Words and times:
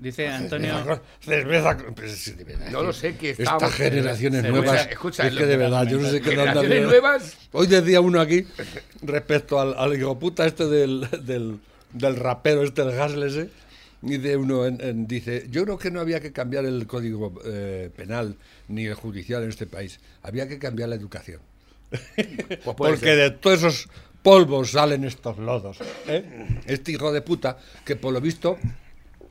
Dice 0.00 0.28
Antonio. 0.28 1.00
Cerveza. 1.20 1.74
de 1.74 2.70
No 2.72 2.82
lo 2.82 2.92
sé, 2.92 3.16
que 3.16 3.30
Estas 3.30 3.44
estábamos- 3.46 3.74
generaciones 3.74 4.42
cerveza- 4.42 4.64
nuevas. 4.64 4.86
escucha, 4.90 5.26
es 5.26 5.34
que 5.34 5.46
de 5.46 5.56
verdad, 5.58 5.86
yo 5.86 5.98
no 5.98 6.08
sé 6.08 6.20
qué 6.22 6.34
nuevas. 6.34 7.36
Hoy 7.52 7.66
decía 7.66 8.00
uno 8.00 8.18
aquí 8.20 8.46
respecto 9.02 9.60
al, 9.60 9.74
al 9.76 9.94
hijo 9.98 10.18
puta 10.18 10.46
este 10.46 10.66
del, 10.66 11.06
del, 11.22 11.58
del 11.92 12.16
rapero, 12.16 12.62
este 12.62 12.80
el 12.82 12.98
Hasless, 12.98 13.36
¿eh? 13.36 13.50
Dice 14.02 14.36
uno, 14.38 14.64
en- 14.64 14.80
en- 14.80 15.06
dice, 15.06 15.46
yo 15.50 15.64
creo 15.64 15.76
que 15.76 15.90
no 15.90 16.00
había 16.00 16.20
que 16.20 16.32
cambiar 16.32 16.64
el 16.64 16.86
código 16.86 17.38
eh, 17.44 17.90
penal 17.94 18.36
ni 18.68 18.86
el 18.86 18.94
judicial 18.94 19.42
en 19.42 19.50
este 19.50 19.66
país, 19.66 20.00
había 20.22 20.48
que 20.48 20.58
cambiar 20.58 20.88
la 20.88 20.94
educación. 20.94 21.40
Pues 22.16 22.76
Porque 22.76 22.96
ser. 22.98 23.16
de 23.18 23.30
todos 23.32 23.58
esos 23.58 23.88
polvos 24.22 24.70
salen 24.70 25.04
estos 25.04 25.36
lodos. 25.38 25.76
¿eh? 26.06 26.46
Este 26.66 26.92
hijo 26.92 27.12
de 27.12 27.20
puta, 27.20 27.58
que 27.84 27.96
por 27.96 28.14
lo 28.14 28.20
visto, 28.22 28.58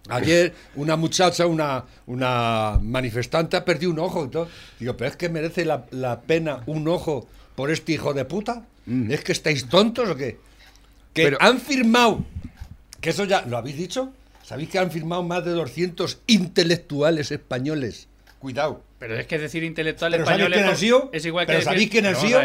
ayer 0.09 0.53
una 0.75 0.95
muchacha, 0.95 1.45
una, 1.45 1.85
una 2.07 2.79
manifestante, 2.81 3.57
ha 3.57 3.65
perdido 3.65 3.91
un 3.91 3.99
ojo. 3.99 4.25
y 4.25 4.29
todo. 4.29 4.47
Digo, 4.79 4.95
pero 4.97 5.09
es 5.09 5.15
que 5.17 5.29
merece 5.29 5.65
la, 5.65 5.85
la 5.91 6.21
pena 6.21 6.61
un 6.65 6.87
ojo 6.87 7.27
por 7.55 7.71
este 7.71 7.93
hijo 7.93 8.13
de 8.13 8.25
puta. 8.25 8.65
¿Es 9.09 9.23
que 9.23 9.31
estáis 9.33 9.67
tontos 9.69 10.09
o 10.09 10.15
qué? 10.15 10.37
Que 11.13 11.23
Pero- 11.23 11.37
han 11.41 11.59
firmado, 11.59 12.23
que 13.01 13.11
eso 13.11 13.25
ya, 13.25 13.43
¿lo 13.43 13.57
habéis 13.57 13.77
dicho? 13.77 14.11
¿Sabéis 14.43 14.69
que 14.69 14.79
han 14.79 14.89
firmado 14.89 15.21
más 15.21 15.45
de 15.45 15.51
200 15.51 16.19
intelectuales 16.27 17.31
españoles? 17.31 18.07
Cuidado. 18.39 18.81
Pero 18.97 19.15
es 19.17 19.27
que 19.27 19.37
decir 19.37 19.63
intelectual 19.63 20.11
¿Pero 20.11 20.25
sabéis 20.25 20.41
español 20.43 20.53
quién 20.53 20.65
es, 20.65 20.71
ha 20.71 20.75
sido? 20.79 21.09
es 21.13 21.25
igual 21.25 21.45
que. 21.45 21.47
¿Pero 21.53 21.59
decir- 21.59 21.65
sabéis 21.71 21.89
quién 21.89 22.05
ha 22.07 22.15
sido? 22.15 22.41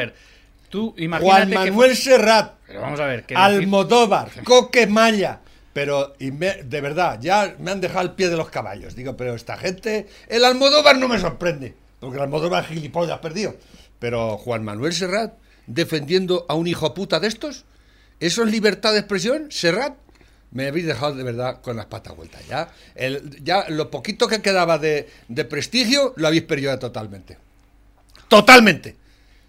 Tú 0.69 0.95
Juan 1.21 1.49
que- 1.49 1.55
Manuel 1.55 1.96
Serrat. 1.96 2.55
Pero 2.66 2.80
vamos 2.80 3.01
a 3.01 3.07
ver. 3.07 3.24
Almodóvar, 3.35 4.29
Coque 4.45 4.87
Maya. 4.87 5.41
Pero, 5.74 6.14
y 6.19 6.30
me- 6.30 6.62
de 6.62 6.80
verdad, 6.80 7.19
ya 7.20 7.56
me 7.59 7.70
han 7.73 7.80
dejado 7.82 8.01
al 8.01 8.15
pie 8.15 8.30
de 8.30 8.37
los 8.38 8.48
caballos. 8.48 8.95
Digo, 8.96 9.16
pero 9.16 9.34
esta 9.34 9.59
gente. 9.59 10.06
El 10.28 10.45
Almodóvar 10.46 10.96
no 10.96 11.09
me 11.09 11.19
sorprende. 11.20 11.74
Porque 12.01 12.16
el 12.16 12.23
Almodóvar 12.23 12.65
gilipollas 12.65 13.18
perdido. 13.18 13.54
Pero 13.99 14.38
Juan 14.38 14.65
Manuel 14.65 14.93
Serrat 14.95 15.34
defendiendo 15.66 16.46
a 16.49 16.54
un 16.54 16.66
hijo 16.66 16.95
puta 16.95 17.21
de 17.21 17.26
estos. 17.29 17.65
¿Eso 18.21 18.45
es 18.45 18.51
libertad 18.51 18.93
de 18.93 19.01
expresión? 19.01 19.49
Serrat. 19.51 19.95
Me 20.52 20.68
habéis 20.68 20.87
dejado 20.87 21.16
de 21.16 21.24
verdad 21.24 21.60
con 21.60 21.77
las 21.77 21.87
patas 21.87 22.15
vueltas. 22.15 22.46
Ya, 22.49 22.73
el, 22.95 23.43
ya 23.43 23.68
lo 23.68 23.90
poquito 23.90 24.29
que 24.29 24.40
quedaba 24.40 24.79
de, 24.79 25.09
de 25.27 25.45
prestigio 25.45 26.12
lo 26.16 26.29
habéis 26.29 26.45
perdido 26.45 26.79
totalmente. 26.79 27.37
Totalmente. 28.29 28.96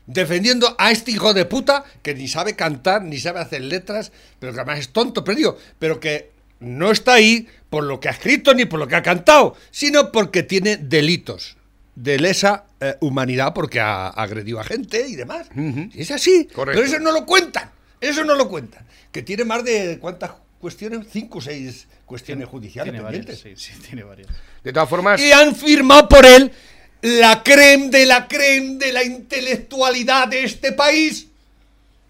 Defendiendo 0.08 0.76
a 0.78 0.92
este 0.92 1.12
hijo 1.12 1.34
de 1.34 1.46
puta 1.46 1.84
que 2.02 2.14
ni 2.14 2.28
sabe 2.28 2.56
cantar, 2.56 3.04
ni 3.04 3.20
sabe 3.20 3.40
hacer 3.40 3.62
letras, 3.62 4.12
pero 4.40 4.54
que 4.54 4.60
además 4.60 4.80
es 4.80 4.90
tonto, 4.90 5.24
perdido, 5.24 5.58
pero 5.80 6.00
que 6.00 6.32
no 6.60 6.92
está 6.92 7.14
ahí 7.14 7.48
por 7.70 7.84
lo 7.84 8.00
que 8.00 8.10
ha 8.10 8.12
escrito 8.12 8.54
ni 8.54 8.66
por 8.66 8.80
lo 8.80 8.88
que 8.88 8.96
ha 8.96 9.04
cantado, 9.04 9.56
sino 9.72 10.12
porque 10.12 10.44
tiene 10.44 10.78
delitos 10.78 11.58
de 11.96 12.20
lesa 12.20 12.66
eh, 12.80 12.96
humanidad 13.00 13.54
porque 13.54 13.80
ha 13.80 14.08
agredido 14.08 14.60
a 14.60 14.64
gente 14.64 15.08
y 15.08 15.16
demás. 15.16 15.48
Es 15.96 16.12
así. 16.12 16.48
Correcto. 16.54 16.82
Pero 16.82 16.94
eso 16.94 17.00
no 17.04 17.12
lo 17.12 17.26
cuentan. 17.26 17.72
Eso 18.00 18.24
no 18.24 18.36
lo 18.36 18.48
cuentan. 18.50 18.86
Que 19.12 19.24
tiene 19.24 19.46
más 19.46 19.64
de 19.64 19.98
cuántas 20.00 20.32
cuestiones, 20.60 21.08
cinco 21.10 21.40
o 21.40 21.42
seis 21.42 21.88
cuestiones 22.06 22.48
judiciales 22.48 22.92
Tiene 22.92 23.04
varias, 23.04 23.26
pendientes. 23.26 23.62
sí, 23.62 23.74
sí, 23.74 23.80
tiene 23.82 24.04
varias. 24.04 24.28
De 24.64 24.74
todas 24.74 24.90
formas, 24.90 25.22
Y 25.22 25.32
han 25.32 25.56
firmado 25.56 26.08
por 26.10 26.26
él 26.26 26.52
la 27.02 27.44
creme 27.44 27.90
de 27.90 28.06
la 28.06 28.28
creme 28.28 28.76
de 28.78 28.92
la 28.94 29.04
intelectualidad 29.04 30.28
de 30.28 30.44
este 30.44 30.72
país. 30.72 31.28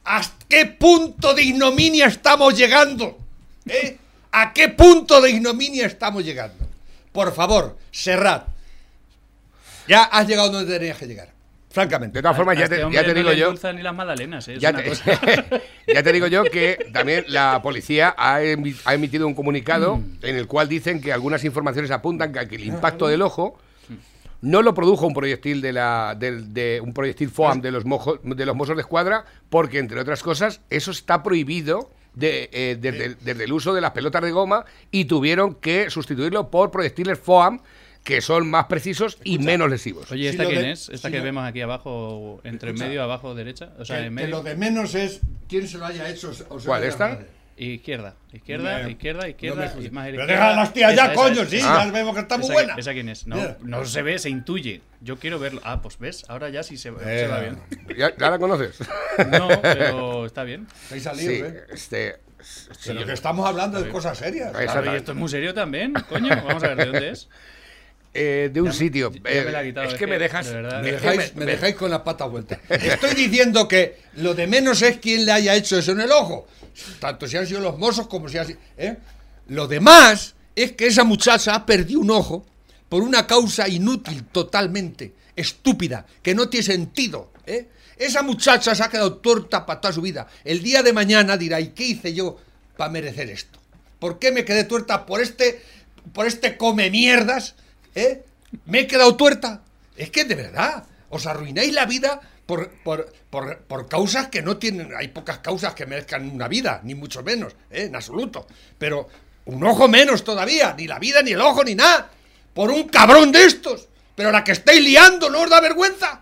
¿Hasta 0.03 0.45
qué 0.47 0.65
punto 0.67 1.33
de 1.33 1.43
ignominia 1.43 2.05
estamos 2.07 2.55
llegando? 2.57 3.17
¿Eh? 3.67 3.97
¿A 4.31 4.53
qué 4.53 4.69
punto 4.69 5.19
de 5.21 5.31
ignominia 5.31 5.85
estamos 5.87 6.23
llegando? 6.23 6.67
Por 7.11 7.33
favor, 7.33 7.77
Serrat. 7.91 8.47
Ya 9.87 10.03
has 10.03 10.27
llegado 10.27 10.49
donde 10.51 10.77
tenías 10.77 10.97
que 10.97 11.05
llegar. 11.07 11.29
Francamente. 11.71 12.19
de 12.19 12.21
todas 12.21 12.37
formas, 12.37 12.57
ya 12.57 12.63
este 12.65 12.77
te, 12.77 12.83
hombre 12.85 12.95
ya 12.95 13.01
te 13.05 13.09
no 13.09 13.13
digo 13.15 13.29
le 13.31 13.37
yo. 13.37 13.73
ni 13.73 13.81
las 13.81 13.93
magdalenas, 13.93 14.47
¿eh? 14.47 14.53
es 14.53 14.61
Ya 14.61 14.71
te, 14.71 14.83
cosa- 14.85 15.19
ya 15.93 16.03
te 16.03 16.13
digo 16.13 16.27
yo 16.27 16.43
que 16.45 16.87
también 16.93 17.25
la 17.27 17.61
policía 17.61 18.15
ha, 18.17 18.39
emi- 18.41 18.77
ha 18.85 18.93
emitido 18.93 19.27
un 19.27 19.33
comunicado 19.35 19.97
Mm. 19.97 20.19
en 20.21 20.35
el 20.37 20.47
cual 20.47 20.69
dicen 20.69 21.01
que 21.01 21.11
algunas 21.11 21.43
informaciones 21.43 21.91
apuntan 21.91 22.31
que 22.31 22.55
el 22.55 22.63
impacto 22.63 23.07
del 23.07 23.21
ojo 23.21 23.59
no 24.41 24.61
lo 24.61 24.73
produjo 24.73 25.07
un 25.07 25.13
proyectil 25.13 25.61
de 25.61 25.73
la 25.73 26.15
del- 26.17 26.53
de 26.53 26.81
un 26.81 26.93
proyectil 26.93 27.29
FOAM 27.29 27.61
de 27.61 27.71
los 27.71 27.85
mojos, 27.85 28.19
de 28.23 28.45
los 28.45 28.55
Mossos 28.55 28.75
de 28.75 28.81
Escuadra 28.81 29.25
porque 29.49 29.79
entre 29.79 29.99
otras 29.99 30.21
cosas 30.23 30.61
eso 30.69 30.91
está 30.91 31.23
prohibido 31.23 31.89
de, 32.13 32.49
eh, 32.53 32.77
desde, 32.79 33.15
desde 33.15 33.43
el 33.43 33.51
uso 33.53 33.73
de 33.73 33.81
las 33.81 33.91
pelotas 33.91 34.21
de 34.21 34.31
goma 34.31 34.65
y 34.91 35.05
tuvieron 35.05 35.55
que 35.55 35.89
sustituirlo 35.89 36.49
por 36.49 36.71
proyectiles 36.71 37.19
FOAM 37.19 37.59
que 38.03 38.21
son 38.21 38.47
más 38.49 38.65
precisos 38.65 39.17
y 39.23 39.39
menos 39.39 39.67
lesivos. 39.67 40.11
Oye, 40.11 40.29
¿esta 40.29 40.45
quién 40.45 40.61
de- 40.61 40.71
es? 40.73 40.89
¿Esta 40.89 41.07
si 41.07 41.13
que 41.15 41.21
vemos 41.21 41.43
aquí 41.43 41.61
abajo, 41.61 42.39
entre 42.43 42.69
Escucha. 42.69 42.85
medio, 42.87 43.01
abajo, 43.01 43.33
derecha? 43.33 43.71
O 43.79 43.83
sea, 43.85 43.97
que, 43.97 44.03
en 44.05 44.09
que 44.15 44.21
medio. 44.23 44.29
lo 44.37 44.43
de 44.43 44.55
menos 44.55 44.93
es 44.93 45.21
quién 45.49 45.67
se 45.67 45.79
lo 45.79 45.87
haya 45.87 46.07
hecho. 46.07 46.29
o 46.49 46.59
se 46.59 46.67
¿Cuál, 46.67 46.83
esta? 46.83 47.19
Izquierda, 47.57 48.15
izquierda, 48.33 48.79
Me- 48.83 48.91
izquierda, 48.91 49.21
no 49.23 49.27
izquierda 49.29 49.55
me 49.59 49.63
y 49.63 49.67
escucha. 49.67 49.91
más 49.91 50.03
a 50.03 50.09
la 50.09 50.11
Pero 50.17 50.27
deja 50.27 50.55
las 50.57 50.73
tías 50.73 50.91
Esa, 50.93 51.05
ya, 51.05 51.11
esa, 51.13 51.15
coño, 51.15 51.41
esa. 51.43 51.49
sí, 51.49 51.59
Ah. 51.63 51.83
ya 51.85 51.91
vemos 51.91 52.13
que 52.13 52.19
está 52.21 52.35
muy 52.37 52.43
¿Esa, 52.45 52.53
buena. 52.53 52.75
¿Esa 52.75 52.91
quién 52.93 53.07
es? 53.09 53.27
No, 53.27 53.55
no 53.61 53.85
se 53.85 54.01
ve, 54.01 54.19
se 54.19 54.29
intuye. 54.29 54.81
Yo 54.99 55.17
quiero 55.19 55.39
verlo. 55.39 55.61
Ah, 55.63 55.81
pues 55.81 55.97
ves, 55.97 56.25
ahora 56.27 56.49
ya 56.49 56.63
sí 56.63 56.75
se, 56.75 56.91
se 56.91 57.23
Eh, 57.23 57.27
va 57.27 57.39
bien. 57.39 57.57
¿Ya, 57.97 58.13
ya 58.17 58.29
la 58.29 58.39
conoces? 58.39 58.77
No, 59.31 59.47
pero 59.61 60.25
está 60.25 60.43
bien. 60.43 60.67
Estáis 60.83 61.03
salidos, 61.03 61.33
Sí, 61.33 61.41
¿eh? 61.43 61.63
este, 61.71 62.15
Pero 62.85 63.05
que 63.05 63.13
estamos 63.13 63.47
hablando 63.47 63.81
de 63.81 63.89
cosas 63.89 64.17
serias. 64.17 64.51
Claro, 64.51 64.93
y 64.93 64.97
esto 64.97 65.13
es 65.13 65.17
muy 65.17 65.29
serio 65.29 65.53
también, 65.53 65.93
coño. 66.09 66.29
Vamos 66.45 66.61
a 66.63 66.67
ver 66.67 66.77
de 66.77 66.85
dónde 66.87 67.09
es. 67.11 67.29
Eh, 68.15 68.49
de 68.51 68.61
un 68.61 68.67
Ya 68.67 68.73
sitio. 68.73 69.11
ya 69.11 69.19
eh, 69.29 69.45
me 69.51 69.63
quitado, 69.67 69.87
es 69.87 69.93
que 69.93 69.99
que, 69.99 70.07
me 70.07 70.17
dejas. 70.17 70.47
de. 70.47 70.61
Me 70.61 70.91
dejáis, 70.93 71.35
me- 71.35 71.45
me 71.45 71.51
dejáis 71.51 71.75
con 71.75 71.91
la 71.91 72.03
pata 72.03 72.25
vuelta. 72.25 72.59
Estoy 72.69 73.13
diciendo 73.13 73.67
que 73.67 73.97
lo 74.15 74.33
de 74.33 74.47
menos 74.47 74.81
es 74.81 74.97
quién 74.97 75.25
le 75.25 75.31
haya 75.33 75.53
hecho 75.55 75.77
eso 75.77 75.91
en 75.91 76.01
el 76.01 76.11
ojo. 76.11 76.47
Tanto 76.99 77.27
si 77.27 77.37
han 77.37 77.45
sido 77.45 77.59
los 77.61 77.77
mozos 77.77 78.07
como 78.07 78.27
si 78.29 78.37
han 78.37 78.47
sido. 78.47 78.59
¿eh? 78.77 78.95
Lo 79.47 79.67
demás 79.67 80.33
es 80.55 80.71
que 80.71 80.87
esa 80.87 81.03
muchacha 81.03 81.53
ha 81.55 81.65
perdido 81.65 81.99
un 81.99 82.11
ojo 82.11 82.45
por 82.89 83.01
una 83.03 83.27
causa 83.27 83.67
inútil, 83.67 84.23
totalmente 84.31 85.13
estúpida, 85.35 86.05
que 86.21 86.33
no 86.33 86.47
tiene 86.49 86.63
sentido. 86.65 87.31
Esa 87.97 88.21
muchacha 88.23 88.73
se 88.75 88.83
ha 88.83 88.89
quedado 88.89 89.15
torta 89.17 89.65
para 89.65 89.79
toda 89.81 89.93
su 89.93 90.01
vida. 90.01 90.27
El 90.43 90.61
día 90.63 90.83
de 90.83 90.93
mañana 90.93 91.37
dirá: 91.37 91.59
¿y 91.59 91.69
qué 91.69 91.83
hice 91.85 92.13
yo 92.13 92.37
para 92.77 92.91
merecer 92.91 93.29
esto? 93.29 93.59
¿Por 93.99 94.19
qué 94.19 94.31
me 94.31 94.43
quedé 94.45 94.65
tuerta 94.65 95.05
por 95.05 95.21
este, 95.21 95.61
por 96.13 96.27
este 96.27 96.57
come 96.57 96.89
mierdas? 96.89 97.55
¿Eh? 97.95 98.23
¿Me 98.65 98.81
he 98.81 98.87
quedado 98.87 99.15
tuerta? 99.15 99.61
Es 99.95 100.11
que 100.11 100.25
de 100.25 100.35
verdad, 100.35 100.83
os 101.09 101.25
arruináis 101.25 101.73
la 101.73 101.85
vida 101.85 102.19
por, 102.45 102.69
por, 102.83 103.11
por, 103.29 103.59
por 103.59 103.87
causas 103.87 104.27
que 104.27 104.41
no 104.41 104.57
tienen. 104.57 104.93
Hay 104.95 105.07
pocas 105.07 105.39
causas 105.39 105.73
que 105.73 105.85
merezcan 105.85 106.29
una 106.29 106.47
vida, 106.47 106.81
ni 106.83 106.93
mucho 106.93 107.23
menos, 107.23 107.53
¿eh? 107.71 107.85
en 107.85 107.95
absoluto. 107.95 108.47
Pero 108.77 109.07
un 109.45 109.63
ojo 109.63 109.87
menos 109.87 110.23
todavía, 110.23 110.75
ni 110.77 110.87
la 110.87 110.99
vida, 110.99 111.21
ni 111.21 111.31
el 111.31 111.41
ojo, 111.41 111.63
ni 111.63 111.75
nada. 111.75 112.09
Por 112.53 112.71
un 112.71 112.87
cabrón 112.89 113.31
de 113.31 113.45
estos. 113.45 113.87
Pero 114.15 114.31
la 114.31 114.43
que 114.43 114.53
estáis 114.53 114.81
liando, 114.81 115.29
¿no 115.29 115.41
os 115.41 115.49
da 115.49 115.59
vergüenza? 115.59 116.21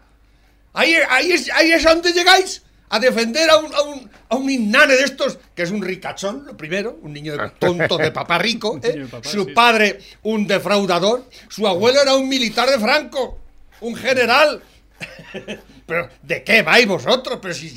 Ahí, 0.73 0.95
ahí, 1.09 1.31
es, 1.31 1.49
ahí 1.51 1.71
es 1.71 1.85
a 1.85 1.93
donde 1.93 2.11
llegáis. 2.11 2.62
A 2.93 2.99
defender 2.99 3.49
a 3.49 3.57
un, 3.57 3.73
a, 3.73 3.81
un, 3.81 4.09
a 4.29 4.35
un 4.35 4.49
inane 4.49 4.93
de 4.95 5.03
estos, 5.03 5.39
que 5.55 5.63
es 5.63 5.71
un 5.71 5.81
ricachón, 5.81 6.45
lo 6.45 6.55
primero, 6.55 6.99
un 7.01 7.11
niño 7.11 7.33
de- 7.35 7.49
tonto 7.57 7.97
de 7.97 8.11
papá 8.11 8.37
rico, 8.37 8.79
¿eh? 8.83 8.91
de 8.93 9.05
papá, 9.07 9.27
su 9.27 9.45
sí. 9.45 9.51
padre 9.51 9.99
un 10.21 10.45
defraudador, 10.45 11.25
su 11.49 11.67
abuelo 11.67 12.01
era 12.01 12.13
un 12.15 12.29
militar 12.29 12.69
de 12.69 12.79
Franco, 12.79 13.39
un 13.81 13.95
general. 13.95 14.61
Pero, 15.85 16.09
¿de 16.21 16.43
qué 16.43 16.61
vais 16.61 16.87
vosotros? 16.87 17.39
Pero 17.41 17.53
si, 17.53 17.75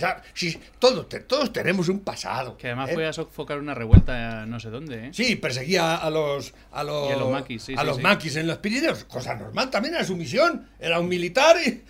todos, 0.79 1.09
te- 1.09 1.21
todos 1.21 1.53
tenemos 1.53 1.89
un 1.89 2.01
pasado. 2.01 2.57
Que 2.57 2.69
además 2.69 2.91
¿eh? 2.91 2.95
fue 2.95 3.07
a 3.07 3.13
sofocar 3.13 3.59
una 3.59 3.75
revuelta 3.75 4.43
a 4.43 4.47
no 4.47 4.61
sé 4.61 4.71
dónde, 4.71 5.07
¿eh? 5.07 5.11
Sí, 5.13 5.37
perseguía 5.37 5.97
a 5.97 6.11
los 6.11 6.55
a 6.73 6.85
los, 6.85 7.09
Y 7.11 7.13
a 7.13 7.17
los 7.17 7.31
maquis, 7.31 7.63
sí, 7.63 7.75
a 7.77 7.81
sí, 7.81 7.87
los 7.87 7.97
sí. 7.97 8.03
maquis 8.03 8.37
en 8.37 8.47
los 8.47 8.59
Pirineos, 8.59 9.05
cosa 9.05 9.35
normal 9.35 9.71
también 9.71 9.95
era 9.95 10.05
su 10.05 10.17
misión, 10.17 10.69
era 10.79 11.01
un 11.01 11.09
militar 11.09 11.57
y, 11.65 11.83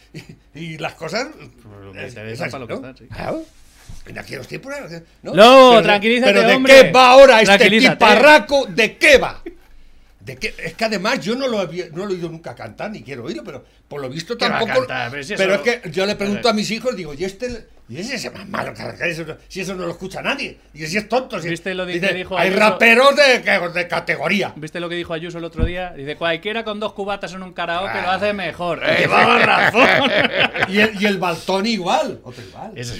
y- 0.54 0.58
y 0.58 0.78
las 0.78 0.94
cosas 0.94 1.28
lo 1.82 1.92
que 1.92 2.06
es- 2.06 2.14
te 2.14 2.20
es 2.22 2.38
dejan 2.38 2.44
así, 2.46 2.52
para 2.52 2.58
lo 2.60 2.66
que 2.68 2.74
¿no? 2.74 2.78
están, 2.88 2.96
sí. 2.96 3.06
Claro. 3.06 3.42
En 4.06 4.18
aquellos 4.18 4.46
tiempos 4.48 4.72
era- 4.74 4.88
¿no? 5.22 5.34
No, 5.34 5.68
Pero 5.70 5.76
de- 5.76 5.82
tranquilízate, 5.82 6.32
Pero 6.32 6.48
de 6.48 6.54
hombre. 6.54 6.74
qué 6.82 6.90
va 6.92 7.10
ahora 7.10 7.40
este 7.42 7.70
tiparraco, 7.70 8.66
¿de 8.66 8.96
qué 8.96 9.18
va? 9.18 9.42
Es 10.32 10.74
que 10.74 10.84
además 10.84 11.20
yo 11.20 11.34
no 11.36 11.46
lo, 11.48 11.58
había- 11.60 11.86
no 11.92 12.04
lo 12.06 12.10
he 12.12 12.14
oído 12.16 12.28
nunca 12.28 12.54
cantar, 12.54 12.90
ni 12.90 13.02
quiero 13.02 13.24
oírlo, 13.24 13.44
pero 13.44 13.64
por 13.88 14.00
lo 14.00 14.08
visto 14.08 14.36
¿Qué 14.36 14.48
va 14.48 14.56
a 14.56 14.58
tampoco. 14.60 14.80
cantar? 14.80 15.10
Pero 15.10 15.22
si 15.22 15.34
eso- 15.34 15.42
pero 15.42 15.54
es 15.56 15.60
que 15.60 15.90
yo 15.90 16.04
le 16.06 16.16
pregunto 16.16 16.48
a 16.48 16.52
mis 16.52 16.70
hijos, 16.70 16.96
digo, 16.96 17.14
¿y 17.14 17.24
este? 17.24 17.68
¿Y 17.88 17.98
ese 18.00 18.16
es 18.16 18.24
el 18.24 18.32
más 18.32 18.48
malo? 18.48 18.74
que 18.74 19.08
eso 19.10 19.24
Si 19.46 19.60
eso 19.60 19.72
no 19.76 19.84
lo 19.86 19.92
escucha 19.92 20.20
nadie. 20.20 20.58
Y 20.74 20.84
si 20.86 20.96
es 20.96 21.08
tonto. 21.08 21.40
Si, 21.40 21.48
¿Viste 21.48 21.72
lo 21.72 21.86
de- 21.86 21.92
dice, 21.92 22.08
que 22.08 22.14
dijo 22.14 22.36
Hay 22.36 22.48
Ayuso? 22.48 22.60
raperos 22.60 23.14
de, 23.14 23.38
de 23.72 23.86
categoría. 23.88 24.52
¿Viste 24.56 24.80
lo 24.80 24.88
que 24.88 24.96
dijo 24.96 25.12
Ayuso 25.14 25.38
el 25.38 25.44
otro 25.44 25.64
día? 25.64 25.92
Dice, 25.96 26.16
cualquiera 26.16 26.64
con 26.64 26.80
dos 26.80 26.94
cubatas 26.94 27.32
en 27.34 27.44
un 27.44 27.52
karaoke 27.52 27.92
Ah. 27.98 28.02
lo 28.02 28.10
hace 28.10 28.32
mejor. 28.32 28.80
Llevaba 28.84 29.38
razón. 29.38 30.10
Y 30.68 30.80
el, 30.80 31.00
y 31.00 31.06
el 31.06 31.18
Baltón 31.18 31.64
igual. 31.66 32.18
Otro 32.24 32.42
igual. 32.42 32.72
Es- 32.74 32.92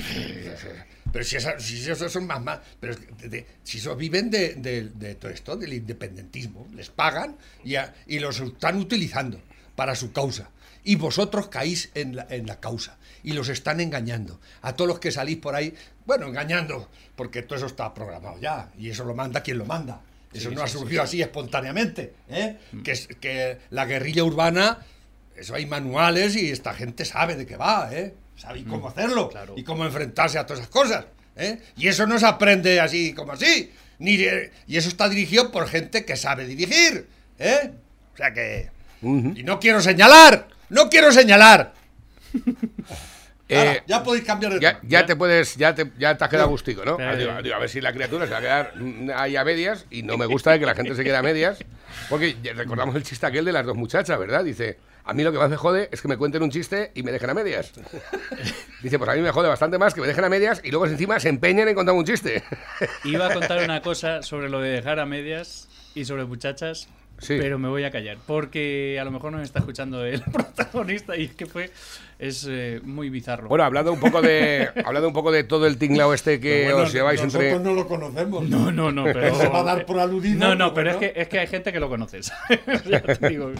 pero 1.25 1.59
si, 1.61 1.91
esos 1.91 2.13
son 2.13 2.27
más, 2.27 2.43
más 2.43 2.61
pero 2.79 2.93
es 2.93 2.99
que 2.99 3.07
de- 3.15 3.29
de- 3.29 3.47
si 3.63 3.79
esos 3.79 3.97
viven 3.97 4.31
de, 4.31 5.17
todo 5.19 5.31
esto, 5.31 5.57
del 5.57 5.73
independentismo, 5.73 6.67
les 6.75 6.91
pagan 6.91 7.37
y, 7.65 7.77
a- 7.77 7.95
y 8.07 8.19
los 8.19 8.39
están 8.41 8.77
utilizando 8.77 9.41
para 9.75 9.95
su 9.95 10.13
causa. 10.13 10.51
Y 10.85 10.97
vosotros 10.97 11.49
caís 11.49 11.91
en 11.95 12.17
la, 12.17 12.27
en 12.31 12.47
la 12.47 12.61
causa 12.61 12.99
y 13.25 13.33
los 13.33 13.49
están 13.49 13.81
engañando. 13.81 14.41
A 14.63 14.75
todos 14.77 14.89
los 14.89 14.99
que 15.01 15.11
salís 15.11 15.39
por 15.39 15.55
ahí, 15.55 15.75
bueno, 16.05 16.27
engañando, 16.27 16.89
porque 17.17 17.43
todo 17.43 17.57
eso 17.57 17.67
está 17.67 17.93
programado 17.93 18.39
ya 18.41 18.71
y 18.79 18.91
eso 18.91 19.05
lo 19.05 19.15
manda 19.15 19.43
quien 19.43 19.59
lo 19.59 19.65
manda. 19.65 20.03
Eso 20.33 20.51
Sí, 20.51 20.55
no 20.55 20.62
ha 20.62 20.69
sí, 20.69 20.75
surgido 20.79 21.03
así 21.03 21.23
espontáneamente. 21.23 22.12
¿eh? 22.29 22.59
Que, 22.85 22.93
es- 22.93 23.09
que 23.21 23.59
la 23.71 23.85
guerrilla 23.87 24.23
urbana, 24.23 24.79
eso 25.35 25.55
hay 25.55 25.67
manuales 25.67 26.37
y 26.37 26.51
esta 26.51 26.73
gente 26.75 27.05
sabe 27.05 27.37
de 27.37 27.47
qué 27.47 27.57
va, 27.57 27.89
¿eh? 27.93 28.15
Sabe 28.37 28.65
cómo 28.65 28.88
hacerlo 28.88 29.29
claro. 29.29 29.55
y 29.56 29.65
cómo 29.65 29.85
enfrentarse 29.85 30.38
a 30.38 30.47
todas 30.47 30.61
esas 30.61 30.71
cosas. 30.71 31.06
¿eh? 31.37 31.59
Y 31.77 31.88
eso 31.88 32.06
no 32.06 32.19
se 32.19 32.27
aprende 32.27 32.81
así 32.81 33.12
como 33.12 33.33
así. 33.33 33.73
Ni, 33.99 34.12
y 34.67 34.77
eso 34.77 34.88
está 34.88 35.09
dirigido 35.09 35.50
por 35.50 35.69
gente 35.69 36.05
que 36.05 36.17
sabe 36.17 36.47
dirigir. 36.47 37.06
¿eh? 37.38 37.73
O 38.15 38.17
sea 38.17 38.33
que... 38.33 38.71
Y 39.03 39.43
no 39.43 39.61
quiero 39.61 39.81
señalar, 39.81 40.49
no 40.69 40.88
quiero 40.88 41.12
señalar. 41.12 41.75
Eh, 43.49 43.59
Ahora, 43.59 43.85
ya 43.87 44.03
podéis 44.03 44.25
cambiar 44.25 44.55
de 44.55 44.59
Ya, 44.61 44.71
tema. 44.81 44.88
ya 44.88 45.06
te 45.06 45.15
puedes, 45.15 45.55
ya 45.55 45.73
te, 45.73 45.93
ya 46.00 46.17
te 46.19 46.25
has 46.25 46.31
quedado 46.31 46.49
gustico, 46.49 46.85
¿no? 46.85 46.97
Pero- 46.97 47.17
digo, 47.17 47.43
digo, 47.43 47.55
a 47.55 47.61
ver 47.61 47.69
si 47.69 47.81
la 47.81 47.93
criatura 47.93 48.27
se 48.27 48.33
va 48.33 48.38
a 48.38 48.41
quedar 48.41 48.73
ahí 49.15 49.37
a 49.37 49.44
medias 49.44 49.87
y 49.88 50.03
no 50.03 50.19
me 50.19 50.27
gusta 50.27 50.59
que 50.59 50.67
la 50.67 50.75
gente 50.75 50.97
se 50.97 51.05
quede 51.05 51.15
a 51.17 51.23
medias. 51.23 51.59
Porque 52.09 52.35
recordamos 52.56 52.97
el 52.97 53.05
chiste 53.05 53.25
aquel 53.25 53.44
de 53.44 53.53
las 53.53 53.65
dos 53.65 53.77
muchachas, 53.77 54.19
¿verdad? 54.19 54.43
Dice, 54.43 54.79
a 55.06 55.14
mí 55.14 55.23
lo 55.23 55.32
que 55.32 55.38
más 55.38 55.49
me 55.49 55.56
jode 55.56 55.88
es 55.93 56.03
que 56.03 56.08
me 56.08 56.17
cuenten 56.17 56.43
un 56.43 56.50
chiste 56.50 56.91
y 56.94 57.03
me 57.03 57.12
dejen 57.12 57.31
a 57.31 57.35
medias. 57.35 57.73
Dice, 58.82 58.99
pues 58.99 59.11
a 59.11 59.14
mí 59.14 59.20
me 59.23 59.31
jode 59.31 59.49
bastante 59.49 59.79
más 59.79 59.94
que 59.94 60.00
me 60.00 60.06
dejen 60.06 60.25
a 60.25 60.29
medias 60.29 60.61
y 60.64 60.70
luego 60.70 60.87
encima 60.87 61.19
se 61.20 61.29
empeñen 61.29 61.69
en 61.69 61.75
contar 61.75 61.94
un 61.94 62.05
chiste. 62.05 62.43
Iba 63.05 63.29
a 63.29 63.32
contar 63.35 63.62
una 63.64 63.81
cosa 63.82 64.23
sobre 64.23 64.49
lo 64.49 64.61
de 64.61 64.70
dejar 64.70 64.99
a 65.00 65.06
medias 65.06 65.69
y 65.94 66.05
sobre 66.05 66.25
muchachas, 66.25 66.88
Sí. 67.19 67.38
pero 67.41 67.58
me 67.58 67.69
voy 67.69 67.85
a 67.85 67.91
callar. 67.91 68.19
Porque 68.26 68.99
a 69.00 69.05
lo 69.05 69.11
mejor 69.11 69.32
nos 69.32 69.43
está 69.43 69.61
escuchando 69.61 70.05
el 70.05 70.20
protagonista 70.23 71.17
y 71.17 71.25
es 71.25 71.35
que 71.35 71.47
fue. 71.47 71.70
Es 72.19 72.47
eh, 72.49 72.81
muy 72.83 73.11
bizarro. 73.11 73.49
Bueno, 73.49 73.65
hablando 73.65 73.93
un 73.93 74.01
poco 74.01 74.23
de 74.23 74.71
hablando 74.85 75.09
un 75.09 75.15
poco 75.15 75.31
de 75.31 75.45
todo 75.45 75.67
el 75.67 75.77
tinglao 75.77 76.15
este 76.15 76.41
que 76.41 76.65
bueno, 76.65 76.85
os 76.85 76.93
lleváis 76.93 77.23
nosotros 77.23 77.53
entre... 77.53 77.65
no 77.65 77.75
lo 77.75 77.87
conocemos. 77.87 78.49
no, 78.49 78.73
no, 78.73 78.91
no, 78.91 79.05
pero. 79.13 79.35
Se 79.35 79.49
va 79.49 79.61
a 79.61 79.63
dar 79.65 79.85
por 79.85 79.99
aludido, 79.99 80.39
No, 80.39 80.55
no, 80.55 80.73
pero 80.73 80.93
es 80.93 80.97
que, 80.97 81.13
es 81.15 81.29
que 81.29 81.39
hay 81.41 81.47
gente 81.47 81.73
que 81.73 81.81
lo 81.81 81.89
conoce. 81.89 82.23
¿sabes? 82.23 82.61
Ya 82.87 83.03
te 83.03 83.29
digo. 83.29 83.53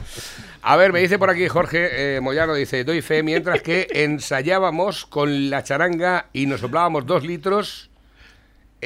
A 0.63 0.77
ver, 0.77 0.93
me 0.93 1.01
dice 1.01 1.19
por 1.19 1.29
aquí 1.29 1.49
Jorge 1.49 2.17
eh, 2.17 2.21
Moyano, 2.21 2.55
dice, 2.55 2.85
doy 2.85 3.03
fe, 3.03 3.23
mientras 3.23 3.61
que 3.61 3.89
ensayábamos 3.93 5.05
con 5.05 5.51
la 5.51 5.63
charanga 5.63 6.29
y 6.33 6.47
nos 6.47 6.61
soplábamos 6.61 7.05
dos 7.05 7.25
litros 7.25 7.91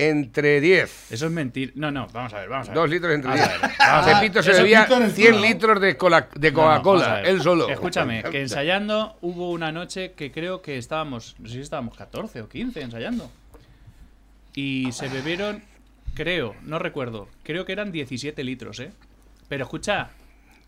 entre 0.09 0.61
10. 0.61 1.13
Eso 1.13 1.27
es 1.27 1.33
mentir. 1.33 1.73
No, 1.77 1.91
no, 1.91 2.07
vamos 2.13 2.33
a 2.35 2.39
ver, 2.41 2.49
vamos 2.49 2.69
a 2.69 2.71
ver. 2.73 2.77
Dos 2.81 2.91
litros 2.91 3.15
entre 3.15 3.31
Vamos 3.31 3.47
10. 3.49 3.49
a 3.49 3.67
ver, 3.67 3.77
vamos 3.79 4.05
a 4.05 4.07
ver. 4.07 4.15
Pepito 4.21 4.43
se 4.43 4.53
bebía 4.53 4.81
Pepito 4.81 4.97
en 4.97 5.03
el 5.05 5.11
100 5.13 5.33
culo. 5.35 5.47
litros 5.47 5.81
de, 5.81 5.97
cola- 5.97 6.29
de 6.35 6.51
No, 6.53 6.57
no, 6.57 6.63
Coca-Cola, 6.83 7.23
él 7.23 7.41
solo. 7.43 7.69
Escúchame, 7.69 8.23
que 8.31 8.41
ensayando 8.41 9.17
hubo 9.21 9.51
una 9.51 9.73
noche 9.73 10.13
que 10.13 10.31
creo 10.33 10.63
que 10.63 10.79
estábamos, 10.79 11.37
no 11.39 11.49
sé 11.49 11.55
si 11.55 11.61
estábamos 11.61 11.97
14 11.97 12.43
o 12.43 12.49
15 12.49 12.81
ensayando. 12.81 13.31
Y 14.55 14.91
se 14.93 15.09
bebieron, 15.09 15.63
creo, 16.15 16.55
no 16.63 16.79
recuerdo, 16.79 17.29
creo 17.45 17.65
que 17.65 17.73
eran 17.73 17.93
17 17.93 18.43
litros, 18.45 18.81
¿eh? 18.81 18.91
Pero 19.49 19.65
escucha, 19.65 20.11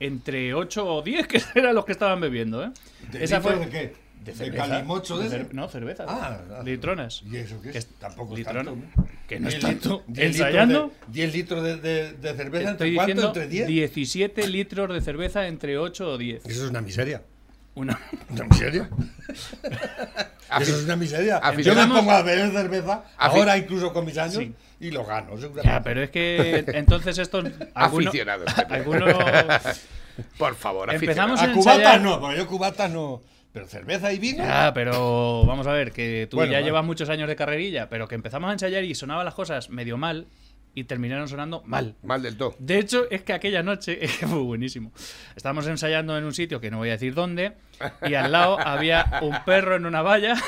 entre 0.01 0.55
8 0.55 0.87
o 0.87 1.03
10 1.03 1.27
que 1.29 1.43
eran 1.55 1.75
los 1.75 1.85
que 1.85 1.93
estaban 1.93 2.21
bebiendo, 2.21 2.65
¿eh? 2.65 2.71
¿De 3.11 3.19
litros 3.21 3.61
de 3.61 3.69
qué? 3.71 3.95
De 4.25 4.31
¿De 4.33 4.39
cerveza. 4.39 4.69
calimocho 4.69 5.19
de 5.19 5.29
De 5.29 5.37
ese? 5.37 5.47
cer- 5.49 5.53
No, 5.53 5.69
cerveza. 5.69 6.05
Ah, 6.07 6.41
ah. 6.59 6.63
litronas. 6.65 7.23
¿Y 7.29 7.37
eso 7.39 7.61
qué 7.61 7.69
es? 7.69 7.73
Que 7.73 7.79
es- 7.79 7.87
Tampoco 7.99 8.35
es 8.35 8.39
litrona. 8.41 8.71
tanto. 8.71 8.87
¿no? 8.97 9.09
Que 9.27 9.41
no 9.41 9.49
es 9.49 9.55
10 9.55 9.65
litros- 9.65 9.81
tanto. 9.99 10.05
10 10.07 10.29
litros 10.33 10.47
Ensayando. 10.49 10.87
de- 10.89 11.13
10 11.13 11.33
litros 11.35 11.63
de, 11.65 11.77
de- 11.77 12.13
de 12.13 12.35
cerveza, 12.35 12.71
Estoy 12.71 12.89
¿entre 12.91 12.95
cuánto? 12.95 13.13
diciendo 13.13 13.27
¿Entre 13.29 13.47
10? 13.49 13.67
17 13.67 14.47
litros 14.49 14.95
de 14.95 15.01
cerveza 15.01 15.47
entre 15.49 15.77
8 15.79 16.09
o 16.11 16.19
10. 16.19 16.47
Eso 16.47 16.65
es 16.65 16.71
una 16.71 16.81
miseria. 16.81 17.23
Una... 17.75 17.99
¿Una 18.31 18.45
miseria? 18.45 18.91
Eso 20.61 20.77
es 20.77 20.85
una 20.85 20.97
miseria. 20.97 21.41
Yo 21.59 21.75
me 21.75 21.87
pongo 21.87 22.11
a 22.13 22.23
beber 22.23 22.51
cerveza, 22.53 23.05
ahora 23.17 23.57
incluso 23.57 23.93
con 23.93 24.05
mis 24.05 24.19
años, 24.19 24.35
Sí. 24.37 24.55
y 24.81 24.91
lo 24.91 25.05
gano, 25.05 25.37
seguramente. 25.39 25.69
Ya, 25.69 25.83
pero 25.83 26.03
es 26.03 26.11
que 26.11 26.65
entonces 26.75 27.17
estos... 27.19 27.45
alguno- 27.75 28.09
Aficionados. 28.09 28.51
Algunos... 28.69 29.15
Por 30.37 30.55
favor, 30.55 30.93
Empezamos 30.93 31.41
aficionados. 31.41 31.41
a 31.41 31.45
a 31.45 31.53
cubatas 31.55 32.03
no, 32.03 32.21
porque 32.21 32.37
yo 32.37 32.47
cubatas 32.47 32.91
no. 32.91 33.23
Pero 33.53 33.67
cerveza 33.67 34.13
y 34.13 34.19
vino. 34.19 34.39
Ya, 34.45 34.73
pero 34.75 35.45
vamos 35.45 35.67
a 35.67 35.73
ver, 35.73 35.93
que 35.93 36.27
tú 36.31 36.37
Bueno, 36.39 36.53
ya 36.53 36.59
vale. 36.59 36.67
llevas 36.67 36.85
muchos 36.85 37.09
años 37.11 37.29
de 37.29 37.37
carrerilla, 37.37 37.89
pero 37.89 38.09
que 38.09 38.15
empezamos 38.15 38.49
a 38.49 38.53
ensayar 38.55 38.83
y 38.85 38.95
sonaban 38.95 39.25
las 39.27 39.35
cosas 39.35 39.69
medio 39.69 39.99
mal 39.99 40.27
y 40.75 40.85
terminaron 40.85 41.29
sonando 41.29 41.63
mal. 41.67 41.95
Mal 42.03 42.23
del 42.23 42.39
todo. 42.39 42.55
De 42.59 42.79
hecho, 42.79 43.11
es 43.11 43.23
que 43.23 43.35
aquella 43.35 43.63
noche 43.63 44.09
fue 44.09 44.39
buenísimo. 44.39 44.91
Estábamos 45.37 45.67
ensayando 45.67 46.17
en 46.17 46.25
un 46.25 46.33
sitio 46.33 46.61
que 46.61 46.71
no 46.71 46.79
voy 46.79 46.89
a 46.89 46.93
decir 46.93 47.13
dónde, 47.13 47.53
y 48.07 48.15
al 48.15 48.33
lado 48.33 48.59
había 48.59 49.19
un 49.21 49.37
perro 49.45 49.77
en 49.77 49.85
una 49.87 50.03
valla. 50.03 50.35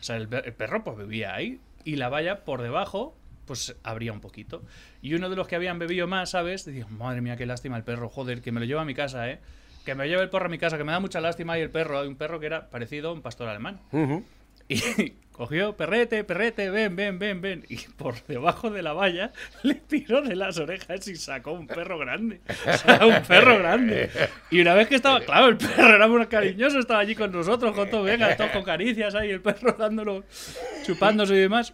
O 0.00 0.02
sea, 0.02 0.16
el, 0.16 0.28
per- 0.28 0.46
el 0.46 0.52
perro 0.52 0.84
pues 0.84 0.98
vivía 0.98 1.34
ahí, 1.34 1.58
y 1.84 1.96
la 1.96 2.10
valla 2.10 2.44
por 2.44 2.60
debajo 2.60 3.16
pues 3.46 3.74
abría 3.82 4.12
un 4.12 4.20
poquito. 4.20 4.62
Y 5.00 5.14
uno 5.14 5.30
de 5.30 5.36
los 5.36 5.48
que 5.48 5.56
habían 5.56 5.78
bebido 5.78 6.06
más, 6.06 6.30
¿sabes? 6.30 6.64
Decía, 6.66 6.86
madre 6.90 7.22
mía, 7.22 7.36
qué 7.36 7.46
lástima 7.46 7.76
el 7.78 7.82
perro, 7.82 8.08
joder, 8.10 8.40
que 8.42 8.52
me 8.52 8.60
lo 8.60 8.66
lleva 8.66 8.82
a 8.82 8.84
mi 8.84 8.94
casa, 8.94 9.28
¿eh? 9.30 9.40
Que 9.84 9.94
me 9.94 10.08
lleve 10.08 10.22
el 10.22 10.30
perro 10.30 10.46
a 10.46 10.48
mi 10.48 10.58
casa, 10.58 10.78
que 10.78 10.84
me 10.84 10.92
da 10.92 11.00
mucha 11.00 11.20
lástima. 11.20 11.58
Y 11.58 11.62
el 11.62 11.70
perro, 11.70 11.98
hay 11.98 12.08
un 12.08 12.16
perro 12.16 12.38
que 12.40 12.46
era 12.46 12.70
parecido 12.70 13.10
a 13.10 13.12
un 13.12 13.22
pastor 13.22 13.48
alemán. 13.48 13.80
Y 14.68 14.78
cogió, 15.32 15.76
perrete, 15.76 16.24
perrete, 16.24 16.70
ven, 16.70 16.94
ven, 16.94 17.18
ven, 17.18 17.40
ven. 17.40 17.64
Y 17.68 17.76
por 17.96 18.22
debajo 18.26 18.70
de 18.70 18.82
la 18.82 18.92
valla 18.92 19.32
le 19.62 19.74
tiró 19.74 20.22
de 20.22 20.36
las 20.36 20.58
orejas 20.58 21.06
y 21.08 21.16
sacó 21.16 21.52
un 21.52 21.66
perro 21.66 21.98
grande. 21.98 22.40
O 22.66 22.76
sea, 22.76 23.06
un 23.06 23.22
perro 23.22 23.58
grande. 23.58 24.10
Y 24.50 24.60
una 24.60 24.74
vez 24.74 24.88
que 24.88 24.96
estaba, 24.96 25.20
claro, 25.20 25.48
el 25.48 25.56
perro 25.56 25.96
era 25.96 26.08
muy 26.08 26.26
cariñoso, 26.26 26.78
estaba 26.78 27.00
allí 27.00 27.14
con 27.14 27.32
nosotros, 27.32 27.74
con 27.74 27.90
todo, 27.90 28.04
venga, 28.04 28.36
todo 28.36 28.50
con 28.52 28.62
caricias 28.62 29.14
ahí, 29.14 29.30
el 29.30 29.40
perro 29.40 29.72
dándolo, 29.72 30.24
chupándose 30.84 31.34
y 31.34 31.38
demás. 31.38 31.72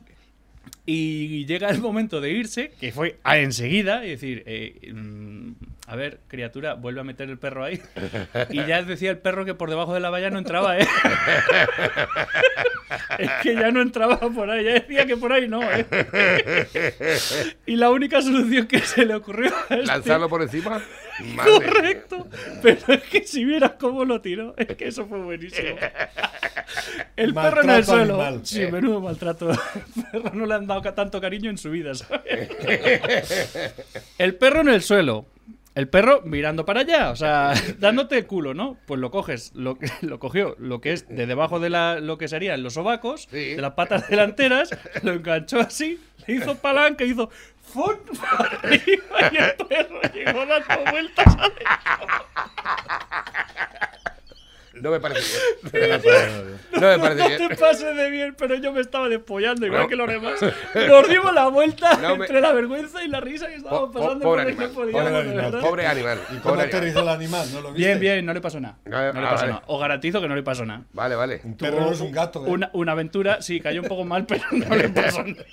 Y 0.91 1.45
llega 1.45 1.69
el 1.69 1.83
momento 1.83 2.19
de 2.23 2.31
irse, 2.31 2.73
que 2.81 2.93
fue 2.93 3.19
a 3.23 3.37
enseguida, 3.37 4.07
y 4.07 4.09
decir, 4.09 4.43
eh, 4.47 4.91
mm, 4.91 5.51
a 5.87 5.97
ver, 5.97 6.21
criatura, 6.29 6.73
vuelve 6.73 7.01
a 7.01 7.05
meter 7.05 7.29
el 7.29 7.37
perro 7.39 7.63
ahí. 7.63 7.79
Y 8.49 8.65
ya 8.65 8.83
decía 8.83 9.11
el 9.11 9.19
perro 9.19 9.45
que 9.45 9.53
por 9.53 9.69
debajo 9.69 9.93
de 9.93 10.01
la 10.01 10.09
valla 10.09 10.31
no 10.31 10.39
entraba, 10.39 10.79
¿eh? 10.79 10.89
Es 13.19 13.31
que 13.43 13.55
ya 13.55 13.71
no 13.71 13.83
entraba 13.83 14.19
por 14.19 14.49
ahí, 14.51 14.65
ya 14.65 14.73
decía 14.73 15.05
que 15.05 15.19
por 15.19 15.31
ahí 15.31 15.47
no, 15.47 15.61
¿eh? 15.63 15.85
Y 17.67 17.77
la 17.77 17.91
única 17.91 18.23
solución 18.23 18.67
que 18.67 18.79
se 18.81 19.05
le 19.05 19.15
ocurrió 19.15 19.53
a 19.55 19.75
este- 19.75 19.85
¿Lanzarlo 19.85 20.31
por 20.31 20.41
encima? 20.41 20.81
Madre 21.35 21.51
mía. 21.53 21.71
Correcto. 21.73 22.27
Pero 22.63 22.95
es 22.95 23.03
que 23.05 23.23
si 23.25 23.45
vieras 23.45 23.73
cómo 23.79 24.05
lo 24.05 24.21
tiró, 24.21 24.55
es 24.57 24.67
que 24.77 24.89
eso 24.89 25.07
fue 25.07 25.19
buenísimo. 25.21 25.77
El 27.17 27.35
perro 27.35 27.63
en 27.63 27.71
el 27.71 27.77
Maltrato 27.77 27.85
suelo. 27.85 28.15
animal. 28.23 28.41
Sí, 28.45 28.67
menudo 28.71 29.01
maltrato. 29.01 29.51
El 29.97 30.05
perro 30.13 30.31
no 30.35 30.47
le 30.47 30.55
han 30.55 30.67
dado 30.67 30.83
tanto 30.93 31.21
cariño 31.21 31.51
en 31.51 31.59
su 31.59 31.71
vida, 31.71 31.95
¿sabes? 31.95 32.51
El 34.19 34.35
perro 34.37 34.61
en 34.61 34.69
el 34.69 34.83
suelo. 34.83 35.27
El 35.75 35.89
perro 35.89 36.23
mirando 36.25 36.65
para 36.65 36.81
allá, 36.81 37.11
o 37.11 37.17
sea, 37.17 37.53
dándote 37.79 38.19
el 38.19 38.27
culo, 38.27 38.53
¿no? 38.53 38.77
Pues 38.87 39.01
lo 39.01 39.13
coges, 39.13 39.53
lo, 39.55 39.79
lo 40.01 40.19
cogió, 40.19 40.57
lo 40.59 40.81
que 40.81 40.93
es 40.93 41.09
de 41.09 41.27
debajo 41.27 41.61
de 41.61 41.71
la, 41.71 42.01
lo 42.01 42.19
que 42.19 42.27
serían 42.27 42.65
los 42.65 42.75
sobacos, 42.75 43.29
Sí. 43.31 43.55
de 43.55 43.63
las 43.63 43.75
patas 43.75 44.09
delanteras, 44.09 44.77
lo 45.05 45.13
enganchó 45.13 45.61
así, 45.61 46.01
le 46.27 46.35
hizo 46.35 46.57
palanca 46.57 47.05
y 47.05 47.11
hizo 47.13 47.31
arriba 48.39 49.31
y 49.33 49.37
el 49.37 49.67
perro 49.67 50.01
llegó 50.13 50.47
dando 50.47 50.91
vueltas 50.91 51.37
adentro. 51.37 51.67
No 54.83 54.91
me 54.91 55.01
parece 55.01 55.39
bien. 55.73 56.01
No 56.71 56.81
me 56.87 56.99
parece 56.99 57.23
No 57.23 57.29
bien. 57.29 57.49
te 57.49 57.57
pases 57.57 57.97
de 57.97 58.11
bien, 58.11 58.35
pero 58.39 58.55
yo 58.55 58.73
me 58.73 58.81
estaba 58.81 59.09
despollando 59.09 59.67
igual 59.67 59.83
No. 59.83 59.89
que 59.89 59.97
los 59.97 60.09
demás. 60.09 60.35
Nos 60.89 61.09
dimos 61.09 61.35
la 61.35 61.49
vuelta 61.49 61.95
No 61.97 62.17
me- 62.17 62.27
entre 62.27 62.41
la 62.41 62.53
vergüenza 62.53 63.03
y 63.03 63.09
la 63.09 63.21
risa 63.21 63.49
que 63.49 63.55
estábamos 63.57 63.89
Po- 63.89 63.93
po- 63.93 63.99
pasando 64.01 64.25
pobre 64.25 64.43
por 64.43 64.51
el 64.51 64.57
que 64.57 64.65
animal, 64.65 64.75
pobre 64.75 64.93
de 64.93 65.19
animal. 65.19 65.61
Pobre 65.61 65.87
animal. 65.87 66.21
¿Y 66.31 66.37
cómo 66.39 66.61
aterrizó 66.61 67.01
el 67.01 67.09
animal? 67.09 67.49
¿No 67.53 67.61
lo 67.63 67.73
viste? 67.73 67.85
Bien, 67.89 68.01
bien, 68.01 68.27
no 68.27 68.33
le 68.35 68.41
pasó 68.41 68.61
nada. 68.61 68.79
No 68.85 68.91
le 69.01 69.09
ah, 69.09 69.13
pasó 69.13 69.35
vale. 69.37 69.49
nada. 69.55 69.63
Os 69.67 69.81
garantizo 69.81 70.21
que 70.21 70.29
no 70.29 70.37
le 70.37 70.43
pasó 70.43 70.65
nada. 70.65 70.83
Vale, 70.93 71.15
vale. 71.17 71.41
Un 71.43 71.57
perro 71.57 71.81
no 71.81 71.91
es 71.93 72.01
un 72.01 72.13
gato, 72.13 72.47
¿eh? 72.47 72.51
Una, 72.51 72.71
una 72.75 72.93
aventura, 72.93 73.43
sí, 73.43 73.61
cayó 73.61 73.83
un 73.83 73.89
poco 73.89 74.05
mal, 74.05 74.27
pero 74.29 74.45
no 74.53 74.77
le 74.77 74.89
pasó 74.91 75.23
nada. 75.25 75.45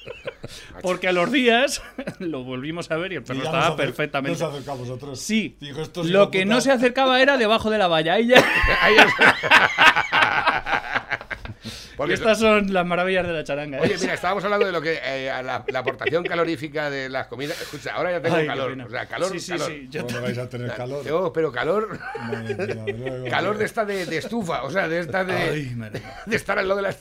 Porque 0.81 1.07
a 1.07 1.11
los 1.11 1.31
días 1.31 1.81
lo 2.19 2.43
volvimos 2.43 2.91
a 2.91 2.97
ver 2.97 3.13
y 3.13 3.15
el 3.15 3.21
Y 3.23 3.25
perro 3.25 3.39
ya 3.39 3.45
estaba 3.45 3.67
nos 3.69 3.77
perfectamente. 3.77 4.39
Nos 4.39 4.51
acercó 4.53 4.71
a 4.71 4.75
vosotros. 4.75 5.19
Sí, 5.19 5.57
lo 6.03 6.29
que 6.29 6.45
no 6.45 6.61
se 6.61 6.71
acercaba 6.71 7.19
era 7.21 7.37
debajo 7.37 7.69
de 7.71 7.77
la 7.79 7.87
valla. 7.87 8.13
Ahí 8.13 8.27
ya- 8.27 8.43
Ahí 8.81 8.95
es- 8.97 9.05
Y 9.05 9.14
Porque 11.97 12.13
estas 12.15 12.39
son 12.39 12.73
las 12.73 12.85
maravillas 12.85 13.25
de 13.25 13.31
la 13.31 13.43
charanga. 13.45 13.77
¿eh? 13.77 13.81
Oye, 13.83 13.95
mira, 14.01 14.15
estábamos 14.15 14.43
hablando 14.43 14.65
de 14.65 14.71
lo 14.73 14.81
que 14.81 14.99
eh, 15.01 15.31
la, 15.43 15.63
la 15.65 15.79
aportación 15.79 16.25
calorífica 16.25 16.89
de 16.89 17.07
las 17.07 17.27
comidas. 17.27 17.59
Escucha, 17.61 17.93
ahora 17.93 18.11
ya 18.11 18.21
tengo 18.21 18.35
Ay, 18.35 18.45
calor. 18.47 18.77
O 18.85 18.89
sea, 18.89 19.05
calor, 19.05 19.31
Sí, 19.31 19.39
sí, 19.39 19.51
calor. 19.53 19.67
sí, 19.71 19.87
yo 19.89 20.01
¿Cómo 20.05 20.17
no 20.17 20.23
vais 20.23 20.37
a 20.37 20.49
tener 20.49 20.73
calor? 20.73 21.03
Tengo, 21.05 21.31
pero 21.31 21.51
calor, 21.53 21.97
Madre 22.19 22.55
mía, 22.55 22.83
luego- 23.09 23.25
calor 23.29 23.57
de 23.57 23.63
esta 23.65 23.85
de, 23.85 24.05
de 24.05 24.17
estufa, 24.17 24.63
o 24.63 24.71
sea, 24.71 24.89
de 24.89 24.99
esta 24.99 25.21
Ay, 25.21 25.73
de 26.25 26.35
estar 26.35 26.59
al 26.59 26.67
lado 26.67 26.81
de 26.81 26.89
la. 26.89 26.95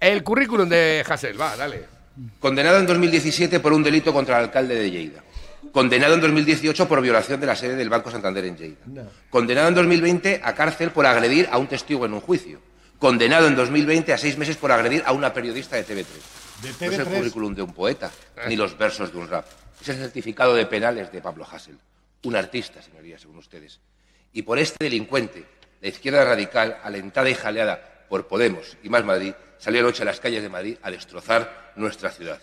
El 0.00 0.22
currículum 0.22 0.66
de 0.68 1.04
Hassel, 1.06 1.38
va, 1.38 1.54
dale. 1.54 1.84
Condenado 2.40 2.78
en 2.78 2.86
2017 2.86 3.60
por 3.60 3.74
un 3.74 3.82
delito 3.82 4.14
contra 4.14 4.38
el 4.38 4.44
alcalde 4.46 4.74
de 4.76 4.90
Lleida. 4.90 5.20
Condenado 5.72 6.14
en 6.14 6.20
2018 6.20 6.86
por 6.86 7.00
violación 7.00 7.40
de 7.40 7.46
la 7.46 7.56
sede 7.56 7.76
del 7.76 7.88
Banco 7.88 8.10
Santander 8.10 8.44
en 8.44 8.56
Lleida. 8.58 9.08
Condenado 9.30 9.68
en 9.68 9.74
2020 9.74 10.42
a 10.44 10.54
cárcel 10.54 10.90
por 10.90 11.06
agredir 11.06 11.48
a 11.50 11.56
un 11.56 11.66
testigo 11.66 12.04
en 12.04 12.12
un 12.12 12.20
juicio. 12.20 12.60
Condenado 12.98 13.46
en 13.48 13.56
2020 13.56 14.12
a 14.12 14.18
seis 14.18 14.36
meses 14.36 14.58
por 14.58 14.70
agredir 14.70 15.02
a 15.06 15.12
una 15.12 15.32
periodista 15.32 15.76
de 15.76 15.86
TV3. 15.86 16.06
De 16.62 16.68
No 16.68 16.92
es 16.92 16.98
el 16.98 17.06
TV3. 17.06 17.16
currículum 17.16 17.54
de 17.54 17.62
un 17.62 17.72
poeta, 17.72 18.10
ni 18.48 18.54
los 18.54 18.76
versos 18.76 19.12
de 19.12 19.18
un 19.18 19.28
rap. 19.28 19.46
Es 19.80 19.88
el 19.88 19.96
certificado 19.96 20.54
de 20.54 20.66
penales 20.66 21.10
de 21.10 21.22
Pablo 21.22 21.46
Hassel. 21.50 21.78
Un 22.24 22.36
artista, 22.36 22.82
señorías, 22.82 23.22
según 23.22 23.38
ustedes. 23.38 23.80
Y 24.34 24.42
por 24.42 24.58
este 24.58 24.84
delincuente, 24.84 25.46
la 25.80 25.88
izquierda 25.88 26.22
radical, 26.24 26.78
alentada 26.84 27.30
y 27.30 27.34
jaleada 27.34 28.04
por 28.10 28.28
Podemos 28.28 28.76
y 28.82 28.90
Más 28.90 29.04
Madrid, 29.04 29.32
salió 29.56 29.80
anoche 29.80 30.02
a 30.02 30.06
las 30.06 30.20
calles 30.20 30.42
de 30.42 30.50
Madrid 30.50 30.76
a 30.82 30.90
destrozar 30.90 31.72
nuestra 31.76 32.10
ciudad. 32.10 32.40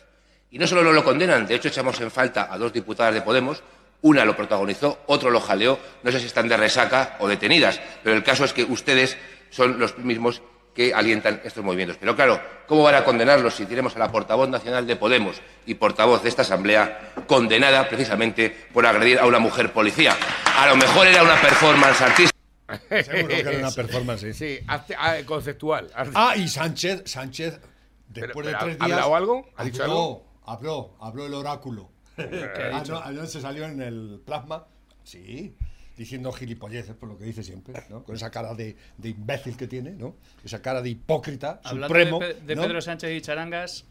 Y 0.52 0.58
no 0.60 0.66
solo 0.68 0.84
no 0.84 0.92
lo 0.92 1.04
condenan, 1.04 1.46
de 1.46 1.56
hecho 1.56 1.68
echamos 1.68 2.00
en 2.02 2.10
falta 2.12 2.48
a 2.52 2.58
dos 2.58 2.74
diputadas 2.74 3.14
de 3.14 3.22
Podemos, 3.22 3.62
una 4.02 4.26
lo 4.26 4.36
protagonizó, 4.36 5.00
otro 5.08 5.30
lo 5.30 5.40
jaleó, 5.42 5.78
no 6.04 6.12
sé 6.12 6.20
si 6.20 6.26
están 6.28 6.48
de 6.48 6.58
resaca 6.58 7.18
o 7.20 7.28
detenidas, 7.28 7.80
pero 8.04 8.16
el 8.16 8.24
caso 8.24 8.46
es 8.46 8.54
que 8.54 8.64
ustedes 8.64 9.18
son 9.50 9.78
los 9.80 9.98
mismos 9.98 10.42
que 10.74 10.94
alientan 10.94 11.42
estos 11.44 11.64
movimientos. 11.64 11.98
Pero 12.00 12.16
claro, 12.16 12.40
¿cómo 12.68 12.84
van 12.84 12.96
a 12.96 13.04
condenarlos 13.04 13.56
si 13.56 13.66
tenemos 13.66 13.96
a 13.96 14.00
la 14.00 14.12
portavoz 14.12 14.48
nacional 14.50 14.88
de 14.88 14.96
Podemos 14.96 15.42
y 15.66 15.74
portavoz 15.76 16.24
de 16.24 16.30
esta 16.30 16.44
Asamblea 16.44 17.12
condenada 17.28 17.90
precisamente 17.90 18.50
por 18.72 18.86
agredir 18.86 19.20
a 19.20 19.26
una 19.26 19.40
mujer 19.40 19.74
policía? 19.74 20.16
A 20.58 20.68
lo 20.68 20.76
mejor 20.78 21.06
era 21.08 21.22
una 21.24 21.36
performance 21.42 22.02
artística. 22.02 22.40
Seguro 23.04 23.28
que 23.28 23.40
era 23.40 23.58
una 23.60 23.72
performance, 23.72 24.22
sí. 24.22 24.34
Sí, 24.34 24.60
ah, 24.68 25.16
conceptual. 25.26 25.90
Ah, 26.16 26.36
y 26.38 26.48
Sánchez, 26.48 27.02
Sánchez, 27.06 27.60
después 28.08 28.46
pero 28.46 28.48
de 28.50 28.56
¿ha- 28.56 28.60
tres 28.60 28.78
ha 28.80 28.86
días. 28.86 28.92
hablado 28.98 29.16
algo? 29.16 29.50
¿Ha 29.58 29.64
dicho 29.66 29.82
habló, 29.84 29.94
algo? 29.94 30.29
Habló, 30.52 30.96
habló 31.00 31.26
el 31.28 31.34
oráculo. 31.34 31.90
Ah, 32.18 32.84
no, 32.88 33.00
ayer 33.00 33.28
se 33.28 33.40
salió 33.42 33.66
en 33.66 33.82
el 33.82 34.22
plasma, 34.26 34.66
sí, 35.04 35.56
diciendo 35.96 36.32
gilipolleces, 36.34 36.96
por 36.96 37.08
lo 37.10 37.18
que 37.18 37.24
dice 37.26 37.44
siempre, 37.44 37.82
¿no? 37.90 38.04
Con 38.04 38.16
esa 38.16 38.30
cara 38.30 38.54
de, 38.56 38.76
de 38.98 39.10
imbécil 39.10 39.56
que 39.56 39.68
tiene, 39.68 39.92
¿no? 39.92 40.16
Esa 40.44 40.62
cara 40.62 40.82
de 40.82 40.90
hipócrita, 40.90 41.62
Hablando 41.64 41.88
supremo. 41.88 42.20
de, 42.20 42.34
Pe- 42.36 42.42
de 42.42 42.56
¿no? 42.56 42.64
Pedro 42.64 42.82
Sánchez 42.82 43.12
y 43.18 43.22
Charangas, 43.22 43.86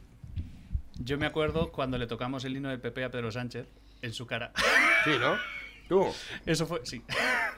yo 0.99 1.17
me 1.17 1.27
acuerdo 1.27 1.71
cuando 1.73 1.97
le 1.97 2.07
tocamos 2.07 2.45
el 2.45 2.57
himno 2.57 2.69
del 2.71 2.81
PP 2.81 3.05
a 3.05 3.11
Pedro 3.11 3.31
Sánchez 3.31 3.67
en 4.03 4.13
su 4.13 4.27
cara. 4.27 4.53
Sí, 5.05 5.11
¿no? 5.21 5.37
Tú. 5.89 6.07
Eso 6.45 6.67
fue, 6.67 6.81
sí, 6.85 7.03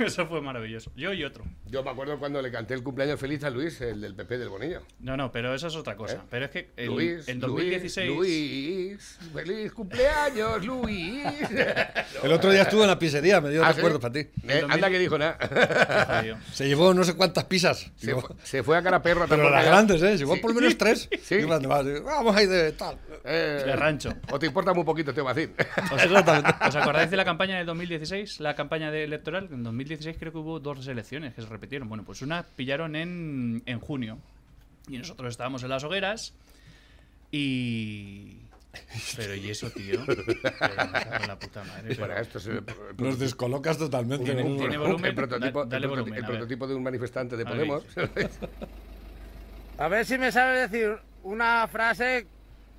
eso 0.07 0.27
fue 0.27 0.41
maravilloso. 0.41 0.91
Yo 0.97 1.13
y 1.13 1.25
otro. 1.25 1.45
Yo 1.67 1.83
me 1.83 1.91
acuerdo 1.91 2.19
cuando 2.19 2.41
le 2.43 2.51
canté 2.51 2.75
el 2.75 2.83
cumpleaños 2.83 3.19
feliz 3.21 3.43
a 3.45 3.51
Luis, 3.51 3.81
el 3.81 4.01
del 4.01 4.15
PP 4.15 4.39
del 4.39 4.49
Bonillo. 4.49 4.83
No, 5.01 5.17
no, 5.17 5.31
pero 5.33 5.55
eso 5.55 5.67
es 5.69 5.77
otra 5.77 5.97
cosa. 5.97 6.17
¿Eh? 6.17 6.21
Pero 6.31 6.45
es 6.47 6.51
que 6.51 6.71
el- 6.77 6.87
Luis, 6.87 7.29
en 7.29 7.41
2016... 7.41 8.09
Luis, 8.11 8.21
Luis, 8.21 9.19
feliz 9.33 9.73
cumpleaños, 9.73 10.65
Luis. 10.65 11.25
El 12.23 12.33
otro 12.33 12.51
día 12.51 12.63
estuvo 12.63 12.83
en 12.83 12.89
la 12.89 12.99
pizzería, 12.99 13.41
me 13.41 13.51
dio 13.51 13.65
¿Ah, 13.65 13.73
recuerdo 13.73 13.97
sí? 13.99 14.03
para 14.03 14.13
ti. 14.13 14.27
Eh, 14.49 14.63
anda 14.69 14.91
que 14.91 14.99
dijo 14.99 15.17
nada. 15.19 15.39
Se 16.53 16.67
llevó 16.69 16.93
no 16.93 17.05
sé 17.05 17.15
cuántas 17.15 17.45
pizzas. 17.45 17.91
Se, 17.97 18.15
fue, 18.15 18.37
se 18.43 18.63
fue 18.63 18.77
a 18.77 18.83
cara 18.83 19.01
perra 19.03 19.27
pero 19.29 19.49
las 19.49 19.65
grandes, 19.65 20.03
¿eh? 20.03 20.13
Se 20.13 20.19
llevó 20.19 20.35
Sí. 20.35 20.41
por 20.41 20.51
lo 20.55 20.61
menos 20.61 20.77
tres. 20.77 21.09
Sí. 21.23 21.37
Y 21.37 21.45
Vamos 21.45 22.37
a 22.37 22.43
ir 22.43 22.49
de 22.49 22.73
tal. 22.73 22.97
Eh, 23.25 23.63
De 23.67 23.77
rancho. 23.77 24.13
O 24.31 24.39
te 24.39 24.47
importa 24.47 24.73
muy 24.75 24.85
poquito, 24.85 25.13
te 25.15 25.21
va 25.23 25.31
a 25.31 25.35
decir. 25.35 25.55
¿Os 25.93 26.77
acordáis 26.77 27.11
de 27.11 27.17
la 27.17 27.25
campaña 27.25 27.57
del 27.57 27.67
2016? 27.67 28.41
La 28.41 28.55
campaña 28.55 28.91
de 28.91 29.05
electoral. 29.05 29.49
En 29.51 29.63
2016 29.63 29.90
creo 29.99 30.33
que 30.33 30.39
hubo 30.39 30.61
dos 30.61 30.87
elecciones 30.87 31.35
que 31.35 31.43
se 31.43 31.49
repitieron. 31.49 31.89
Bueno, 31.89 32.05
pues 32.05 32.23
una 32.23 32.43
pillaron 32.43 32.97
en, 32.97 33.63
en 33.67 33.81
junio. 33.81 34.19
Y 34.89 34.99
nosotros 34.99 35.31
estábamos 35.31 35.63
en 35.63 35.69
las 35.71 35.85
hogueras. 35.85 36.33
Y. 37.31 38.37
Pero 39.17 39.35
y 39.35 39.51
eso, 39.51 39.71
tío. 39.71 40.01
Pero 40.07 41.27
la 41.27 41.39
puta 41.39 41.65
madre. 41.65 41.95
pero- 41.95 42.07
Bueno, 42.07 42.21
esto 42.21 42.39
el 42.51 42.65
Nos 42.99 43.19
descolocas 43.19 43.79
totalmente. 43.79 44.25
Tiene- 44.25 44.43
tiene 44.57 44.79
volumen. 44.79 45.05
el 45.07 45.15
prototipo, 45.15 45.65
Da- 45.65 45.71
dale 45.71 45.85
el 45.87 45.91
volumen, 45.91 46.15
el 46.15 46.25
prototipo 46.25 46.67
de 46.69 46.75
un 46.75 46.83
manifestante 46.83 47.37
de 47.37 47.43
A 47.43 47.51
ver. 47.53 47.67
Podemos. 47.67 47.85
A 49.79 49.89
ver 49.89 50.05
si 50.07 50.19
me 50.19 50.31
sabes 50.31 50.71
decir 50.71 50.97
una 51.23 51.67
frase 51.69 52.27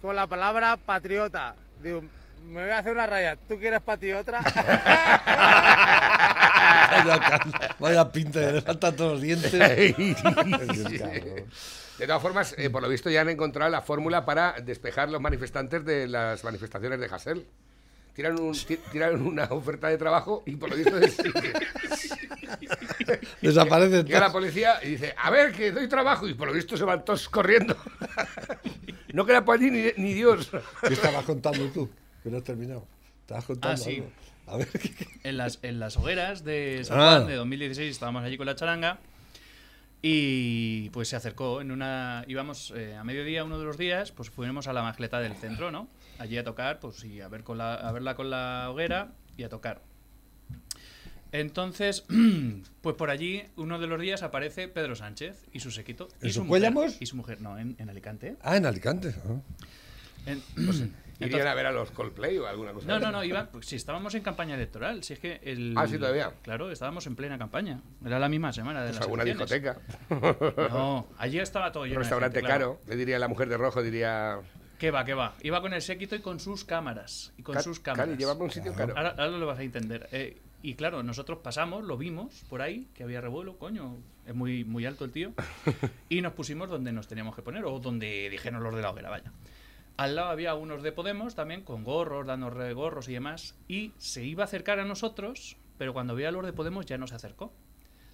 con 0.02 0.16
la 0.16 0.28
palabra 0.28 0.78
patriota. 0.78 1.56
Digo, 1.84 2.04
me 2.46 2.62
voy 2.62 2.72
a 2.72 2.78
hacer 2.80 2.94
una 2.94 3.08
raya. 3.08 3.36
¿Tú 3.48 3.58
quieres 3.60 3.82
patriota? 3.82 4.40
Vaya, 7.80 8.12
pinta, 8.12 8.52
le 8.52 8.62
faltan 8.62 8.96
todos 8.96 9.14
los 9.14 9.22
dientes. 9.22 9.52
De 11.98 12.08
todas 12.08 12.22
formas, 12.22 12.56
eh, 12.58 12.70
por 12.70 12.82
lo 12.82 12.90
visto 12.90 13.10
ya 13.12 13.22
han 13.22 13.30
encontrado 13.30 13.70
la 13.70 13.82
fórmula 13.82 14.26
para 14.26 14.54
despejar 14.54 15.10
los 15.10 15.22
manifestantes 15.22 15.86
de 15.86 16.08
las 16.08 16.44
manifestaciones 16.44 17.00
de 17.00 17.06
Hassel. 17.06 17.46
Tiran, 18.16 18.38
un, 18.40 18.58
tiran 18.92 19.22
una 19.22 19.44
oferta 19.46 19.88
de 19.88 19.98
trabajo 19.98 20.44
y 20.46 20.56
por 20.58 20.70
lo 20.70 20.76
visto 20.76 20.98
es- 20.98 21.16
Desaparecen 23.42 24.06
llega 24.06 24.20
la 24.20 24.32
policía 24.32 24.84
y 24.84 24.90
dice, 24.92 25.14
a 25.18 25.30
ver, 25.30 25.52
que 25.54 25.72
doy 25.72 25.88
trabajo 25.88 26.28
y 26.28 26.34
por 26.34 26.48
lo 26.50 26.54
visto 26.54 26.76
se 26.76 26.84
van 26.84 27.06
todos 27.06 27.30
corriendo. 27.30 27.76
no 29.14 29.26
queda 29.26 29.46
por 29.46 29.56
allí 29.58 29.72
ni, 29.72 29.92
ni 29.98 30.14
Dios. 30.14 30.50
¿Qué 30.86 30.94
estabas 30.94 31.24
contando 31.26 31.66
tú? 31.70 31.90
Que 32.24 32.30
no 32.30 32.38
has 32.38 32.44
terminado. 32.44 32.86
Estabas 33.22 33.46
contando 33.46 33.82
Ah, 33.82 33.86
sí. 33.86 33.96
algo. 33.98 34.10
A 34.52 34.58
ver, 34.58 34.68
¿qué- 34.70 34.94
qué? 34.94 35.08
en 35.24 35.38
las, 35.38 35.60
en 35.64 35.80
las 35.80 35.98
hogueras 35.98 36.44
de 36.44 36.82
San 36.84 37.00
Ah. 37.00 37.16
Juan 37.18 37.28
de 37.28 37.36
2016 37.36 37.90
estábamos 37.92 38.24
allí 38.24 38.38
con 38.38 38.46
la 38.46 38.56
charanga 38.56 39.00
y 40.02 40.90
pues 40.90 41.10
se 41.10 41.16
acercó 41.16 41.62
en 41.62 41.72
una 41.72 42.26
íbamos 42.28 42.74
eh, 42.76 42.96
a 42.96 43.04
mediodía 43.04 43.44
uno 43.44 43.60
de 43.60 43.66
los 43.66 43.78
días 43.78 44.12
pues 44.12 44.30
fuimos 44.32 44.68
a 44.68 44.74
la 44.74 44.82
magleta 44.82 45.20
del 45.20 45.36
centro 45.36 45.72
no 45.72 45.88
allí 46.18 46.38
a 46.40 46.44
tocar 46.44 46.80
pues 46.80 47.04
y 47.04 47.22
a 47.22 47.28
ver 47.28 47.44
con 47.44 47.58
la 47.60 47.76
a 47.76 47.92
verla 47.92 48.16
con 48.16 48.30
la 48.32 48.68
hoguera 48.72 49.12
y 49.38 49.44
a 49.44 49.50
tocar 49.50 49.82
entonces 51.32 52.04
pues 52.82 52.96
por 52.96 53.10
allí 53.12 53.44
uno 53.58 53.78
de 53.80 53.88
los 53.88 54.02
días 54.02 54.24
aparece 54.24 54.68
Pedro 54.68 54.96
Sánchez 54.96 55.46
y 55.54 55.60
su 55.60 55.70
sequito 55.72 56.08
y 56.22 56.28
¿En 56.28 56.34
su 56.34 56.44
mujer 56.46 56.74
y 57.00 57.06
su 57.06 57.16
mujer 57.16 57.40
no 57.42 57.58
en, 57.60 57.76
en 57.78 57.90
Alicante 57.90 58.36
Ah, 58.42 58.58
en 58.58 58.66
Alicante. 58.66 59.14
ah. 59.26 59.40
En- 60.26 60.42
Irían 60.58 60.96
entonces- 61.26 61.48
a 61.48 61.54
ver 61.54 61.66
a 61.66 61.72
los 61.72 61.92
Coldplay 61.92 62.38
o 62.38 62.48
alguna 62.48 62.74
cosa. 62.74 62.88
no, 62.88 63.00
no, 63.00 63.12
no, 63.12 63.24
iba, 63.24 63.46
pues 63.52 63.66
si 63.66 63.76
estábamos 63.76 64.14
en 64.16 64.24
campaña 64.24 64.56
electoral, 64.56 65.04
si 65.04 65.14
es 65.14 65.20
que 65.20 65.40
el... 65.44 65.74
Ah, 65.78 65.88
sí, 65.88 65.98
todavía. 65.98 66.32
Claro, 66.42 66.72
estábamos 66.72 67.06
en 67.08 67.16
plena 67.16 67.38
campaña. 67.38 67.82
Era 68.06 68.20
la 68.20 68.30
misma 68.30 68.52
semana 68.54 68.82
de 68.82 68.88
Pues 68.88 68.96
las 68.96 69.04
alguna 69.04 69.24
elecciones. 69.24 69.50
discoteca. 70.10 70.70
No, 70.70 71.08
allí 71.18 71.40
estaba 71.40 71.72
todo 71.72 71.86
lleno 71.86 72.00
restaurante 72.00 72.40
gente, 72.40 72.48
claro. 72.48 72.76
caro. 72.80 72.90
Le 72.90 72.96
diría 72.96 73.20
la 73.20 73.28
mujer 73.28 73.50
de 73.50 73.58
rojo, 73.58 73.82
diría... 73.82 74.40
¿Qué 74.78 74.90
va, 74.90 75.06
qué 75.06 75.14
va? 75.14 75.36
Iba 75.44 75.62
con 75.62 75.74
el 75.74 75.82
séquito 75.82 76.16
y 76.16 76.22
con 76.22 76.40
sus 76.40 76.66
cámaras. 76.66 77.34
Y 77.38 77.44
con 77.44 77.54
"Ca- 77.56 77.62
sus 77.62 77.80
cámaras. 77.80 78.18
llévame 78.18 78.42
a 78.42 78.44
un 78.46 78.52
sitio 78.52 78.74
caro. 78.74 78.96
Ahora, 78.98 79.10
ahora 79.18 79.38
lo 79.38 79.46
vas 79.46 79.60
a 79.60 79.64
entender. 79.64 80.10
Eh, 80.12 80.38
y 80.64 80.74
claro, 80.74 81.04
nosotros 81.04 81.38
pasamos, 81.44 81.84
lo 81.84 81.98
vimos 81.98 82.44
por 82.50 82.64
ahí, 82.64 82.88
que 82.96 83.04
había 83.04 83.22
revuelo, 83.22 83.58
coño, 83.60 83.98
es 84.26 84.34
muy, 84.34 84.64
muy 84.64 84.86
alto 84.88 85.06
el 85.06 85.12
tío, 85.12 85.34
y 86.10 86.22
nos 86.22 86.34
pusimos 86.34 86.68
donde 86.70 86.92
nos 86.92 87.08
teníamos 87.08 87.36
que 87.36 87.44
poner, 87.44 87.64
o 87.66 87.80
donde 87.80 88.28
dijeron 88.32 88.64
los 88.64 88.74
de 88.76 88.82
la 88.82 88.90
hoguera, 88.90 89.10
vaya. 89.12 89.32
Al 89.98 90.16
lado 90.16 90.30
había 90.30 90.56
unos 90.56 90.82
de 90.84 90.92
Podemos 90.92 91.36
también, 91.36 91.62
con 91.64 91.84
gorros, 91.84 92.26
dando 92.26 92.50
re- 92.50 92.74
gorros 92.74 93.08
y 93.10 93.14
demás, 93.14 93.56
y 93.68 93.92
se 93.98 94.24
iba 94.24 94.44
a 94.44 94.46
acercar 94.46 94.80
a 94.80 94.86
nosotros, 94.86 95.58
pero 95.78 95.94
cuando 95.94 96.16
veía 96.16 96.30
a 96.30 96.32
los 96.32 96.46
de 96.46 96.54
Podemos 96.54 96.86
ya 96.86 96.98
no 96.98 97.08
se 97.08 97.16
acercó. 97.16 97.54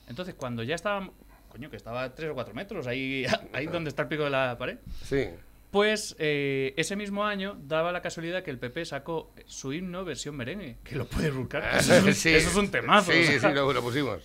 Entonces, 0.08 0.36
cuando 0.36 0.64
ya 0.64 0.76
estaba, 0.76 1.10
coño, 1.50 1.70
que 1.70 1.78
estaba 1.78 2.04
a 2.04 2.14
3 2.16 2.32
o 2.32 2.34
4 2.34 2.54
metros, 2.54 2.88
ahí, 2.88 3.26
ahí 3.54 3.68
donde 3.68 3.90
está 3.90 4.04
el 4.04 4.08
pico 4.10 4.24
de 4.24 4.30
la 4.32 4.58
pared, 4.58 4.78
Sí. 5.04 5.26
pues 5.72 6.16
eh, 6.20 6.74
ese 6.78 6.96
mismo 6.96 7.24
año 7.26 7.58
daba 7.68 7.92
la 7.92 8.02
casualidad 8.02 8.44
que 8.44 8.52
el 8.52 8.58
PP 8.60 8.86
sacó 8.86 9.32
su 9.46 9.72
himno 9.74 10.04
versión 10.04 10.36
merengue, 10.36 10.78
que 10.84 10.96
lo 10.96 11.06
puedes 11.08 11.34
buscar. 11.34 11.64
Eso 11.78 11.94
es 11.96 12.04
un, 12.04 12.14
Sí. 12.14 12.30
eso 12.30 12.50
es 12.50 12.56
un 12.56 12.70
temazo. 12.72 13.12
Sí, 13.12 13.20
o 13.36 13.40
sea. 13.40 13.50
sí, 13.50 13.56
lo, 13.56 13.72
lo 13.72 13.82
pusimos. 13.82 14.22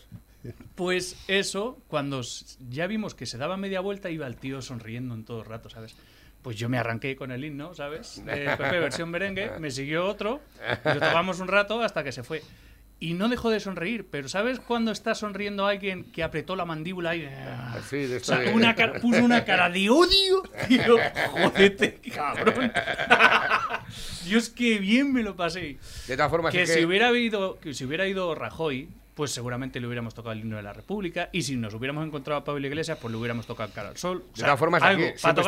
Pues 0.74 1.16
eso, 1.28 1.78
cuando 1.86 2.20
ya 2.68 2.88
vimos 2.88 3.14
que 3.14 3.26
se 3.26 3.38
daba 3.38 3.56
media 3.56 3.80
vuelta, 3.80 4.10
iba 4.10 4.26
el 4.26 4.36
tío 4.36 4.60
sonriendo 4.60 5.14
en 5.14 5.24
todo 5.24 5.40
el 5.40 5.44
rato, 5.46 5.68
¿sabes? 5.70 5.94
Pues 6.42 6.56
yo 6.56 6.68
me 6.68 6.76
arranqué 6.78 7.14
con 7.16 7.30
el 7.30 7.44
himno, 7.44 7.74
¿sabes? 7.74 8.18
El 8.26 8.56
PP 8.56 8.80
versión 8.80 9.10
merengue, 9.10 9.50
me 9.60 9.70
siguió 9.70 10.06
otro, 10.06 10.40
y 10.84 10.88
lo 10.88 11.00
tocamos 11.00 11.38
un 11.40 11.48
rato 11.48 11.80
hasta 11.82 12.02
que 12.02 12.10
se 12.12 12.22
fue. 12.22 12.42
Y 12.98 13.14
no 13.14 13.28
dejó 13.28 13.50
de 13.50 13.58
sonreír, 13.58 14.06
pero 14.08 14.28
¿sabes 14.28 14.60
cuando 14.60 14.92
está 14.92 15.16
sonriendo 15.16 15.66
alguien 15.66 16.04
que 16.12 16.22
apretó 16.22 16.54
la 16.54 16.64
mandíbula 16.64 17.16
y... 17.16 17.28
Sí, 17.90 17.96
de 18.06 18.18
O 18.18 18.20
sea, 18.20 18.38
de- 18.38 18.52
una 18.52 18.76
cara- 18.76 19.00
puso 19.00 19.24
una 19.24 19.44
cara 19.44 19.68
de 19.70 19.90
odio. 19.90 20.42
Yo, 20.68 20.98
jodete, 21.30 21.98
cabrón. 22.14 22.72
Dios, 24.24 24.48
qué 24.50 24.78
bien 24.78 25.12
me 25.12 25.22
lo 25.24 25.34
pasé. 25.34 25.78
De 26.06 26.16
todas 26.16 26.30
formas, 26.30 26.52
Que 26.52 26.62
es 26.62 26.72
si 26.72 26.84
hubiera 26.84 27.08
habido, 27.08 27.58
que 27.58 27.74
si 27.74 27.84
hubiera 27.84 28.06
ido 28.06 28.34
Rajoy, 28.36 28.88
pues 29.14 29.30
seguramente 29.30 29.78
le 29.78 29.86
hubiéramos 29.86 30.14
tocado 30.14 30.32
el 30.32 30.40
himno 30.40 30.56
de 30.56 30.62
la 30.62 30.72
República. 30.72 31.28
Y 31.32 31.42
si 31.42 31.56
nos 31.56 31.74
hubiéramos 31.74 32.06
encontrado 32.06 32.40
a 32.40 32.44
Pablo 32.44 32.66
Iglesias, 32.66 32.98
pues 33.00 33.12
le 33.12 33.18
hubiéramos 33.18 33.46
tocado 33.46 33.70
cara 33.74 33.90
al 33.90 33.96
sol. 33.98 34.24
O 34.26 34.30
De 34.30 34.36
sea, 34.36 34.46
todas 34.46 34.58
formas, 34.58 34.82
algo, 34.82 35.02
aquí 35.04 35.12
para 35.20 35.34
siempre 35.34 35.42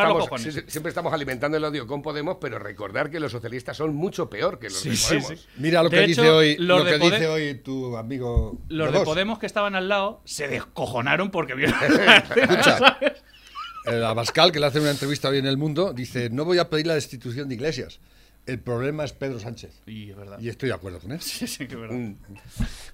estamos, 0.65 0.73
siempre 0.73 1.15
alimentando 1.15 1.57
el 1.57 1.65
odio 1.65 1.87
con 1.87 2.03
Podemos, 2.03 2.37
pero 2.41 2.59
recordar 2.59 3.11
que 3.11 3.19
los 3.21 3.33
socialistas 3.33 3.77
son 3.77 3.95
mucho 3.95 4.29
peor 4.29 4.59
que 4.59 4.69
los 4.69 4.79
Sí, 4.79 4.91
de 4.91 4.97
Podemos. 4.97 5.41
sí. 5.41 5.47
Mira 5.57 5.83
lo 5.83 5.89
De 5.89 5.97
que 5.97 6.05
hecho, 6.05 6.23
dice 6.23 6.31
hoy, 6.31 6.57
los 6.59 6.79
lo 6.81 6.85
de 6.85 6.93
que 6.93 6.99
Pode- 6.99 7.11
dice 7.13 7.27
hoy 7.29 7.55
tu 7.55 7.97
amigo. 7.97 8.59
Los 8.69 8.93
de. 8.93 9.01
Podemos 9.01 9.39
que 9.39 9.47
estaban 9.47 9.75
al 9.75 9.89
lado 9.89 10.21
se 10.25 10.47
descojonaron 10.49 11.31
porque 11.31 11.55
vieron. 11.55 11.75
Escucha. 12.37 12.99
el 13.87 14.05
Abascal, 14.05 14.53
que 14.53 14.61
le 14.61 14.67
hace 14.67 14.81
una 14.81 14.91
entrevista 14.91 15.29
hoy 15.29 15.39
en 15.39 15.47
El 15.47 15.57
Mundo, 15.57 15.93
dice, 15.93 16.31
no 16.31 16.45
voy 16.45 16.59
a 16.59 16.69
pedir 16.71 16.87
la 16.87 16.95
destitución 16.95 17.49
de 17.49 17.55
Iglesias. 17.55 18.01
El 18.47 18.61
problema 18.61 19.05
es 19.05 19.13
Pedro 19.15 19.41
Sánchez. 19.41 19.81
Y 19.87 20.11
es 20.11 20.17
verdad. 20.17 20.39
Y 20.39 20.49
estoy 20.51 20.69
de 20.69 20.75
acuerdo 20.75 21.01
con 21.01 21.13
él. 21.13 21.21
Sí, 21.23 21.47
sí, 21.47 21.67
que 21.67 21.75
es 21.75 21.81
verdad. 21.81 21.99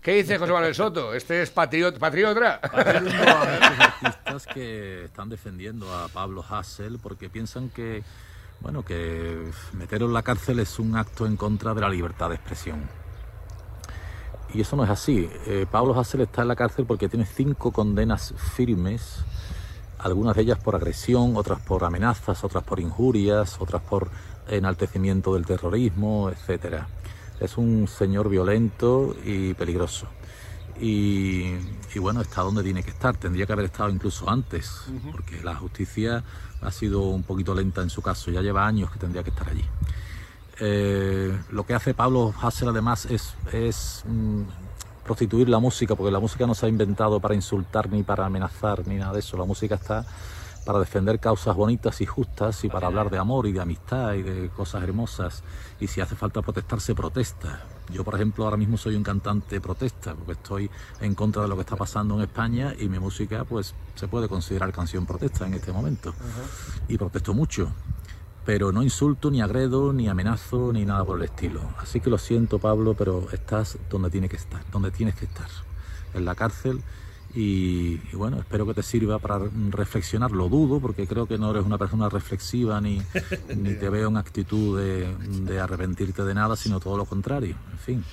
¿Qué 0.00 0.14
dice 0.14 0.38
José 0.38 0.52
Manuel 0.52 0.74
Soto? 0.74 1.12
¿Este 1.12 1.42
es 1.42 1.50
patriot, 1.50 1.98
patriota? 1.98 2.60
a 2.62 2.84
ver 2.84 3.02
los 3.02 3.14
artistas 3.14 4.46
que 4.46 5.04
están 5.04 5.28
defendiendo 5.28 5.92
a 5.92 6.08
Pablo 6.08 6.44
Hassel 6.48 6.98
porque 7.02 7.28
piensan 7.28 7.68
que, 7.70 8.04
bueno, 8.60 8.84
que 8.84 9.50
meterlo 9.72 10.06
en 10.06 10.14
la 10.14 10.22
cárcel 10.22 10.60
es 10.60 10.78
un 10.78 10.96
acto 10.96 11.26
en 11.26 11.36
contra 11.36 11.74
de 11.74 11.80
la 11.80 11.88
libertad 11.88 12.28
de 12.28 12.36
expresión. 12.36 12.88
Y 14.54 14.60
eso 14.60 14.76
no 14.76 14.84
es 14.84 14.90
así. 14.90 15.28
Eh, 15.46 15.66
Pablo 15.70 15.98
Hassel 15.98 16.22
está 16.22 16.42
en 16.42 16.48
la 16.48 16.56
cárcel 16.56 16.84
porque 16.86 17.08
tiene 17.08 17.26
cinco 17.26 17.72
condenas 17.72 18.34
firmes, 18.54 19.24
algunas 19.98 20.34
de 20.34 20.42
ellas 20.42 20.58
por 20.58 20.74
agresión, 20.74 21.36
otras 21.36 21.60
por 21.60 21.84
amenazas, 21.84 22.42
otras 22.42 22.64
por 22.64 22.80
injurias, 22.80 23.60
otras 23.60 23.82
por 23.82 24.10
enaltecimiento 24.50 25.34
del 25.34 25.46
terrorismo, 25.46 26.30
etcétera. 26.30 26.88
Es 27.40 27.56
un 27.56 27.88
señor 27.88 28.28
violento 28.28 29.16
y 29.24 29.54
peligroso. 29.54 30.06
Y, 30.80 31.52
y 31.94 31.98
bueno, 31.98 32.20
está 32.20 32.42
donde 32.42 32.62
tiene 32.62 32.82
que 32.82 32.90
estar. 32.90 33.16
Tendría 33.16 33.46
que 33.46 33.52
haber 33.52 33.66
estado 33.66 33.90
incluso 33.90 34.28
antes, 34.28 34.82
porque 35.12 35.42
la 35.42 35.54
justicia 35.54 36.22
ha 36.62 36.70
sido 36.70 37.02
un 37.02 37.22
poquito 37.22 37.54
lenta 37.54 37.82
en 37.82 37.90
su 37.90 38.02
caso. 38.02 38.30
Ya 38.30 38.40
lleva 38.40 38.66
años 38.66 38.90
que 38.90 38.98
tendría 38.98 39.22
que 39.22 39.30
estar 39.30 39.48
allí. 39.48 39.64
Eh, 40.60 41.38
lo 41.50 41.64
que 41.64 41.74
hace 41.74 41.94
Pablo 41.94 42.34
Hassel 42.40 42.68
además 42.68 43.06
es, 43.06 43.34
es 43.50 44.04
mm, 44.06 44.42
prostituir 45.04 45.48
la 45.48 45.58
música, 45.58 45.94
porque 45.94 46.12
la 46.12 46.20
música 46.20 46.46
no 46.46 46.54
se 46.54 46.66
ha 46.66 46.68
inventado 46.68 47.18
para 47.18 47.34
insultar 47.34 47.90
ni 47.90 48.02
para 48.02 48.26
amenazar 48.26 48.86
ni 48.86 48.96
nada 48.96 49.14
de 49.14 49.20
eso. 49.20 49.38
La 49.38 49.46
música 49.46 49.76
está 49.76 50.04
para 50.64 50.78
defender 50.78 51.18
causas 51.20 51.56
bonitas 51.56 52.00
y 52.00 52.06
justas 52.06 52.64
y 52.64 52.68
para 52.68 52.86
hablar 52.86 53.10
de 53.10 53.18
amor 53.18 53.46
y 53.46 53.52
de 53.52 53.60
amistad 53.60 54.14
y 54.14 54.22
de 54.22 54.48
cosas 54.50 54.82
hermosas. 54.82 55.42
Y 55.80 55.86
si 55.86 56.00
hace 56.00 56.16
falta 56.16 56.42
protestar, 56.42 56.80
se 56.80 56.94
protesta. 56.94 57.62
Yo, 57.92 58.04
por 58.04 58.14
ejemplo, 58.14 58.44
ahora 58.44 58.56
mismo 58.56 58.76
soy 58.76 58.94
un 58.94 59.02
cantante 59.02 59.60
protesta, 59.60 60.14
porque 60.14 60.32
estoy 60.32 60.70
en 61.00 61.14
contra 61.14 61.42
de 61.42 61.48
lo 61.48 61.56
que 61.56 61.62
está 61.62 61.76
pasando 61.76 62.14
en 62.14 62.22
España 62.22 62.74
y 62.78 62.88
mi 62.88 62.98
música, 62.98 63.44
pues, 63.44 63.74
se 63.94 64.06
puede 64.06 64.28
considerar 64.28 64.72
canción 64.72 65.06
protesta 65.06 65.46
en 65.46 65.54
este 65.54 65.72
momento. 65.72 66.14
Y 66.88 66.98
protesto 66.98 67.34
mucho 67.34 67.72
pero 68.44 68.72
no 68.72 68.82
insulto, 68.82 69.30
ni 69.30 69.42
agredo, 69.42 69.92
ni 69.92 70.08
amenazo, 70.08 70.72
ni 70.72 70.84
nada 70.84 71.04
por 71.04 71.18
el 71.18 71.24
estilo. 71.24 71.60
Así 71.78 72.00
que 72.00 72.10
lo 72.10 72.18
siento, 72.18 72.58
Pablo, 72.58 72.94
pero 72.94 73.28
estás 73.32 73.78
donde 73.88 74.10
tiene 74.10 74.28
que 74.28 74.36
estar, 74.36 74.62
donde 74.72 74.90
tienes 74.90 75.14
que 75.14 75.26
estar, 75.26 75.48
en 76.14 76.24
la 76.24 76.34
cárcel. 76.34 76.82
Y, 77.34 78.00
y 78.12 78.16
bueno, 78.16 78.40
espero 78.40 78.66
que 78.66 78.74
te 78.74 78.82
sirva 78.82 79.18
para 79.18 79.40
reflexionar. 79.70 80.32
Lo 80.32 80.48
dudo, 80.48 80.80
porque 80.80 81.06
creo 81.06 81.26
que 81.26 81.38
no 81.38 81.50
eres 81.50 81.64
una 81.64 81.78
persona 81.78 82.08
reflexiva, 82.08 82.80
ni, 82.80 83.00
ni 83.56 83.74
te 83.74 83.88
veo 83.88 84.08
en 84.08 84.16
actitud 84.16 84.78
de, 84.80 85.14
de 85.16 85.60
arrepentirte 85.60 86.24
de 86.24 86.34
nada, 86.34 86.56
sino 86.56 86.80
todo 86.80 86.96
lo 86.96 87.04
contrario. 87.04 87.54
En 87.72 87.78
fin, 87.78 88.04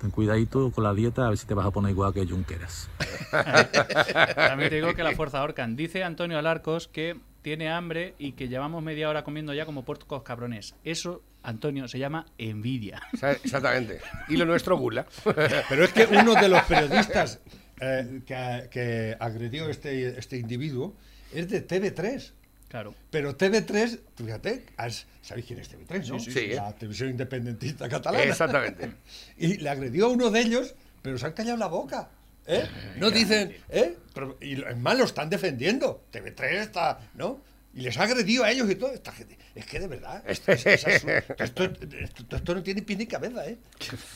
ten 0.00 0.10
cuidadito 0.10 0.70
con 0.70 0.84
la 0.84 0.94
dieta, 0.94 1.26
a 1.26 1.30
ver 1.30 1.38
si 1.38 1.46
te 1.46 1.54
vas 1.54 1.66
a 1.66 1.70
poner 1.70 1.90
igual 1.90 2.12
que 2.12 2.26
Junqueras. 2.26 2.88
También 4.34 4.70
te 4.70 4.76
digo 4.76 4.94
que 4.94 5.02
la 5.02 5.12
fuerza 5.12 5.40
ahorcan. 5.40 5.76
Dice 5.76 6.04
Antonio 6.04 6.38
Alarcos 6.38 6.88
que 6.88 7.18
tiene 7.42 7.70
hambre 7.70 8.14
y 8.18 8.32
que 8.32 8.48
llevamos 8.48 8.82
media 8.82 9.08
hora 9.08 9.24
comiendo 9.24 9.52
ya 9.54 9.66
como 9.66 9.84
puercos 9.84 10.22
cabrones. 10.22 10.74
Eso, 10.84 11.22
Antonio, 11.42 11.88
se 11.88 11.98
llama 11.98 12.26
envidia. 12.36 13.02
Exactamente. 13.12 14.00
Y 14.28 14.36
lo 14.36 14.44
nuestro 14.44 14.76
gula. 14.76 15.06
Pero 15.24 15.84
es 15.84 15.92
que 15.92 16.06
uno 16.06 16.34
de 16.34 16.48
los 16.48 16.62
periodistas 16.62 17.40
eh, 17.80 18.20
que, 18.26 18.68
que 18.70 19.16
agredió 19.18 19.68
este, 19.68 20.18
este 20.18 20.36
individuo 20.36 20.94
es 21.32 21.48
de 21.48 21.66
TV3. 21.66 22.32
Claro. 22.68 22.94
Pero 23.10 23.36
TV3, 23.36 23.98
fíjate, 24.16 24.64
has- 24.76 25.06
¿sabéis 25.22 25.46
quién 25.46 25.58
es 25.58 25.70
TV3? 25.70 26.08
¿no? 26.08 26.18
sí, 26.20 26.30
sí. 26.30 26.48
La 26.48 26.72
televisión 26.74 27.08
independentista 27.10 27.88
catalana. 27.88 28.24
Exactamente. 28.24 28.90
Y 29.38 29.56
le 29.58 29.68
agredió 29.70 30.06
a 30.06 30.08
uno 30.10 30.30
de 30.30 30.40
ellos, 30.40 30.74
pero 31.02 31.16
se 31.18 31.26
han 31.26 31.32
callado 31.32 31.56
la 31.56 31.66
boca. 31.68 32.10
¿eh? 32.46 32.66
No 32.98 33.10
dicen, 33.10 33.54
¿eh? 33.70 33.96
Pero, 34.14 34.36
y 34.40 34.60
es 34.62 34.76
más, 34.76 34.98
lo 34.98 35.04
están 35.04 35.30
defendiendo. 35.30 36.04
TV3 36.12 36.42
está, 36.60 36.98
¿no? 37.14 37.40
Y 37.78 37.82
les 37.82 37.96
ha 37.96 38.02
agredido 38.02 38.42
a 38.42 38.50
ellos 38.50 38.68
y 38.68 38.74
todo. 38.74 38.92
Esta 38.92 39.12
gente. 39.12 39.38
Es 39.54 39.64
que 39.64 39.78
de 39.78 39.86
verdad. 39.86 40.20
Esto, 40.28 40.50
esto, 40.50 40.90
esto- 41.38 42.36
esto 42.36 42.54
no 42.56 42.62
tiene 42.64 42.82
pie 42.82 42.96
ni 42.96 43.06
cabeza, 43.06 43.46
¿eh? 43.46 43.56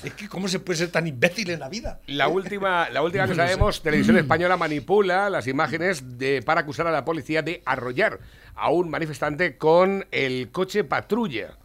Es 0.02 0.14
que, 0.14 0.28
¿cómo 0.28 0.48
se 0.48 0.58
puede 0.58 0.78
ser 0.80 0.90
tan 0.90 1.06
imbécil 1.06 1.48
en 1.50 1.60
la 1.60 1.68
vida? 1.68 2.00
La 2.08 2.26
última, 2.26 2.90
la 2.90 3.02
última 3.02 3.26
que 3.28 3.36
sabemos, 3.36 3.80
Televisión 3.80 4.16
Española 4.18 4.56
manipula 4.56 5.30
las 5.30 5.46
imágenes 5.46 6.18
de, 6.18 6.42
para 6.42 6.62
acusar 6.62 6.88
a 6.88 6.90
la 6.90 7.04
policía 7.04 7.42
de 7.42 7.62
arrollar 7.64 8.18
a 8.56 8.70
un 8.70 8.90
manifestante 8.90 9.56
con 9.56 10.06
el 10.10 10.50
coche 10.50 10.82
patrulla. 10.82 11.56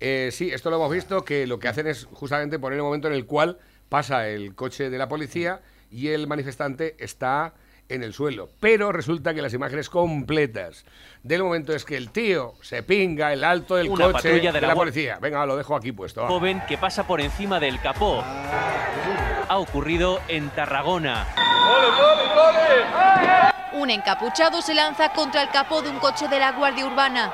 Eh, 0.00 0.30
sí, 0.32 0.50
esto 0.50 0.68
lo 0.70 0.76
hemos 0.76 0.90
visto, 0.92 1.24
que 1.24 1.46
lo 1.46 1.60
que 1.60 1.68
hacen 1.68 1.86
es 1.86 2.06
justamente 2.12 2.58
poner 2.58 2.78
el 2.78 2.82
momento 2.82 3.06
en 3.06 3.14
el 3.14 3.24
cual 3.24 3.58
pasa 3.88 4.28
el 4.28 4.56
coche 4.56 4.90
de 4.90 4.98
la 4.98 5.08
policía 5.08 5.60
y 5.92 6.08
el 6.08 6.26
manifestante 6.26 6.96
está 6.98 7.54
en 7.88 8.02
el 8.02 8.12
suelo. 8.12 8.50
Pero 8.60 8.92
resulta 8.92 9.34
que 9.34 9.42
las 9.42 9.52
imágenes 9.54 9.88
completas 9.90 10.84
del 11.22 11.42
momento 11.42 11.72
es 11.74 11.84
que 11.84 11.96
el 11.96 12.10
tío 12.10 12.54
se 12.62 12.82
pinga 12.82 13.32
el 13.32 13.44
alto 13.44 13.76
del 13.76 13.88
Una 13.88 14.06
coche 14.06 14.12
patrulla 14.14 14.52
de 14.52 14.52
de 14.52 14.60
la 14.60 14.68
la 14.68 14.74
Gua- 14.74 14.78
policía. 14.78 15.18
Venga, 15.20 15.46
lo 15.46 15.56
dejo 15.56 15.76
aquí 15.76 15.92
puesto. 15.92 16.26
joven 16.26 16.62
que 16.68 16.78
pasa 16.78 17.06
por 17.06 17.20
encima 17.20 17.60
del 17.60 17.80
capó. 17.80 18.22
Ha 19.48 19.58
ocurrido 19.58 20.20
en 20.28 20.48
Tarragona. 20.50 21.26
Un 23.72 23.90
encapuchado 23.90 24.62
se 24.62 24.74
lanza 24.74 25.10
contra 25.12 25.42
el 25.42 25.50
capó 25.50 25.82
de 25.82 25.90
un 25.90 25.98
coche 25.98 26.28
de 26.28 26.38
la 26.40 26.52
Guardia 26.52 26.86
Urbana. 26.86 27.30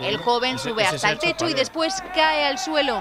El 0.00 0.16
joven 0.18 0.58
sube 0.58 0.84
hasta 0.84 1.10
el 1.10 1.18
techo 1.18 1.48
y 1.48 1.54
después 1.54 2.02
cae 2.14 2.44
al 2.44 2.58
suelo. 2.58 3.00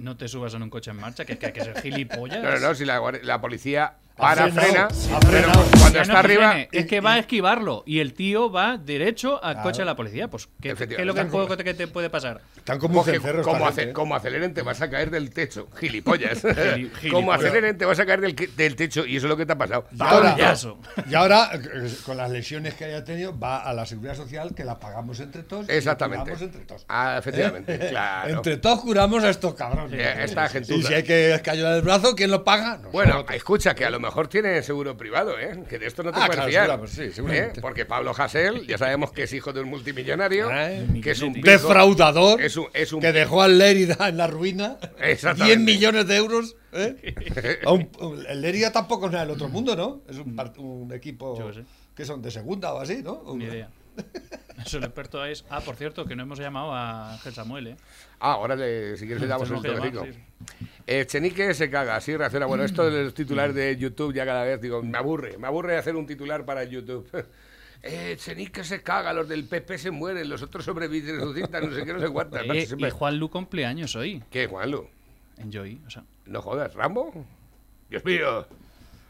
No 0.00 0.16
te 0.16 0.28
subas 0.28 0.54
en 0.54 0.62
un 0.62 0.70
coche 0.70 0.90
en 0.90 0.96
marcha, 0.96 1.24
que, 1.24 1.38
hay 1.40 1.52
que 1.52 1.62
ser 1.62 1.80
gilipollas. 1.80 2.42
No, 2.42 2.58
no, 2.58 2.74
si 2.74 2.84
la, 2.84 3.00
la 3.22 3.40
policía 3.40 3.94
para, 4.20 4.48
frena, 4.50 4.88
pero 5.30 5.48
cuando 5.52 5.90
Ya 5.92 6.02
está 6.02 6.12
no 6.14 6.20
que 6.20 6.26
arriba... 6.26 6.50
frene, 6.50 6.68
es 6.72 6.86
que 6.86 7.00
va 7.00 7.14
a 7.14 7.18
esquivarlo 7.18 7.82
y 7.86 8.00
el 8.00 8.14
tío 8.14 8.50
va 8.50 8.76
derecho 8.78 9.42
al 9.42 9.62
coche 9.62 9.78
de 9.82 9.86
la 9.86 9.96
policía. 9.96 10.28
Pues, 10.28 10.48
¿qué, 10.60 10.70
Efectivamente. 10.70 10.96
qué 10.96 11.02
es 11.02 11.06
lo 11.06 11.14
que, 11.14 11.28
como- 11.30 11.56
que 11.56 11.74
te 11.74 11.86
puede 11.88 12.10
pasar? 12.10 12.40
Están 12.56 12.78
como 12.78 13.02
cencerro 13.04 13.42
como, 13.42 13.64
gente, 13.72 13.92
aceleren 14.14 14.54
te 14.54 14.62
vas 14.62 14.80
a 14.82 14.90
caer 14.90 15.10
del 15.10 15.30
techo, 15.30 15.68
gilipollas. 15.78 16.44
Gili- 16.44 17.10
como 17.10 17.32
aceleren 17.32 17.76
te 17.78 17.84
vas 17.84 17.98
a 17.98 18.06
caer 18.06 18.20
del, 18.20 18.34
que- 18.34 18.46
del 18.48 18.76
techo 18.76 19.04
y 19.06 19.16
eso 19.16 19.26
es 19.26 19.30
lo 19.30 19.36
que 19.36 19.46
te 19.46 19.52
ha 19.52 19.58
pasado. 19.58 19.86
Y 21.08 21.14
ahora, 21.14 21.50
y 21.54 21.94
con 22.02 22.16
las 22.16 22.30
lesiones 22.30 22.74
que 22.74 22.84
haya 22.84 23.04
tenido, 23.04 23.38
va 23.38 23.58
a 23.58 23.72
la 23.72 23.86
seguridad 23.86 24.14
social 24.14 24.54
que 24.54 24.64
la 24.64 24.78
pagamos 24.78 25.20
entre 25.20 25.42
todos. 25.42 25.66
y 25.68 25.72
Exactamente. 25.72 26.22
curamos 26.24 26.42
entre 26.42 26.60
todos. 26.64 26.84
Ah, 26.88 27.16
efectivamente, 27.18 27.74
¿Eh? 27.74 27.78
claro. 27.90 28.28
Entre 28.36 28.56
todos 28.58 28.80
curamos 28.80 29.24
a 29.24 29.30
estos 29.30 29.54
cabrones. 29.54 30.00
Esta 30.18 30.48
gentuza. 30.48 30.74
Y 30.78 30.82
si 30.82 30.94
hay 30.94 31.02
que 31.02 31.34
escayular 31.34 31.74
el 31.76 31.82
brazo, 31.82 32.14
¿quién 32.14 32.30
lo 32.30 32.44
paga? 32.44 32.80
Bueno, 32.92 33.24
escucha, 33.32 33.74
que 33.74 33.84
a 33.84 33.90
lo 33.90 33.98
mejor 34.00 34.09
tiene 34.28 34.62
seguro 34.62 34.96
privado, 34.96 35.38
¿eh? 35.38 35.64
Que 35.68 35.78
de 35.78 35.86
esto 35.86 36.02
no 36.02 36.10
te 36.12 36.18
Ah, 36.20 36.26
puedes 36.26 36.36
claro, 36.36 36.50
fiar. 36.50 36.64
seguramente, 36.66 36.94
sí, 37.08 37.12
seguramente. 37.14 37.58
¿eh? 37.58 37.62
Porque 37.62 37.86
Pablo 37.86 38.12
Hasél, 38.16 38.66
ya 38.66 38.78
sabemos 38.78 39.12
que 39.12 39.22
es 39.24 39.32
hijo 39.32 39.52
de 39.52 39.60
un 39.60 39.68
multimillonario, 39.68 40.48
Ay, 40.50 41.00
que 41.02 41.10
es 41.12 41.22
un 41.22 41.32
defraudador 41.34 42.40
Es 42.42 42.56
un, 42.56 42.66
es 42.74 42.92
un 42.92 43.00
que 43.00 43.12
dejó 43.12 43.42
al 43.42 43.58
Lérida 43.58 44.08
en 44.08 44.16
la 44.16 44.26
ruina. 44.26 44.78
Exactamente. 45.00 45.56
10 45.56 45.58
millones 45.60 46.06
de 46.06 46.16
euros. 46.16 46.56
¿eh? 46.72 47.14
A 47.64 47.72
un- 47.72 47.88
un- 48.00 48.24
el 48.26 48.40
Lérida 48.40 48.72
tampoco 48.72 49.06
es 49.06 49.12
nada 49.12 49.24
del 49.24 49.34
otro 49.34 49.48
mundo, 49.48 49.74
¿no? 49.76 50.02
Es 50.08 50.16
un, 50.18 50.38
un 50.58 50.92
equipo 50.92 51.38
que 51.94 52.04
son 52.04 52.22
de 52.22 52.30
segunda 52.30 52.72
o 52.74 52.80
así, 52.80 53.02
¿no? 53.02 53.22
Ni 53.36 53.44
idea. 53.44 53.70
Eso 54.64 54.78
el 54.78 54.84
experto 54.84 55.24
es. 55.24 55.44
Ah, 55.50 55.60
por 55.60 55.76
cierto, 55.76 56.04
que 56.04 56.14
no 56.16 56.22
hemos 56.22 56.38
llamado 56.38 56.72
a 56.74 57.12
Ángel 57.14 57.32
Samuel, 57.34 57.66
¿eh? 57.68 57.76
Ah, 58.20 58.32
ahora 58.32 58.56
le- 58.56 58.96
si 58.96 59.04
quieres 59.06 59.22
le 59.22 59.28
damos 59.28 59.48
toquecico. 59.48 60.04
llamar, 60.04 60.12
sí. 60.12 60.18
Eh, 60.86 61.06
Chenique 61.06 61.54
se 61.54 61.70
caga, 61.70 61.96
así 61.96 62.16
reacciona. 62.16 62.46
Bueno, 62.46 62.64
esto 62.64 62.90
de 62.90 63.04
los 63.04 63.14
titulares 63.14 63.54
de 63.54 63.76
YouTube 63.76 64.12
ya 64.14 64.24
cada 64.26 64.44
vez, 64.44 64.60
digo, 64.60 64.82
me 64.82 64.98
aburre, 64.98 65.38
me 65.38 65.46
aburre 65.46 65.76
hacer 65.78 65.96
un 65.96 66.06
titular 66.06 66.44
para 66.44 66.64
YouTube. 66.64 67.08
Eh, 67.82 68.14
Chenique 68.18 68.62
se 68.62 68.82
caga, 68.82 69.14
los 69.14 69.26
del 69.26 69.44
PP 69.48 69.78
se 69.78 69.90
mueren, 69.90 70.28
los 70.28 70.42
otros 70.42 70.66
sobreviven, 70.66 71.16
resucitan, 71.16 71.66
no 71.66 71.74
sé 71.74 71.82
qué, 71.86 71.94
no 71.94 71.98
sé 72.00 72.10
cuántas. 72.10 72.42
Eh, 72.44 72.66
siempre- 72.66 72.88
y 72.88 72.90
Juan 72.90 73.16
Lu 73.18 73.30
cumpleaños 73.30 73.96
hoy, 73.96 74.22
¿Qué, 74.30 74.46
Juanlu? 74.48 74.86
en 75.38 75.50
Joy. 75.50 75.80
O 75.86 75.88
sea, 75.90 76.04
No 76.26 76.42
jodas, 76.42 76.74
¿Rambo? 76.74 77.24
Dios 77.88 78.04
mío. 78.04 78.46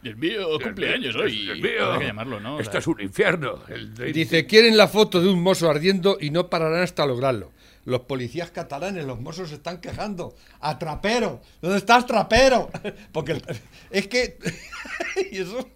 Dios 0.03 0.17
mío, 0.17 0.49
cumpleaños 0.63 1.15
hoy. 1.17 1.43
Dios 1.43 1.59
mío. 1.59 1.85
Habrá 1.85 1.99
que 1.99 2.07
llamarlo, 2.07 2.41
¿no? 2.41 2.57
O 2.57 2.61
Esto 2.61 2.79
es 2.79 2.87
un 2.87 3.01
infierno. 3.01 3.61
El 3.69 3.95
de- 3.95 4.13
Dice, 4.13 4.47
quieren 4.47 4.77
la 4.77 4.89
foto 4.89 5.21
de 5.21 5.29
un 5.29 5.43
mozo 5.43 5.69
ardiendo 5.71 6.17
y 6.21 6.31
no 6.31 6.49
pararán 6.49 6.83
hasta 6.83 7.05
lograrlo. 7.07 7.53
Los 7.85 8.01
policías 8.03 8.51
catalanes, 8.51 9.05
los 9.05 9.21
mozos 9.21 9.49
se 9.51 9.57
están 9.57 9.81
quejando. 9.81 10.35
¡A 10.61 10.79
trapero! 10.79 11.41
¿Dónde 11.61 11.79
estás, 11.79 12.07
trapero? 12.07 12.71
Porque 13.13 13.33
el- 13.33 13.43
es 13.91 14.07
que... 14.09 14.39
y 15.33 15.39
eso... 15.39 15.67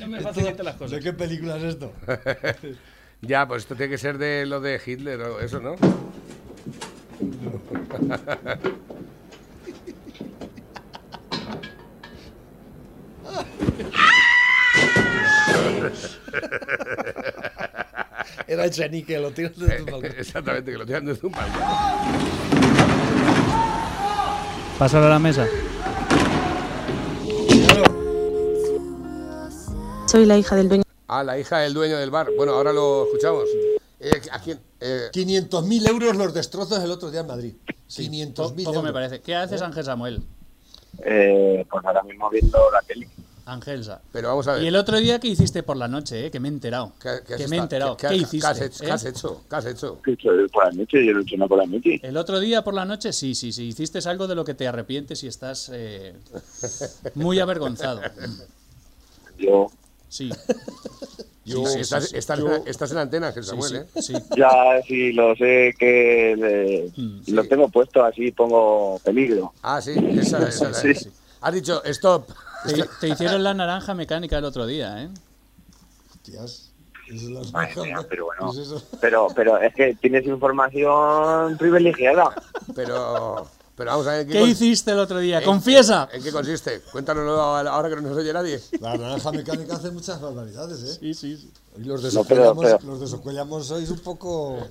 no 0.00 0.06
me 0.08 0.20
facilite 0.20 0.62
las 0.62 0.74
¿De 0.74 0.78
cosas. 0.78 1.00
qué 1.02 1.12
película 1.12 1.56
es 1.56 1.62
esto? 1.64 1.92
Ya, 3.20 3.48
pues 3.48 3.62
esto 3.64 3.74
tiene 3.74 3.90
que 3.90 3.98
ser 3.98 4.16
de 4.16 4.46
lo 4.46 4.60
de 4.60 4.80
Hitler 4.86 5.20
o 5.22 5.40
eso, 5.40 5.58
¿no? 5.58 5.74
Era 18.46 18.64
el 18.64 18.70
chenique, 18.70 19.18
lo 19.18 19.30
tiras 19.30 19.52
desde 19.56 19.80
un 19.80 19.86
balcón. 19.86 20.12
Exactamente, 20.18 20.72
que 20.72 20.78
lo 20.78 20.86
tiran 20.86 21.04
desde 21.04 21.26
un 21.26 21.32
balcón. 21.32 21.62
Pásale 24.78 25.06
a 25.06 25.10
la 25.10 25.18
mesa. 25.18 25.46
Soy 30.06 30.24
la 30.24 30.38
hija 30.38 30.56
del 30.56 30.68
dueño. 30.68 30.84
Ah, 31.08 31.24
la 31.24 31.38
hija 31.38 31.58
del 31.58 31.74
dueño 31.74 31.98
del 31.98 32.10
bar. 32.10 32.28
Bueno, 32.36 32.52
ahora 32.52 32.72
lo 32.72 33.04
escuchamos. 33.04 33.44
Eh, 34.00 34.22
¿A 34.30 34.40
quién? 34.40 34.60
Eh, 34.80 35.08
500.000 35.12 35.88
euros 35.88 36.16
los 36.16 36.32
destrozos 36.32 36.82
el 36.82 36.90
otro 36.90 37.10
día 37.10 37.20
en 37.20 37.26
Madrid. 37.26 37.54
500.000 37.88 38.28
euros. 38.28 38.52
Poco 38.64 38.82
me 38.82 38.92
parece. 38.92 39.20
¿Qué 39.20 39.34
haces, 39.34 39.60
Ángel 39.60 39.84
Samuel? 39.84 40.22
Eh, 41.04 41.66
pues 41.68 41.84
ahora 41.84 42.02
mismo 42.04 42.30
viendo 42.30 42.58
la 42.72 42.80
tele. 42.82 43.08
Angelsa. 43.52 44.00
pero 44.12 44.28
vamos 44.28 44.46
a 44.48 44.52
ver. 44.54 44.62
Y 44.62 44.66
el 44.68 44.76
otro 44.76 44.98
día, 44.98 45.18
¿qué 45.18 45.28
hiciste 45.28 45.62
por 45.62 45.76
la 45.76 45.88
noche? 45.88 46.26
Eh? 46.26 46.30
Que 46.30 46.38
me 46.40 46.48
he 46.48 46.52
enterado. 46.52 46.92
¿Qué, 47.00 47.08
qué 47.26 47.34
has 47.34 47.40
que 47.40 47.48
me 47.48 47.56
he 47.56 47.58
enterado. 47.60 47.96
qué- 47.96 48.06
¿Qué, 48.08 48.14
qué- 48.14 48.20
hiciste? 48.20 48.38
¿Qué 48.40 48.46
has 48.46 48.60
hecho? 48.60 48.82
eh? 48.82 48.86
¿Qué 48.86 48.92
has 48.92 49.04
hecho? 49.04 49.42
¿Qué 49.48 49.56
has 49.56 49.64
hecho? 49.66 50.02
Que 50.02 50.12
esto 50.12 50.40
es 50.44 50.50
por 50.52 50.64
la 50.66 50.70
noche, 50.72 51.04
yo 51.06 51.12
lo 51.12 51.20
he 51.20 51.22
hecho 51.22 51.34
una 51.36 51.46
por 51.48 51.58
la 51.58 51.66
noche. 51.66 52.00
El 52.02 52.16
otro 52.16 52.40
día 52.40 52.62
por 52.62 52.74
la 52.74 52.84
noche, 52.84 53.12
sí, 53.12 53.34
sí, 53.34 53.52
sí. 53.52 53.64
Hiciste 53.68 53.98
algo 54.08 54.26
de 54.26 54.34
lo 54.34 54.44
que 54.44 54.54
te 54.54 54.66
arrepientes 54.68 55.22
y 55.24 55.26
estás 55.28 55.70
eh, 55.72 56.14
muy 57.14 57.38
avergonzado. 57.40 58.00
Yo, 59.38 59.66
Sí, 60.10 60.30
Yo- 61.44 61.64
sí, 61.66 61.72
sí, 61.74 61.80
estás, 61.80 62.08
sí. 62.08 62.16
estás 62.16 62.38
Yo- 62.38 62.54
en, 62.54 62.62
estás 62.68 62.90
en 62.92 62.98
antena, 62.98 63.28
Ángel 63.28 63.44
sí, 63.44 63.50
Samuel, 63.50 63.70
sí, 63.70 63.76
¿eh? 63.76 64.02
sí. 64.02 64.14
ya 64.36 64.82
si 64.86 65.12
lo 65.12 65.34
sé 65.36 65.74
que 65.78 66.34
le- 66.36 66.92
Mm, 66.96 67.22
lo 67.34 67.42
sí. 67.42 67.48
tengo 67.48 67.68
puesto 67.68 68.02
así, 68.04 68.30
pongo 68.32 68.98
peligro. 69.04 69.52
Ah, 69.62 69.80
sí, 69.80 69.92
esa, 70.18 70.38
esa- 70.48 70.72
Sí, 70.74 70.90
esa- 70.90 71.00
sí. 71.04 71.10
Has 71.40 71.54
dicho, 71.54 71.82
stop. 71.84 72.26
Te, 72.66 72.84
te 73.00 73.08
hicieron 73.08 73.42
la 73.42 73.54
naranja 73.54 73.94
mecánica 73.94 74.38
el 74.38 74.44
otro 74.44 74.66
día, 74.66 75.02
¿eh? 75.02 75.08
Hostias, 76.10 76.70
eso 77.08 77.40
es 77.40 77.52
mía, 77.76 78.04
pero 78.08 78.26
bueno. 78.26 78.52
¿Qué 78.52 78.62
es? 78.62 78.68
Pero, 79.00 79.28
pero 79.34 79.58
es 79.58 79.74
que 79.74 79.94
tienes 80.00 80.26
información 80.26 81.56
privilegiada. 81.56 82.34
Pero, 82.74 83.48
pero 83.76 83.90
vamos 83.92 84.06
a 84.08 84.10
ver. 84.12 84.20
¿en 84.22 84.28
¿Qué 84.28 84.42
cons- 84.42 84.48
hiciste 84.48 84.90
el 84.90 84.98
otro 84.98 85.18
día? 85.20 85.38
en- 85.38 85.44
¡Confiesa! 85.44 86.08
¿En 86.12 86.22
qué 86.22 86.30
consiste? 86.32 86.82
Cuéntanoslo 86.92 87.40
ahora 87.40 87.88
que 87.88 87.96
no 87.96 88.02
nos 88.02 88.16
oye 88.18 88.32
nadie. 88.32 88.60
La 88.80 88.96
naranja 88.96 89.32
mecánica 89.32 89.76
hace 89.76 89.90
muchas 89.90 90.20
barbaridades, 90.20 90.82
¿eh? 90.82 90.98
Sí, 91.00 91.14
sí, 91.14 91.36
sí. 91.36 91.50
Y 91.78 91.84
los 91.84 92.02
de 92.02 92.08
No, 92.12 92.24
sois 93.62 93.90
un 93.90 93.98
poco... 94.00 94.58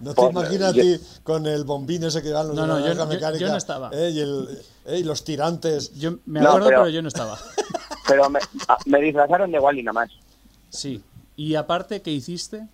no 0.00 0.14
te 0.14 0.14
Pues, 0.16 0.30
imaginas 0.30 0.70
a 0.72 0.74
yo- 0.76 0.82
ti 0.82 1.00
con 1.22 1.46
el 1.46 1.64
bombín 1.64 2.02
ese 2.04 2.22
que 2.22 2.32
van 2.32 2.48
los 2.48 2.56
No, 2.56 2.62
de 2.62 2.68
no, 2.68 2.74
la 2.74 2.80
yo- 2.80 2.86
naranja 2.88 3.04
yo- 3.04 3.08
mecánica. 3.14 3.44
yo 3.46 3.48
no 3.52 3.56
estaba. 3.58 3.90
¿eh? 3.92 4.10
Y, 4.10 4.20
el, 4.20 4.62
y 4.86 5.02
los 5.04 5.24
tirantes. 5.24 5.92
Yo 5.98 6.12
me 6.26 6.40
No, 6.40 6.48
acuerdo, 6.48 6.66
pero- 6.68 6.80
pero... 6.82 6.90
yo 6.90 7.02
no 7.02 7.08
estaba. 7.08 7.38
Pero 8.08 8.28
me, 8.28 8.40
me 8.86 9.00
disfrazaron 9.00 9.50
de 9.52 9.58
Wally 9.60 9.82
nada 9.84 9.92
más. 9.94 10.10
Sí. 10.68 11.02
Y 11.36 11.54
aparte, 11.54 12.02
¿qué 12.02 12.10
hiciste? 12.10 12.66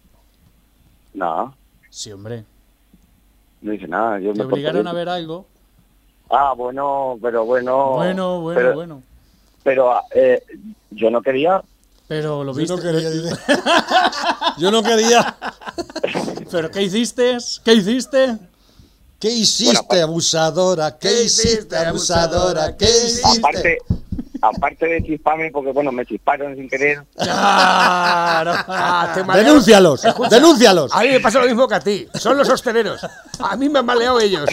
No, 1.14 1.55
Sí, 1.90 2.11
hombre. 2.11 2.44
no 3.61 3.73
hice 3.73 3.87
nada. 3.87 4.18
Yo 4.21 4.33
Te 4.33 4.38
me 4.38 4.44
obligaron 4.53 4.87
a 4.88 4.92
ver 4.92 5.09
algo. 5.09 5.47
Ah, 6.31 6.55
bueno, 6.57 7.18
pero 7.23 7.44
bueno. 7.44 7.90
Bueno, 7.94 8.40
bueno, 8.40 8.59
pero, 8.61 8.75
bueno. 8.75 9.03
Pero 9.62 9.92
eh, 10.14 10.42
yo 10.90 11.11
no 11.11 11.21
quería. 11.23 11.62
Pero 12.09 12.42
lo 12.42 12.53
Yo 12.53 12.59
viste. 12.59 12.75
no 12.77 12.83
quería. 12.83 13.11
Yo 14.59 14.71
no 14.71 14.83
quería. 14.83 15.37
¿Pero 16.51 16.71
qué 16.71 16.83
hiciste? 16.83 17.37
¿Qué 17.64 17.75
hiciste? 17.75 18.38
¿Qué 19.19 19.31
hiciste, 19.31 19.85
Bueno, 19.89 20.05
abusadora? 20.05 20.97
¿Qué, 20.97 21.09
¿Qué 21.09 21.23
hiciste, 21.25 21.77
abusadora? 21.77 22.77
¿Qué 22.77 22.85
hiciste? 22.85 23.39
Aparte, 23.39 23.79
aparte 24.41 24.87
de 24.87 25.03
chisparme, 25.03 25.51
porque 25.51 25.73
bueno, 25.73 25.91
me 25.91 26.07
chisparon 26.07 26.55
sin 26.55 26.69
querer. 26.69 27.03
¡Claro! 27.17 28.53
Ah, 28.69 29.13
¡Denúncialos! 29.35 30.03
¡Denúncialos! 30.31 30.93
A 30.95 31.01
mí 31.01 31.09
me 31.09 31.21
pasa 31.21 31.41
lo 31.41 31.47
mismo 31.47 31.67
que 31.67 31.75
a 31.75 31.81
ti. 31.81 32.07
Son 32.15 32.39
los 32.39 32.49
hosteleros. 32.49 33.01
A 33.41 33.57
mí 33.57 33.69
me 33.69 33.81
han 33.81 33.87
maleado 33.87 34.21
ellos. 34.21 34.49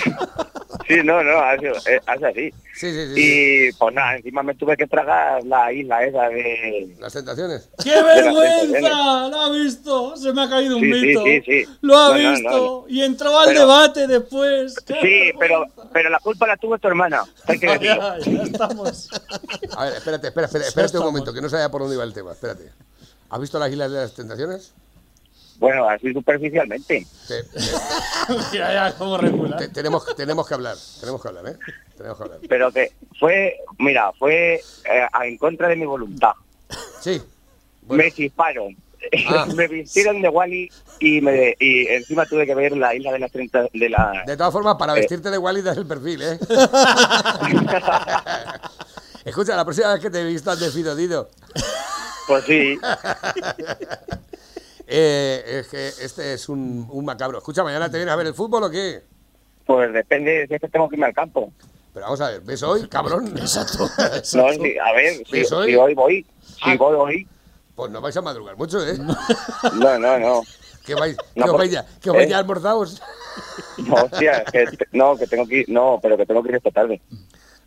Sí, 0.87 0.97
no, 1.03 1.23
no, 1.23 1.39
hace, 1.39 1.67
eh, 1.67 1.99
hace 2.05 2.25
así. 2.27 2.51
Sí, 2.75 2.91
sí, 2.91 3.13
sí. 3.15 3.69
Y 3.69 3.71
pues 3.73 3.95
nada, 3.95 4.17
encima 4.17 4.43
me 4.43 4.53
tuve 4.53 4.75
que 4.77 4.85
tragar 4.85 5.43
la 5.45 5.71
isla 5.73 6.03
esa 6.03 6.29
de... 6.29 6.95
Las 6.99 7.13
tentaciones. 7.13 7.69
¡Qué 7.83 8.03
vergüenza! 8.03 9.27
¡Lo 9.29 9.39
ha 9.41 9.49
visto! 9.51 10.15
Se 10.17 10.31
me 10.33 10.43
ha 10.43 10.49
caído 10.49 10.77
un 10.77 10.87
mito. 10.89 11.23
sí, 11.23 11.41
sí. 11.45 11.63
Lo 11.81 11.97
ha 11.97 12.09
No, 12.09 12.21
no, 12.21 12.29
visto. 12.31 12.85
Y 12.89 13.01
entró 13.03 13.39
al 13.39 13.47
Pero- 13.47 13.59
debate 13.61 14.07
después. 14.07 14.75
¡Qué 14.85 14.93
Sí, 15.01 15.37
pero, 15.39 15.65
pero 15.93 16.09
la 16.09 16.19
culpa 16.19 16.45
la 16.47 16.57
tuvo 16.57 16.77
tu 16.77 16.87
hermana. 16.87 17.23
Hay 17.47 17.57
que 17.59 17.67
decirlo. 17.79 18.17
Ya, 18.19 18.31
ya 18.31 18.43
estamos. 18.43 19.09
A 19.75 19.85
ver, 19.85 19.93
espérate, 19.95 20.27
espera, 20.27 20.47
Ya 20.51 20.59
espérate 20.59 20.97
un 20.99 21.05
momento, 21.05 21.33
que 21.33 21.41
no 21.41 21.49
sabía 21.49 21.69
por 21.69 21.81
dónde 21.81 21.95
iba 21.95 22.03
el 22.03 22.13
tema. 22.13 22.33
Espérate. 22.33 22.69
¿Has 23.29 23.39
visto 23.41 23.57
las 23.57 23.71
islas 23.71 23.91
de 23.91 23.97
las 23.97 24.13
tentaciones? 24.13 24.73
Bueno, 25.57 25.87
así 25.89 26.11
superficialmente. 26.13 27.05
Te- 27.27 27.43
Mira 28.51 28.73
ya 28.73 28.93
cómo 28.97 29.17
recula. 29.17 29.55
te- 29.57 29.69
tenemos, 29.69 30.05
tenemos 30.15 30.47
que 30.47 30.53
hablar. 30.53 30.75
Tenemos 30.99 31.21
que 31.21 31.27
hablar, 31.29 31.47
¿eh? 31.47 31.57
Tenemos 31.97 32.17
que 32.17 32.23
hablar. 32.23 32.39
Pero 32.49 32.71
que 32.71 32.91
fue, 33.19 33.55
mira, 33.79 34.11
fue 34.19 34.55
eh, 34.55 35.07
en 35.23 35.37
contra 35.37 35.67
de 35.69 35.75
mi 35.77 35.85
voluntad. 35.85 36.31
Sí. 37.01 37.21
Bueno, 37.83 38.03
Me 38.03 38.11
chisparon. 38.11 38.75
Ah. 39.29 39.45
me 39.55 39.67
vistieron 39.67 40.19
de 40.21 40.29
Wally 40.29 40.67
y, 40.99 41.21
me, 41.21 41.55
y 41.59 41.85
encima 41.87 42.25
tuve 42.25 42.45
que 42.47 42.55
ver 42.55 42.75
la 42.75 42.93
isla 42.95 43.11
de 43.13 43.19
las 43.19 43.31
30 43.31 43.67
de 43.71 43.89
la... 43.89 44.23
de 44.25 44.35
todas 44.35 44.51
formas, 44.51 44.75
para 44.77 44.93
Eh. 44.93 45.01
vestirte 45.01 45.29
de 45.29 45.37
Wally 45.37 45.61
das 45.61 45.77
el 45.77 45.85
perfil, 45.85 46.21
¿eh? 46.23 46.39
Escucha, 49.25 49.55
la 49.55 49.63
próxima 49.63 49.93
vez 49.93 50.01
que 50.01 50.09
te 50.09 50.21
he 50.21 50.25
visto 50.25 50.49
has 50.51 50.59
desfidodido. 50.59 51.29
Pues 52.27 52.43
sí. 52.45 52.77
Eh, 54.87 55.43
es 55.61 55.67
que 55.67 55.87
este 55.87 56.33
es 56.33 56.47
un, 56.49 56.87
un 56.91 57.05
macabro. 57.05 57.37
Escucha, 57.39 57.63
¿mañana 57.63 57.89
te 57.89 57.97
vienes 57.97 58.13
a 58.13 58.15
ver 58.15 58.27
el 58.27 58.33
fútbol 58.33 58.63
o 58.63 58.69
qué? 58.69 59.03
Pues 59.65 59.91
depende 59.93 60.45
si 60.47 60.53
es 60.55 60.61
que 60.61 60.69
tengo 60.69 60.87
que 60.89 60.95
irme 60.95 61.07
al 61.07 61.13
campo. 61.13 61.51
Pero 61.93 62.05
vamos 62.05 62.21
a 62.21 62.29
ver, 62.31 62.41
¿ves 62.41 62.61
hoy, 62.63 62.87
cabrón? 62.87 63.27
Exacto. 63.37 63.89
No, 64.33 64.49
sí, 64.53 64.77
a 64.77 64.91
ver, 64.93 65.13
si, 65.25 65.31
¿Ves 65.31 65.51
hoy? 65.51 65.69
si 65.71 65.75
hoy 65.75 65.93
voy, 65.93 66.25
si 66.41 66.55
Ah. 66.71 66.75
voy 66.77 66.95
hoy, 66.95 67.27
Pues 67.75 67.91
no 67.91 67.99
vais 68.01 68.15
a 68.15 68.21
madrugar 68.21 68.55
mucho, 68.57 68.85
¿eh? 68.85 68.97
no, 68.97 69.99
no, 69.99 70.19
no. 70.19 70.41
Que 70.85 70.93
vais, 70.93 71.17
que 71.33 71.39
No, 71.39 71.47
os 71.53 71.57
vais 71.57 71.71
ya, 71.71 71.85
que 71.99 72.09
os 72.11 72.15
vais 72.15 72.27
¿eh? 72.27 72.29
ya 72.31 72.37
almorzados. 72.37 73.01
No, 73.77 73.95
hostia, 73.95 74.43
que, 74.45 74.65
no, 74.91 75.17
que 75.17 75.25
tengo 75.27 75.47
que 75.47 75.57
ir, 75.61 75.65
no, 75.69 75.99
pero 76.01 76.15
que 76.15 76.25
tengo 76.25 76.43
que 76.43 76.49
ir 76.49 76.55
esta 76.55 76.71
tarde. 76.71 77.01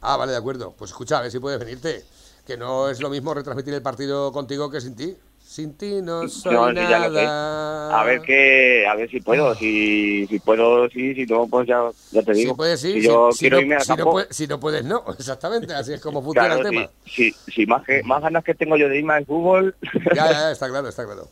Ah, 0.01 0.17
vale, 0.17 0.31
de 0.33 0.39
acuerdo. 0.39 0.73
Pues 0.79 0.93
escucha, 0.93 1.19
a 1.19 1.23
ver 1.23 1.31
si 1.33 1.41
puedes 1.41 1.59
venirte. 1.59 2.05
Que 2.47 2.57
no 2.57 2.89
es 2.89 3.01
lo 3.01 3.11
mismo 3.11 3.35
retransmitir 3.35 3.75
el 3.75 3.83
partido 3.83 4.33
contigo 4.33 4.71
que 4.71 4.81
sin 4.81 4.95
ti. 4.97 5.17
Sin 5.59 5.75
ti 5.75 6.01
no 6.01 6.29
soy 6.29 6.55
No, 6.55 6.69
sí, 6.69 6.75
nada. 6.77 8.01
A 8.01 8.05
ver 8.05 8.21
que, 8.21 8.87
a 8.87 8.95
ver 8.95 9.11
si 9.11 9.21
puedo, 9.21 9.57
si, 9.57 10.25
si 10.29 10.39
puedo, 10.39 10.89
sí, 10.89 11.17
si 11.17 11.27
no, 11.27 11.49
pues 11.49 11.67
ya, 11.67 11.83
ya 12.13 12.23
te 12.23 12.33
digo. 12.33 12.53
Si 12.53 12.57
puedes, 12.57 12.81
sí. 12.81 12.93
Si 12.93 13.03
yo 13.03 13.33
si 13.33 13.41
quiero 13.41 13.57
no, 13.57 13.63
irme 13.63 13.75
al 13.75 13.83
si 13.83 13.91
no 13.91 13.97
campo, 13.97 14.13
puedes, 14.13 14.37
si 14.37 14.47
no 14.47 14.61
puedes, 14.61 14.85
no. 14.85 15.03
Exactamente, 15.19 15.75
así 15.75 15.95
es 15.95 16.01
como 16.01 16.23
funciona 16.23 16.55
claro, 16.55 16.61
el 16.61 16.69
tema. 16.69 16.91
si, 17.07 17.33
si, 17.33 17.51
si 17.51 17.67
más, 17.67 17.85
que, 17.85 18.05
más 18.05 18.23
ganas 18.23 18.45
que 18.45 18.55
tengo 18.55 18.77
yo 18.77 18.89
de 18.89 18.99
irme 18.99 19.15
al 19.15 19.27
fútbol, 19.27 19.75
ya, 20.15 20.31
ya, 20.31 20.51
está 20.53 20.69
claro, 20.69 20.87
está 20.87 21.05
claro. 21.05 21.29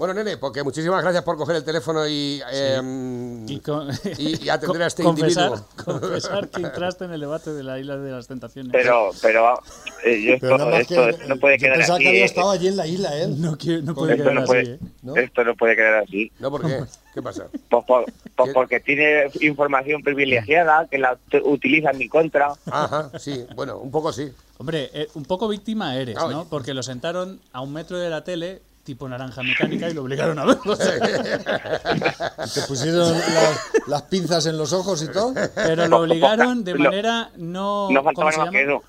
Bueno, 0.00 0.14
nene, 0.14 0.38
porque 0.38 0.62
muchísimas 0.64 1.02
gracias 1.02 1.22
por 1.24 1.36
coger 1.36 1.56
el 1.56 1.62
teléfono 1.64 2.08
y, 2.08 2.40
em, 2.50 3.46
Y, 3.46 3.60
con- 3.60 3.86
y- 4.16 4.46
y 4.46 4.48
atender 4.48 4.80
a 4.84 4.86
este 4.86 5.02
confesar, 5.02 5.48
individuo. 5.50 5.68
confesar 5.84 6.48
que 6.48 6.62
entraste 6.62 7.04
en 7.04 7.12
el 7.12 7.20
debate 7.20 7.52
de 7.52 7.62
la 7.62 7.78
isla 7.78 7.98
de 7.98 8.10
las 8.10 8.26
tentaciones. 8.26 8.72
pero, 8.72 9.10
pero, 9.20 9.60
eh, 10.06 10.22
yo 10.22 10.34
Pero 10.40 10.70
esto, 10.74 10.94
que. 11.18 11.28
no 11.28 11.36
puede 11.36 11.58
yo 11.58 11.64
quedar 11.64 11.76
pensaba 11.76 11.96
así. 11.96 12.02
que 12.04 12.08
había 12.08 12.22
eh. 12.22 12.24
estado 12.24 12.50
allí 12.50 12.68
en 12.68 12.76
la 12.78 12.86
isla, 12.86 13.18
¿eh? 13.18 13.28
no, 13.28 13.58
quiere- 13.58 13.82
no 13.82 13.94
puede 13.94 14.12
Esto 14.14 14.22
quedar 14.24 14.34
no 14.36 14.40
así, 14.40 14.46
puede, 14.48 14.62
¿eh? 14.72 14.78
¿no? 15.02 15.16
esto 15.16 15.44
no 15.44 15.54
puede 15.54 15.76
quedar 15.76 15.94
así. 16.02 16.32
¿No? 16.38 16.50
¿Por 16.50 16.66
qué? 16.66 16.80
¿Qué 17.14 17.20
pasa? 17.20 17.48
Pues, 17.68 17.84
por- 17.84 18.04
pues 18.36 18.48
¿Qué? 18.48 18.54
porque 18.54 18.80
tiene 18.80 19.24
información 19.42 20.02
privilegiada 20.02 20.86
que 20.90 20.96
la 20.96 21.18
ut- 21.30 21.42
utiliza 21.44 21.90
en 21.90 21.98
mi 21.98 22.08
contra. 22.08 22.54
Ajá, 22.64 23.10
sí, 23.18 23.44
bueno, 23.54 23.76
un 23.76 23.90
poco 23.90 24.14
sí. 24.14 24.32
Hombre, 24.56 24.88
eh, 24.94 25.08
un 25.12 25.24
poco 25.26 25.46
víctima 25.46 25.94
eres, 25.96 26.14
¿no? 26.16 26.46
Porque 26.48 26.72
lo 26.72 26.82
sentaron 26.82 27.38
a 27.52 27.60
un 27.60 27.74
metro 27.74 27.98
de 27.98 28.08
la 28.08 28.24
tele, 28.24 28.62
tipo 28.84 29.08
naranja 29.08 29.42
mecánica, 29.42 29.88
y 29.88 29.94
lo 29.94 30.02
obligaron 30.02 30.38
a 30.38 30.44
verlo. 30.46 30.76
Te 32.54 32.62
pusieron 32.66 33.12
las, 33.12 33.60
las 33.86 34.02
pinzas 34.02 34.46
en 34.46 34.56
los 34.56 34.72
ojos 34.72 35.02
y 35.02 35.08
todo. 35.08 35.34
Pero 35.54 35.86
lo 35.88 35.98
obligaron 35.98 36.64
de 36.64 36.74
No. 36.80 36.84
manera 36.84 37.30
no... 37.36 37.88
No 37.90 38.02
¿cómo 38.02 38.14
faltaba 38.30 38.50
nada. 38.50 38.80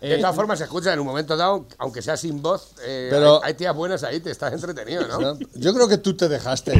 De 0.00 0.14
Eh, 0.14 0.18
todas 0.20 0.36
formas, 0.36 0.58
se 0.58 0.64
escucha 0.64 0.92
en 0.92 1.00
un 1.00 1.06
momento 1.06 1.36
dado, 1.36 1.66
aunque 1.78 2.02
sea 2.02 2.16
sin 2.16 2.40
voz, 2.40 2.72
eh, 2.84 3.08
Pero- 3.10 3.42
hay, 3.42 3.48
hay 3.48 3.54
tías 3.54 3.74
buenas 3.74 4.04
ahí, 4.04 4.20
te 4.20 4.30
estás 4.30 4.52
entretenido, 4.52 5.02
¿no? 5.18 5.36
Yo 5.54 5.74
creo 5.74 5.88
que 5.88 5.98
tú 5.98 6.14
te 6.16 6.28
dejaste. 6.28 6.72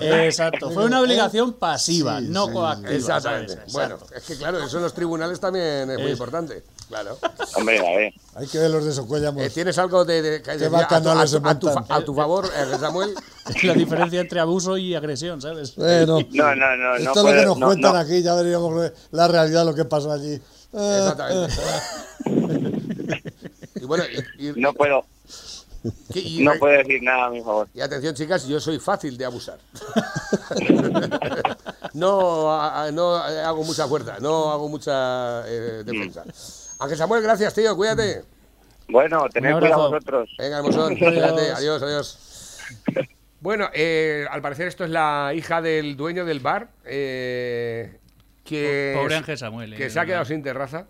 eh, 0.00 0.24
exacto, 0.24 0.70
fue 0.70 0.86
una 0.86 1.02
obligación 1.02 1.52
pasiva, 1.52 2.18
Sí, 2.20 2.28
no 2.30 2.46
sí, 2.46 2.52
coactiva. 2.52 2.92
Exactamente. 2.92 3.58
Bueno, 3.72 3.98
es 4.16 4.22
que 4.22 4.36
claro, 4.36 4.62
eso 4.64 4.78
en 4.78 4.84
los 4.84 4.94
tribunales 4.94 5.38
también 5.38 5.90
es 5.90 5.98
muy 6.00 6.12
importante. 6.12 6.64
Claro. 6.90 7.16
Hombre, 7.54 7.78
a 7.78 7.96
ver. 7.96 8.12
Hay 8.34 8.46
que 8.48 8.58
ver 8.58 8.68
los 8.70 8.84
de 8.84 8.92
Socuellamos. 8.92 9.42
Eh, 9.44 9.50
¿Tienes 9.50 9.78
algo 9.78 10.04
de, 10.04 10.20
de- 10.22 10.38
decir 10.40 10.64
a, 10.74 10.78
a 10.80 11.50
a 11.50 11.58
tu 11.58 11.68
a 11.88 12.00
tu 12.04 12.14
favor, 12.14 12.46
eh, 12.46 12.76
Samuel? 12.80 13.14
Es 13.48 13.62
la 13.64 13.74
diferencia 13.74 14.20
entre 14.20 14.40
abuso 14.40 14.76
y 14.76 14.96
agresión, 14.96 15.40
¿sabes? 15.40 15.76
Bueno, 15.76 16.18
No, 16.32 16.54
no, 16.56 16.76
no, 16.76 16.96
esto 16.96 17.22
no 17.22 17.28
es 17.30 17.34
lo 17.36 17.40
que 17.40 17.46
nos 17.46 17.58
no, 17.58 17.66
cuentan 17.66 17.92
no. 17.92 17.98
aquí, 18.00 18.22
ya 18.22 18.34
veríamos 18.34 18.90
la 19.12 19.28
realidad, 19.28 19.64
lo 19.64 19.74
que 19.74 19.84
pasó 19.84 20.10
allí. 20.10 20.32
Eh, 20.72 20.96
Exactamente. 20.98 21.54
Y 23.76 23.84
bueno, 23.84 24.04
y- 24.38 24.48
y- 24.48 24.52
No 24.56 24.72
puedo, 24.74 25.04
y- 26.14 26.42
no 26.42 26.52
puedo 26.58 26.76
decir 26.76 27.02
nada 27.04 27.26
a 27.26 27.30
mi 27.30 27.40
favor. 27.40 27.68
Y 27.72 27.80
atención, 27.80 28.14
chicas, 28.16 28.46
yo 28.48 28.58
soy 28.60 28.78
fácil 28.80 29.16
de 29.16 29.24
abusar. 29.26 29.58
no, 31.94 32.50
a- 32.52 32.84
a- 32.84 32.92
no 32.92 33.14
hago 33.16 33.64
mucha 33.64 33.86
fuerza, 33.88 34.18
no 34.20 34.50
hago 34.50 34.68
mucha 34.68 35.42
eh, 35.46 35.82
defensa. 35.84 36.24
Ángel 36.80 36.96
Samuel, 36.96 37.22
gracias, 37.22 37.54
tío, 37.54 37.76
cuídate. 37.76 38.22
Bueno, 38.88 39.28
tened 39.28 39.58
cuidado 39.58 39.90
vosotros. 39.90 40.34
Venga, 40.38 40.58
hermosón, 40.58 40.96
cuídate, 40.96 41.52
adiós, 41.52 41.82
adiós. 41.82 42.26
Bueno, 43.42 43.70
eh, 43.72 44.26
al 44.30 44.42
parecer 44.42 44.68
esto 44.68 44.84
es 44.84 44.90
la 44.90 45.32
hija 45.34 45.62
del 45.62 45.96
dueño 45.96 46.26
del 46.26 46.40
bar, 46.40 46.68
eh, 46.84 47.98
que, 48.44 48.92
Pobre 48.94 49.16
Ángel 49.16 49.38
Samuel. 49.38 49.74
que 49.76 49.86
eh, 49.86 49.90
se 49.90 49.98
ha 49.98 50.04
quedado 50.04 50.26
sin 50.26 50.42
terraza, 50.42 50.88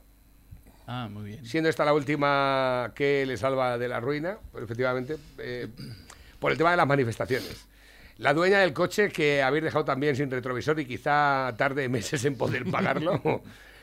Ah, 0.88 1.08
muy 1.08 1.26
bien. 1.26 1.46
siendo 1.46 1.70
esta 1.70 1.84
la 1.84 1.94
última 1.94 2.90
que 2.96 3.24
le 3.24 3.36
salva 3.36 3.78
de 3.78 3.86
la 3.86 4.00
ruina, 4.00 4.38
efectivamente, 4.60 5.16
eh, 5.38 5.68
por 6.40 6.50
el 6.50 6.58
tema 6.58 6.72
de 6.72 6.78
las 6.78 6.88
manifestaciones. 6.88 7.68
La 8.18 8.34
dueña 8.34 8.58
del 8.58 8.72
coche 8.72 9.10
que 9.10 9.44
habéis 9.44 9.62
dejado 9.62 9.84
también 9.84 10.16
sin 10.16 10.28
retrovisor 10.28 10.80
y 10.80 10.86
quizá 10.86 11.54
tarde 11.56 11.88
meses 11.88 12.24
en 12.24 12.36
poder 12.36 12.68
pagarlo. 12.68 13.20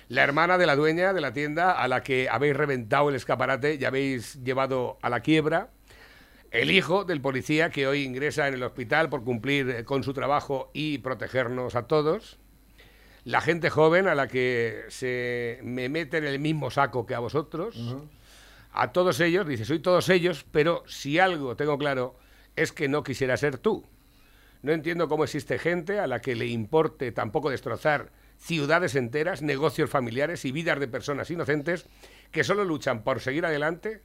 La 0.09 0.23
hermana 0.23 0.57
de 0.57 0.65
la 0.65 0.77
dueña 0.77 1.11
de 1.11 1.19
la 1.19 1.33
tienda 1.33 1.71
a 1.71 1.87
la 1.89 2.01
que 2.01 2.29
habéis 2.29 2.55
reventado 2.55 3.09
el 3.09 3.15
escaparate 3.15 3.75
y 3.75 3.83
habéis 3.83 4.41
llevado 4.41 4.97
a 5.01 5.09
la 5.09 5.19
quiebra. 5.19 5.71
El 6.49 6.71
hijo 6.71 7.03
del 7.03 7.19
policía 7.19 7.69
que 7.71 7.87
hoy 7.87 8.03
ingresa 8.03 8.47
en 8.47 8.53
el 8.53 8.63
hospital 8.63 9.09
por 9.09 9.25
cumplir 9.25 9.69
eh, 9.69 9.83
con 9.83 10.03
su 10.03 10.13
trabajo 10.13 10.71
y 10.73 10.99
protegernos 10.99 11.75
a 11.75 11.87
todos. 11.87 12.39
La 13.25 13.41
gente 13.41 13.69
joven 13.69 14.07
a 14.07 14.15
la 14.15 14.29
que 14.29 14.85
se 14.87 15.59
me 15.61 15.89
mete 15.89 16.19
en 16.19 16.25
el 16.25 16.39
mismo 16.39 16.71
saco 16.71 17.05
que 17.05 17.13
a 17.13 17.19
vosotros. 17.19 17.77
A 18.71 18.93
todos 18.93 19.19
ellos, 19.19 19.45
dice, 19.45 19.65
soy 19.65 19.79
todos 19.79 20.07
ellos, 20.07 20.45
pero 20.51 20.83
si 20.87 21.19
algo 21.19 21.57
tengo 21.57 21.77
claro 21.77 22.15
es 22.55 22.71
que 22.71 22.87
no 22.87 23.03
quisiera 23.03 23.35
ser 23.35 23.57
tú. 23.57 23.85
No 24.61 24.71
entiendo 24.71 25.09
cómo 25.09 25.25
existe 25.25 25.59
gente 25.59 25.99
a 25.99 26.07
la 26.07 26.21
que 26.21 26.35
le 26.35 26.45
importe 26.45 27.11
tampoco 27.11 27.49
destrozar 27.49 28.11
ciudades 28.38 28.95
enteras, 28.95 29.41
negocios 29.41 29.89
familiares 29.89 30.45
y 30.45 30.52
vidas 30.52 30.80
de 30.80 30.88
personas 30.88 31.30
inocentes 31.32 31.86
que 32.32 32.43
solo 32.43 32.63
luchan 32.63 33.04
por 33.04 33.19
seguir 33.19 33.45
adelante. 33.45 34.02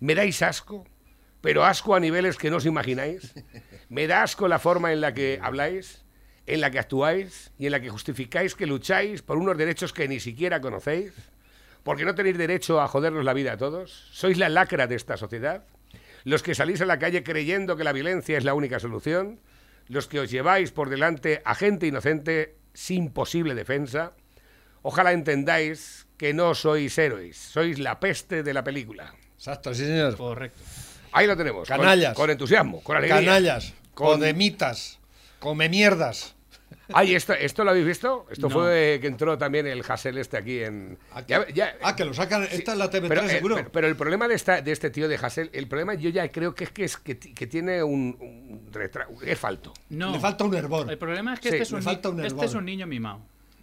Me 0.00 0.14
dais 0.14 0.42
asco, 0.42 0.86
pero 1.40 1.64
asco 1.64 1.94
a 1.94 2.00
niveles 2.00 2.36
que 2.36 2.50
no 2.50 2.56
os 2.56 2.66
imagináis. 2.66 3.34
Me 3.88 4.06
da 4.06 4.22
asco 4.22 4.48
la 4.48 4.58
forma 4.58 4.92
en 4.92 5.00
la 5.00 5.14
que 5.14 5.38
habláis, 5.42 6.04
en 6.46 6.60
la 6.60 6.70
que 6.70 6.78
actuáis 6.78 7.52
y 7.58 7.66
en 7.66 7.72
la 7.72 7.80
que 7.80 7.90
justificáis 7.90 8.54
que 8.54 8.66
lucháis 8.66 9.22
por 9.22 9.38
unos 9.38 9.56
derechos 9.56 9.92
que 9.92 10.08
ni 10.08 10.20
siquiera 10.20 10.60
conocéis. 10.60 11.12
Porque 11.82 12.04
no 12.04 12.14
tenéis 12.14 12.38
derecho 12.38 12.80
a 12.80 12.88
jodernos 12.88 13.24
la 13.24 13.34
vida 13.34 13.52
a 13.52 13.56
todos. 13.58 14.08
Sois 14.12 14.38
la 14.38 14.48
lacra 14.48 14.86
de 14.86 14.94
esta 14.94 15.18
sociedad. 15.18 15.66
Los 16.24 16.42
que 16.42 16.54
salís 16.54 16.80
a 16.80 16.86
la 16.86 16.98
calle 16.98 17.22
creyendo 17.22 17.76
que 17.76 17.84
la 17.84 17.92
violencia 17.92 18.38
es 18.38 18.44
la 18.44 18.54
única 18.54 18.80
solución. 18.80 19.40
Los 19.86 20.08
que 20.08 20.20
os 20.20 20.30
lleváis 20.30 20.72
por 20.72 20.88
delante 20.88 21.42
a 21.44 21.54
gente 21.54 21.86
inocente 21.86 22.56
sin 22.74 23.10
posible 23.10 23.54
defensa. 23.54 24.12
Ojalá 24.82 25.12
entendáis 25.12 26.06
que 26.18 26.34
no 26.34 26.54
sois 26.54 26.98
héroes, 26.98 27.36
sois 27.38 27.78
la 27.78 27.98
peste 28.00 28.42
de 28.42 28.52
la 28.52 28.62
película. 28.62 29.14
Exacto, 29.36 29.72
sí, 29.74 29.86
señor. 29.86 30.16
Correcto. 30.16 30.60
Ahí 31.12 31.26
lo 31.26 31.36
tenemos. 31.36 31.68
con- 31.68 31.78
Canallas. 31.78 32.14
Con, 32.14 32.30
entusiasmo, 32.30 32.82
con 32.82 32.96
alegría. 32.96 33.20
Canallas, 33.20 33.72
Con- 33.94 34.18
codemitas, 34.18 34.98
come 35.38 35.68
mierdas. 35.68 36.33
Ay, 36.92 37.14
¿esto, 37.14 37.32
¿esto 37.32 37.64
lo 37.64 37.70
habéis 37.70 37.86
visto? 37.86 38.26
Esto 38.30 38.48
No. 38.48 38.54
fue 38.54 38.98
que 39.00 39.06
entró 39.06 39.38
también 39.38 39.66
el 39.66 39.82
Hassel 39.88 40.18
este 40.18 40.36
aquí 40.36 40.60
en... 40.62 40.98
Aquí. 41.12 41.26
Ya- 41.32 41.48
ya- 41.48 41.74
ah, 41.82 41.96
que 41.96 42.04
lo 42.04 42.12
sacan. 42.12 42.42
Esta 42.44 42.72
es 42.72 42.78
la 42.78 42.90
TV3, 42.90 43.08
pero, 43.08 43.22
eh, 43.22 43.28
seguro. 43.28 43.54
pero- 43.56 43.72
pero 43.72 43.86
el 43.88 43.96
problema 43.96 44.28
de, 44.28 44.34
esta, 44.34 44.60
de 44.60 44.72
este 44.72 44.90
tío 44.90 45.08
de 45.08 45.16
Hassel, 45.16 45.50
el 45.52 45.66
problema 45.66 45.94
yo 45.94 46.10
ya 46.10 46.30
creo 46.30 46.54
que 46.54 46.64
es 46.64 46.70
que, 46.70 46.84
es 46.84 46.96
que, 46.98 47.14
ti- 47.14 47.32
que 47.32 47.46
tiene 47.46 47.82
un, 47.82 48.16
un 48.20 48.72
retra- 48.72 49.06
es 49.24 49.38
falto. 49.38 49.72
No. 49.88 50.12
Le 50.12 50.20
falta 50.20 50.44
un 50.44 50.54
hervor. 50.54 50.90
El 50.90 50.98
problema 50.98 51.34
es 51.34 51.40
que 51.40 51.48
Sí, 51.48 51.54
este, 51.54 51.62
es 51.62 51.72
un, 51.72 51.78
ni- 51.78 51.84
falta 51.84 52.08
un 52.10 52.24
este 52.24 52.44
es 52.44 52.54
un 52.54 52.64
niño 52.64 52.86
mimado. 52.86 53.20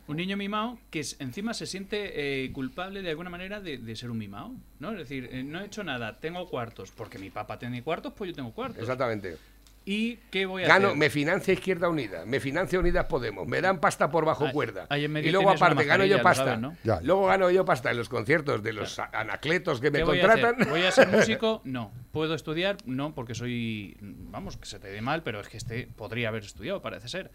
Un 0.08 0.18
niño 0.18 0.36
mimado 0.36 0.78
que 0.90 1.00
es- 1.02 1.16
encima 1.20 1.54
se 1.54 1.66
siente 1.68 2.44
eh, 2.46 2.52
culpable 2.52 3.02
de 3.02 3.12
alguna 3.12 3.30
manera 3.30 3.62
de, 3.62 3.78
de 3.78 3.96
ser 3.96 4.10
un 4.10 4.18
mimado. 4.18 4.52
¿no? 4.80 4.92
Es 4.94 4.98
decir, 4.98 5.30
eh, 5.32 5.44
no 5.44 5.62
he 5.62 5.66
hecho 5.68 5.84
nada, 5.84 6.20
tengo 6.20 6.50
cuartos. 6.50 6.92
Porque 6.92 7.18
mi 7.20 7.30
papá 7.30 7.60
tiene 7.60 7.84
cuartos, 7.84 8.12
pues 8.18 8.30
yo 8.32 8.36
tengo 8.36 8.52
cuartos. 8.52 8.80
Exactamente. 8.82 9.38
¿Y 9.84 10.18
qué 10.30 10.46
voy 10.46 10.64
a 10.64 10.68
Gano, 10.68 10.88
hacer? 10.90 10.98
me 11.00 11.10
financia 11.10 11.54
Izquierda 11.56 11.90
Unida, 11.90 12.24
me 12.26 12.40
financia 12.40 12.80
Unidas 12.80 13.06
Podemos, 13.06 13.48
me 13.48 13.62
dan 13.62 13.80
pasta 13.80 14.12
por 14.12 14.26
bajo 14.26 14.46
Ahí- 14.46 14.52
cuerda. 14.54 14.86
ahí 14.90 15.06
y 15.06 15.32
luego 15.32 15.50
aparte 15.50 15.86
gano 15.86 16.06
yo 16.06 16.22
pasta. 16.22 16.46
sabes, 16.46 16.60
¿no? 16.60 16.76
Ya. 16.84 17.00
Luego 17.02 17.26
gano 17.26 17.50
yo 17.50 17.66
pasta 17.66 17.90
en 17.90 17.98
los 17.98 18.08
conciertos 18.08 18.62
de 18.62 18.74
los 18.74 19.00
anacletos 19.00 19.82
que 19.82 19.90
me 19.90 20.00
¿Qué 20.00 20.04
voy 20.04 20.20
a 20.20 20.28
contratan. 20.28 20.56
hacer? 20.62 20.70
¿Voy 20.70 20.84
a 20.84 20.92
ser 20.92 21.08
músico? 21.40 21.62
No. 21.64 21.92
¿Puedo 22.12 22.36
estudiar? 22.36 22.78
No, 22.86 23.16
porque 23.16 23.34
soy. 23.34 23.98
Vamos, 24.02 24.58
que 24.58 24.68
se 24.68 24.80
te 24.80 24.88
dé 24.90 25.02
mal, 25.02 25.24
pero 25.24 25.40
es 25.40 25.48
que 25.50 25.58
este 25.58 25.88
podría 25.96 26.28
haber 26.28 26.44
estudiado, 26.44 26.80
parece 26.82 27.08
ser. 27.08 27.32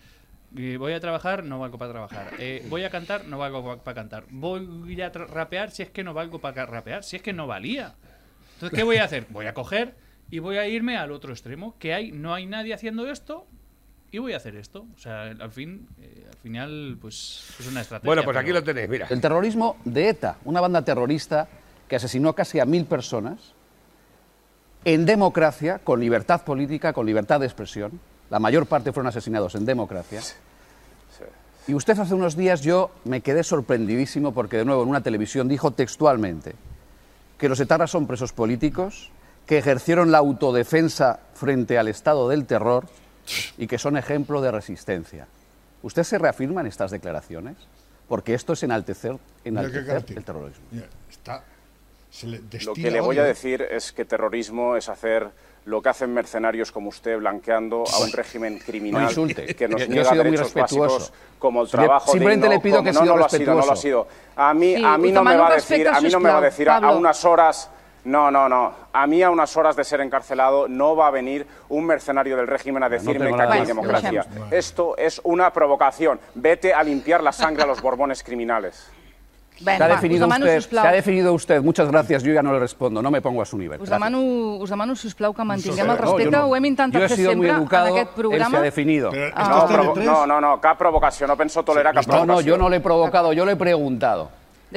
Eh, 0.56 0.76
Voy 0.78 0.92
a 0.92 1.00
trabajar, 1.00 1.42
no 1.42 1.58
valgo 1.58 1.76
para 1.78 1.90
trabajar. 1.90 2.30
Eh, 2.38 2.64
voy 2.68 2.84
a 2.84 2.90
cantar, 2.90 3.24
no 3.24 3.38
valgo 3.38 3.78
para 3.82 3.94
cantar. 3.96 4.24
Voy 4.30 5.02
a 5.02 5.08
rapear, 5.10 5.72
si 5.72 5.82
es 5.82 5.90
que 5.90 6.04
no 6.04 6.14
valgo 6.14 6.40
para 6.40 6.64
rapear, 6.64 7.02
si 7.02 7.16
es 7.16 7.22
que 7.22 7.32
no 7.32 7.48
valía. 7.48 7.96
Entonces, 8.54 8.76
¿qué 8.78 8.84
voy 8.84 8.98
a 8.98 9.04
hacer? 9.04 9.26
Voy 9.30 9.46
a 9.46 9.52
coger 9.54 9.94
y 10.30 10.38
voy 10.38 10.56
a 10.58 10.66
irme 10.68 10.96
al 10.96 11.12
otro 11.12 11.32
extremo, 11.32 11.74
que 11.78 11.94
hay, 11.94 12.12
no 12.12 12.34
hay 12.34 12.46
nadie 12.46 12.74
haciendo 12.74 13.08
esto 13.10 13.46
y 14.10 14.18
voy 14.18 14.32
a 14.32 14.36
hacer 14.38 14.56
esto. 14.56 14.86
O 14.96 14.98
sea, 14.98 15.22
al 15.24 15.50
fin, 15.50 15.86
eh, 16.00 16.26
al 16.30 16.36
final, 16.38 16.98
pues 17.00 17.44
es 17.60 17.66
una 17.68 17.80
estrategia. 17.82 18.08
Bueno, 18.08 18.22
pues 18.24 18.36
aquí 18.36 18.46
pero- 18.48 18.60
lo 18.60 18.64
tenéis, 18.64 18.88
mira. 18.88 19.06
El 19.10 19.20
terrorismo 19.20 19.76
de 19.84 20.08
ETA, 20.08 20.38
una 20.44 20.60
banda 20.60 20.82
terrorista 20.82 21.48
que 21.88 21.96
asesinó 21.96 22.32
casi 22.34 22.58
a 22.58 22.64
mil 22.64 22.84
personas 22.84 23.52
en 24.84 25.04
democracia, 25.06 25.78
con 25.80 26.00
libertad 26.00 26.42
política, 26.44 26.92
con 26.92 27.06
libertad 27.06 27.40
de 27.40 27.46
expresión. 27.46 28.00
La 28.30 28.38
mayor 28.38 28.66
parte 28.66 28.92
fueron 28.92 29.08
asesinados 29.08 29.54
en 29.54 29.64
democracia. 29.64 30.20
Y 31.68 31.74
usted 31.74 31.98
hace 31.98 32.14
unos 32.14 32.36
días 32.36 32.62
yo 32.62 32.92
me 33.04 33.20
quedé 33.20 33.42
sorprendidísimo 33.42 34.32
porque 34.32 34.56
de 34.56 34.64
nuevo 34.64 34.84
en 34.84 34.88
una 34.88 35.00
televisión 35.00 35.48
dijo 35.48 35.72
textualmente 35.72 36.54
que 37.38 37.48
los 37.48 37.58
etarras 37.58 37.90
son 37.90 38.06
presos 38.06 38.32
políticos, 38.32 39.10
que 39.46 39.58
ejercieron 39.58 40.10
la 40.10 40.18
autodefensa 40.18 41.20
frente 41.34 41.78
al 41.78 41.88
estado 41.88 42.28
del 42.28 42.46
terror 42.46 42.86
y 43.56 43.66
que 43.66 43.78
son 43.78 43.96
ejemplo 43.96 44.40
de 44.40 44.50
resistencia. 44.50 45.26
¿Usted 45.82 46.02
se 46.02 46.18
reafirma 46.18 46.60
en 46.60 46.66
estas 46.66 46.90
declaraciones? 46.90 47.56
Porque 48.08 48.34
esto 48.34 48.52
es 48.52 48.62
enaltecer, 48.62 49.16
enaltecer 49.44 50.04
el 50.08 50.24
terrorismo. 50.24 50.64
Mira, 50.70 50.86
está, 51.10 51.42
se 52.10 52.26
le 52.26 52.40
Lo 52.64 52.74
que 52.74 52.90
le 52.90 53.00
voy 53.00 53.18
a 53.18 53.24
decir 53.24 53.62
es 53.62 53.92
que 53.92 54.04
terrorismo 54.04 54.76
es 54.76 54.88
hacer 54.88 55.28
lo 55.66 55.82
que 55.82 55.88
hacen 55.88 56.14
mercenarios 56.14 56.70
como 56.70 56.88
usted, 56.88 57.18
blanqueando 57.18 57.84
a 57.92 57.98
un 57.98 58.12
régimen 58.12 58.58
criminal 58.60 59.02
No 59.02 59.08
insulte. 59.08 59.54
que 59.54 59.68
nos 59.68 59.88
niega 59.88 60.12
derechos 60.12 60.54
respetuoso. 60.54 60.98
básicos 60.98 61.12
como 61.40 61.62
el 61.62 61.68
trabajo 61.68 62.12
simplemente 62.12 62.46
digno, 62.46 62.56
le 62.56 62.60
pido 62.62 62.82
que 62.84 62.92
no, 62.92 63.04
no 63.04 63.16
lo 63.16 63.24
ha 63.24 63.28
sido, 63.28 63.54
no 63.54 63.66
lo 63.66 63.72
ha 63.72 63.76
sido. 63.76 64.08
A 64.36 64.54
mí, 64.54 64.76
Sí, 64.76 64.84
a 64.84 64.96
mí 64.96 65.10
no 65.10 65.24
me 65.24 65.36
va 65.36 65.48
a 65.48 65.54
decir, 65.56 65.88
a 65.88 66.00
mí 66.00 66.08
no 66.08 66.20
me 66.20 66.30
va 66.30 66.38
a 66.38 66.42
decir 66.42 66.70
a, 66.70 66.90
unas 66.92 67.24
horas. 67.24 67.68
No, 68.06 68.30
no, 68.30 68.48
no. 68.48 68.72
A 68.92 69.06
mí 69.08 69.20
a 69.22 69.30
unas 69.30 69.56
horas 69.56 69.74
de 69.74 69.82
ser 69.82 70.00
encarcelado 70.00 70.68
no 70.68 70.94
va 70.94 71.08
a 71.08 71.10
venir 71.10 71.44
un 71.68 71.84
mercenario 71.84 72.36
del 72.36 72.46
régimen 72.46 72.82
a 72.84 72.88
decirme 72.88 73.26
tengo 73.26 73.36
que 73.36 73.42
aquí 73.42 73.58
hay 73.58 73.66
democracia. 73.66 74.24
Esto 74.52 74.96
es 74.96 75.20
una 75.24 75.52
provocación. 75.52 76.20
Vete 76.34 76.72
a 76.72 76.82
limpiar 76.84 77.22
la 77.22 77.32
sangre 77.32 77.64
a 77.64 77.66
los 77.66 77.82
borbones 77.82 78.22
criminales. 78.22 78.88
Ben, 79.58 79.78
Se 79.78 79.84
ha, 79.84 79.88
va, 79.88 79.94
definido 79.94 80.26
us 80.26 80.34
demano, 80.34 80.44
usted, 80.44 80.70
se 80.82 80.86
ha 80.86 80.92
definido 80.92 81.32
usted. 81.32 81.62
Muchas 81.62 81.90
gracias. 81.90 82.22
Yo 82.22 82.32
ya 82.32 82.42
no 82.42 82.52
le 82.52 82.58
respondo. 82.60 83.00
No 83.02 83.10
me 83.10 83.22
pongo 83.22 83.40
a 83.40 83.46
su 83.46 83.56
nivel. 83.56 83.80
us 83.80 83.88
Gracias. 83.88 84.10
demano, 84.12 84.56
us 84.62 84.68
demano, 84.70 84.94
sisplau, 84.94 85.32
que 85.34 85.42
mantinguem 85.44 85.80
el 85.80 85.86
No, 85.86 85.96
respecte. 85.96 86.30
no. 86.30 86.46
Ho 86.46 86.54
hem 86.56 86.64
intentat 86.66 87.00
fer 87.08 87.16
sempre 87.16 87.48
educado, 87.48 87.86
en 87.88 87.92
aquest 87.94 88.08
Él 88.10 88.14
se 88.14 88.20
programa. 88.20 88.58
ha 88.58 88.62
definido. 88.62 89.10
Pero 89.10 89.32
Ah. 89.34 89.48
No, 89.48 89.56
es 89.66 89.70
provo- 89.72 89.94
TV3. 89.94 90.04
no, 90.04 90.26
no, 90.26 90.40
no, 90.42 90.60
cap 90.60 90.76
provocació. 90.78 91.26
No 91.26 91.36
penso 91.38 91.62
tolerar 91.64 91.94
cap 91.94 92.06
No, 92.06 92.12
no, 92.12 92.24
provocació. 92.26 92.52
yo 92.52 92.58
no 92.58 92.68
le 92.68 92.76
he 92.76 92.80
provocado, 92.80 93.32
yo 93.32 93.44
le 93.46 93.52
he 93.52 93.56
preguntado. 93.56 94.28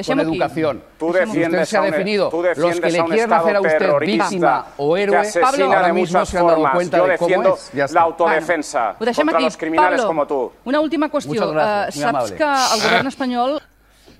Con 0.06 0.20
educación. 0.20 0.82
Tú 0.98 1.06
Usted 1.08 1.26
defiendes 1.26 1.68
se 1.68 1.76
ha 1.76 1.82
definido. 1.82 2.28
tú 2.30 2.42
Los 2.42 2.80
que 2.80 2.90
le 2.90 2.98
Estado 2.98 3.34
hacer 3.34 3.56
a 3.56 3.60
usted 3.60 3.92
víctima 4.00 4.66
o 4.76 4.96
héroe, 4.96 5.22
Pablo, 5.40 5.64
ahora 5.66 5.92
mismo 5.92 6.24
se 6.24 6.38
han 6.38 6.46
dado 6.46 6.70
cuenta 6.72 6.96
Yo 6.98 7.06
de 7.06 7.18
cómo 7.18 7.28
defiendo 7.28 7.54
es. 7.56 7.70
Ya 7.74 7.84
está. 7.86 7.94
la 7.94 8.00
autodefensa 8.02 8.96
Ho 9.00 9.04
deixem 9.04 9.24
contra 9.26 9.38
aquí. 9.38 9.44
los 9.44 9.56
criminales 9.56 10.00
Pablo, 10.00 10.06
como 10.06 10.26
tú. 10.26 10.52
una 10.64 10.80
última 10.80 11.10
qüestió. 11.10 11.32
Eh, 11.42 11.46
muy 11.46 11.92
saps 11.92 12.02
amable. 12.04 12.36
que 12.36 12.42
el 12.44 12.82
govern 12.82 13.06
espanyol 13.08 13.62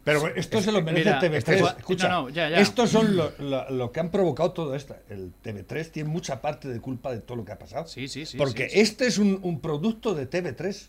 Pero 0.03 0.27
esto 0.35 0.61
se 0.61 0.73
lo 0.73 0.83
merece 0.83 1.05
Mira, 1.05 1.19
el 1.21 1.31
TV3. 1.33 1.37
este- 1.37 1.79
Escucha, 1.79 2.09
no, 2.09 2.23
no, 2.23 2.29
ya, 2.31 2.49
ya. 2.49 2.59
estos 2.59 2.91
son 2.91 3.17
lo, 3.17 3.33
lo- 3.39 3.71
lo 3.71 3.93
que 3.93 4.01
han 4.01 4.11
provocado 4.11 4.51
todo 4.53 4.75
esto. 4.75 4.97
El 5.09 5.33
TV3 5.43 5.91
tiene 5.93 6.09
mucha 6.09 6.41
parte 6.41 6.69
de 6.69 6.81
culpa 6.81 7.13
de 7.13 7.21
todo 7.21 7.37
lo 7.37 7.45
que 7.45 7.53
ha 7.53 7.59
pasado. 7.59 7.87
Sí, 7.87 8.09
sí, 8.09 8.27
sí, 8.27 8.37
Porque 8.39 8.65
sí, 8.71 8.75
sí. 8.77 8.81
este 8.81 9.07
es 9.07 9.19
un, 9.19 9.39
un 9.43 9.61
producto 9.61 10.15
de 10.15 10.27
TV3. 10.29 10.89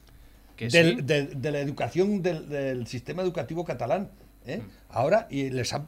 Que 0.55 0.67
del- 0.69 0.95
sí. 0.97 1.01
de, 1.01 1.23
de 1.27 1.51
la 1.51 1.59
educación 1.59 2.21
del, 2.21 2.47
del 2.49 2.87
sistema 2.87 3.21
educativo 3.21 3.63
catalán. 3.65 4.09
¿Eh? 4.45 4.57
Mm. 4.57 4.69
Ahora, 4.89 5.27
y 5.29 5.49
les 5.49 5.71
han- 5.73 5.87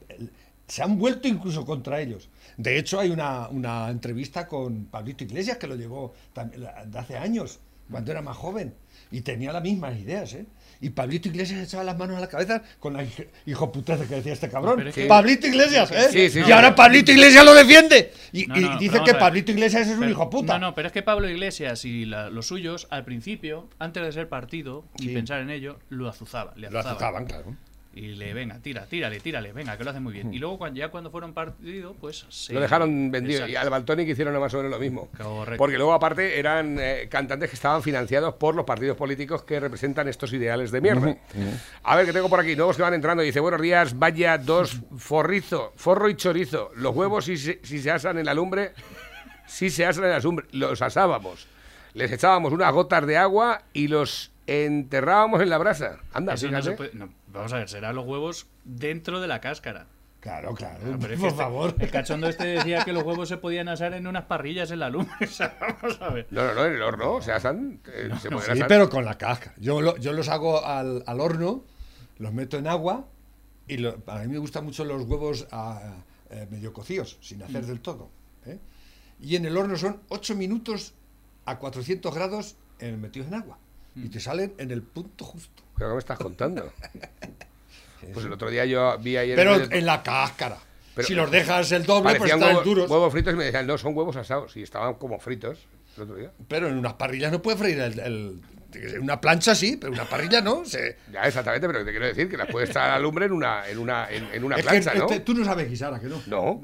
se 0.67 0.81
han 0.81 0.97
vuelto 0.97 1.27
incluso 1.27 1.65
contra 1.65 1.99
ellos. 2.01 2.29
De 2.57 2.77
hecho, 2.77 2.99
hay 2.99 3.09
una, 3.09 3.47
una 3.49 3.89
entrevista 3.89 4.47
con 4.47 4.85
Pablito 4.85 5.23
Iglesias 5.23 5.57
que 5.57 5.67
lo 5.67 5.75
llevó 5.75 6.13
de 6.85 6.97
hace 6.99 7.17
años. 7.17 7.59
cuando 7.91 8.11
era 8.11 8.21
más 8.21 8.37
joven. 8.37 8.73
Y 9.11 9.21
tenía 9.21 9.51
las 9.51 9.61
mismas 9.61 9.99
ideas, 9.99 10.33
¿eh? 10.33 10.45
Y 10.79 10.91
Pablito 10.91 11.27
Iglesias 11.27 11.59
echaba 11.61 11.83
las 11.83 11.97
manos 11.97 12.15
a 12.17 12.21
la 12.21 12.27
cabeza 12.29 12.63
con 12.79 12.93
la 12.93 13.03
hij- 13.03 13.27
hijo 13.45 13.71
puteza 13.73 14.07
que 14.07 14.15
decía 14.15 14.31
este 14.33 14.49
cabrón. 14.49 14.87
Es 14.87 14.95
que- 14.95 15.05
Pablito 15.05 15.47
Iglesias, 15.47 15.91
¿eh? 15.91 16.07
Sí, 16.09 16.29
sí, 16.29 16.41
y 16.47 16.51
ahora 16.53 16.73
Pablito 16.73 17.11
Iglesias 17.11 17.43
lo 17.45 17.53
defiende. 17.53 18.11
Y, 18.31 18.45
No, 18.47 18.55
y 18.55 18.77
dice 18.79 19.01
que. 19.05 19.13
Pablito 19.13 19.51
Iglesias 19.51 19.85
es 19.87 19.93
un 19.95 19.99
Pero- 19.99 20.11
hijo 20.11 20.29
puta. 20.29 20.53
No, 20.57 20.67
no, 20.69 20.75
pero 20.75 20.87
es 20.87 20.93
que 20.93 21.03
Pablo 21.03 21.29
Iglesias 21.29 21.83
y 21.83 22.05
la- 22.05 22.29
los 22.29 22.47
suyos, 22.47 22.87
al 22.89 23.03
principio, 23.03 23.67
antes 23.79 24.01
de 24.01 24.11
ser 24.13 24.29
partido 24.29 24.85
y 24.97 25.09
Sí. 25.09 25.13
pensar 25.13 25.41
en 25.41 25.49
ello, 25.51 25.77
lo 25.89 26.07
azuzaban. 26.07 26.53
Le 26.59 26.71
Lo 26.71 26.79
azuzaban. 26.79 26.95
azuzaban, 26.95 27.25
claro. 27.25 27.55
Y 27.95 28.15
le, 28.15 28.33
venga, 28.33 28.57
tira, 28.57 28.87
tírale, 28.87 29.19
tírale, 29.19 29.53
venga, 29.53 29.77
que 29.77 29.83
lo 29.83 29.91
hace 29.91 29.99
muy 29.99 30.13
bien. 30.13 30.33
Y 30.33 30.39
luego, 30.39 30.57
cuando, 30.57 30.79
ya 30.79 30.89
cuando 30.89 31.11
fueron 31.11 31.33
partido, 31.33 31.93
pues 31.93 32.25
se. 32.29 32.51
Lo 32.51 32.59
dejaron 32.59 33.11
vendido. 33.11 33.41
Exacto. 33.41 33.51
Y 33.53 33.55
al 33.55 33.69
Baltonic 33.69 34.07
hicieron 34.09 34.39
más 34.39 34.51
o 34.55 34.57
menos 34.57 34.71
lo 34.71 34.79
mismo. 34.79 35.09
Correcto. 35.15 35.57
Porque 35.59 35.77
luego, 35.77 35.93
aparte, 35.93 36.39
eran 36.39 36.77
eh, 36.79 37.07
cantantes 37.07 37.51
que 37.51 37.55
estaban 37.55 37.83
financiados 37.83 38.33
por 38.33 38.55
los 38.55 38.65
partidos 38.65 38.97
políticos 38.97 39.43
que 39.43 39.59
representan 39.59 40.07
estos 40.07 40.33
ideales 40.33 40.71
de 40.71 40.81
mierda. 40.81 41.15
A 41.83 41.95
ver, 41.95 42.07
que 42.07 42.13
tengo 42.13 42.29
por 42.29 42.39
aquí. 42.39 42.55
Nuevos 42.55 42.75
que 42.77 42.81
van 42.81 42.95
entrando. 42.95 43.21
Dice, 43.21 43.39
buenos 43.39 43.61
días, 43.61 43.99
vaya 43.99 44.39
dos 44.39 44.81
forrizo, 44.97 45.71
forro 45.75 46.09
y 46.09 46.15
chorizo. 46.15 46.71
Los 46.75 46.95
huevos, 46.95 47.25
si 47.25 47.37
se, 47.37 47.59
si 47.61 47.79
se 47.79 47.91
asan 47.91 48.17
en 48.17 48.25
la 48.25 48.33
lumbre, 48.33 48.71
si 49.45 49.69
se 49.69 49.85
asan 49.85 50.05
en 50.05 50.09
la 50.09 50.19
lumbre, 50.19 50.47
los 50.51 50.81
asábamos. 50.81 51.45
Les 51.93 52.11
echábamos 52.11 52.53
unas 52.53 52.73
gotas 52.73 53.05
de 53.05 53.17
agua 53.17 53.61
y 53.71 53.87
los 53.87 54.31
enterrábamos 54.47 55.41
en 55.41 55.49
la 55.49 55.57
brasa. 55.59 55.99
Anda, 56.13 56.33
Eso 56.33 56.47
no 56.47 56.57
fíjate. 56.57 56.71
se 56.71 56.75
puede- 56.77 56.91
no, 56.95 57.09
vamos 57.33 57.51
a 57.53 57.57
ver, 57.57 57.69
serán 57.69 57.95
los 57.95 58.05
huevos 58.05 58.47
dentro 58.63 59.19
de 59.19 59.27
la 59.27 59.41
cáscara. 59.41 59.87
Claro, 60.19 60.53
claro. 60.53 60.79
No, 60.85 60.97
pero 60.99 61.13
es 61.15 61.19
que 61.19 61.21
por 61.21 61.29
este- 61.31 61.37
favor. 61.43 61.75
El 61.79 61.91
cachondo 61.91 62.29
este 62.29 62.45
decía 62.47 62.85
que 62.85 62.93
los 62.93 63.03
huevos 63.03 63.27
se 63.27 63.35
podían 63.35 63.67
asar 63.67 63.93
en 63.93 64.07
unas 64.07 64.23
parrillas 64.23 64.71
en 64.71 64.79
la 64.79 64.89
lumbre. 64.89 65.11
O 65.21 65.27
sea, 65.27 65.57
vamos 65.59 66.01
a 66.01 66.09
ver. 66.11 66.27
No, 66.31 66.45
no, 66.45 66.53
no, 66.53 66.65
en 66.65 66.73
el 66.75 66.81
horno 66.81 67.21
se 67.21 67.33
asan. 67.33 67.81
eh, 67.87 68.09
se 68.21 68.29
pueden 68.29 68.45
Sí, 68.45 68.51
asar. 68.53 68.67
pero 68.69 68.89
con 68.89 69.03
la 69.03 69.17
cáscara. 69.17 69.53
Yo, 69.57 69.81
lo- 69.81 69.97
yo 69.97 70.13
los 70.13 70.29
hago 70.29 70.65
al, 70.65 71.03
al 71.07 71.19
horno, 71.19 71.65
los 72.19 72.31
meto 72.31 72.57
en 72.57 72.67
agua 72.67 73.05
y 73.67 73.77
lo- 73.77 74.01
a 74.07 74.19
mí 74.19 74.27
me 74.27 74.37
gustan 74.37 74.63
mucho 74.63 74.85
los 74.85 75.03
huevos 75.03 75.45
ah, 75.51 75.95
eh, 76.29 76.47
medio 76.49 76.71
cocidos, 76.71 77.17
sin 77.19 77.39
Mm. 77.39 77.43
hacer 77.43 77.65
del 77.65 77.81
todo. 77.81 78.09
¿eh? 78.45 78.59
Y 79.19 79.35
en 79.35 79.45
el 79.45 79.57
horno 79.57 79.75
son 79.77 79.99
8 80.07 80.35
minutos 80.35 80.93
a 81.45 81.57
400 81.59 82.13
grados 82.15 82.55
metidos 82.79 83.27
en 83.27 83.33
agua. 83.33 83.57
Mm. 83.95 84.05
Y 84.05 84.09
te 84.09 84.19
salen 84.21 84.53
en 84.57 84.71
el 84.71 84.83
punto 84.83 85.25
justo. 85.25 85.62
¿Pero 85.77 85.89
qué 85.89 85.93
me 85.93 85.99
estás 85.99 86.17
contando? 86.19 86.71
Pues 88.13 88.25
el 88.25 88.33
otro 88.33 88.49
día 88.49 88.65
yo 88.65 88.97
vi 88.99 89.15
ayer... 89.15 89.35
Pero 89.37 89.55
el- 89.55 89.71
en 89.71 89.85
la 89.85 90.03
cáscara. 90.03 90.57
Pero- 90.93 91.07
si 91.07 91.15
los 91.15 91.31
dejas 91.31 91.71
el 91.71 91.85
doble, 91.85 92.15
pues 92.15 92.33
están 92.33 92.49
huevo- 92.57 92.63
duros. 92.63 92.89
huevos 92.89 93.11
fritos 93.13 93.33
y 93.33 93.37
me 93.37 93.45
decían, 93.45 93.65
no, 93.65 93.77
son 93.77 93.95
huevos 93.95 94.17
asados. 94.17 94.57
Y 94.57 94.61
estaban 94.63 94.95
como 94.95 95.19
fritos 95.19 95.57
el 95.95 96.03
otro 96.03 96.15
día. 96.17 96.31
Pero 96.49 96.67
en 96.67 96.77
unas 96.77 96.93
parrillas 96.95 97.31
no 97.31 97.41
puedes 97.41 97.59
freír 97.61 97.79
el, 97.79 98.41
una 98.99 99.19
plancha 99.21 99.55
sí, 99.55 99.77
pero 99.79 99.93
una 99.93 100.05
parrilla 100.05 100.41
no. 100.41 100.65
Se, 100.65 100.97
Ya, 101.11 101.23
exactamente, 101.23 101.67
pero 101.67 101.83
te 101.85 101.91
quiero 101.91 102.05
decir 102.07 102.29
que 102.29 102.37
las 102.37 102.47
puedes 102.47 102.69
estar 102.69 102.89
a 102.89 102.93
la 102.93 102.99
lumbre 102.99 103.25
en 103.25 103.31
una, 103.31 103.67
en 103.67 103.77
una, 103.77 104.09
en, 104.09 104.27
en 104.33 104.43
una 104.43 104.55
es 104.55 104.61
que 104.63 104.69
plancha, 104.69 104.93
¿no? 104.93 105.05
este- 105.05 105.19
tú 105.21 105.33
no 105.33 105.45
sabes 105.45 105.69
guisar, 105.69 105.93
¿a 105.93 105.99
que 105.99 106.07
no? 106.07 106.21
No. 106.27 106.61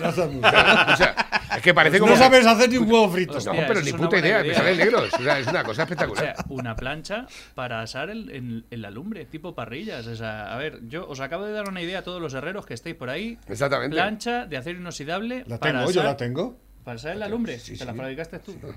No 0.00 0.12
sabes. 0.12 0.36
O 0.36 0.96
sea, 0.96 1.14
es 1.56 1.62
que 1.62 1.74
parece 1.74 1.98
No 1.98 2.04
como... 2.04 2.14
que- 2.14 2.18
sabes 2.20 2.46
hacer 2.46 2.68
ni 2.70 2.76
un 2.78 2.90
huevo 2.90 3.10
frito. 3.10 3.38
No, 3.40 3.52
pero 3.66 3.80
ni 3.80 3.92
puta 3.92 4.18
idea, 4.18 4.42
me 4.42 4.54
salen 4.54 4.76
negros. 4.78 5.12
O 5.14 5.22
sea, 5.22 5.38
es 5.38 5.46
una 5.46 5.64
cosa 5.64 5.82
O 5.82 5.84
espectacular. 5.84 6.24
sea, 6.24 6.44
una 6.48 6.76
plancha 6.76 7.26
para 7.54 7.80
asar 7.82 8.10
el- 8.10 8.30
en, 8.30 8.64
en 8.70 8.82
la 8.82 8.90
lumbre, 8.90 9.24
tipo 9.26 9.54
parrillas. 9.54 10.06
O 10.06 10.16
sea, 10.16 10.52
a 10.54 10.56
ver, 10.58 10.80
yo 10.88 11.08
os 11.08 11.20
acabo 11.20 11.44
de 11.44 11.52
dar 11.52 11.68
una 11.68 11.82
idea 11.82 12.00
a 12.00 12.02
todos 12.02 12.20
los 12.20 12.34
herreros 12.34 12.66
que 12.66 12.74
estéis 12.74 12.96
por 12.96 13.10
ahí. 13.10 13.38
Exactamente. 13.48 13.94
Plancha 13.94 14.46
de 14.46 14.56
acero 14.56 14.78
inoxidable. 14.78 15.44
La 15.46 15.58
para 15.58 15.78
tengo, 15.80 15.90
yo 15.90 16.02
la 16.02 16.16
tengo. 16.16 16.58
Para 16.84 16.96
asar 16.96 17.12
en 17.12 17.20
la 17.20 17.28
lumbre. 17.28 17.58
Sí, 17.58 17.76
Te 17.76 17.84
la 17.84 17.92
sí. 17.92 17.98
fabricaste 17.98 18.38
tú. 18.38 18.56
Pero 18.60 18.74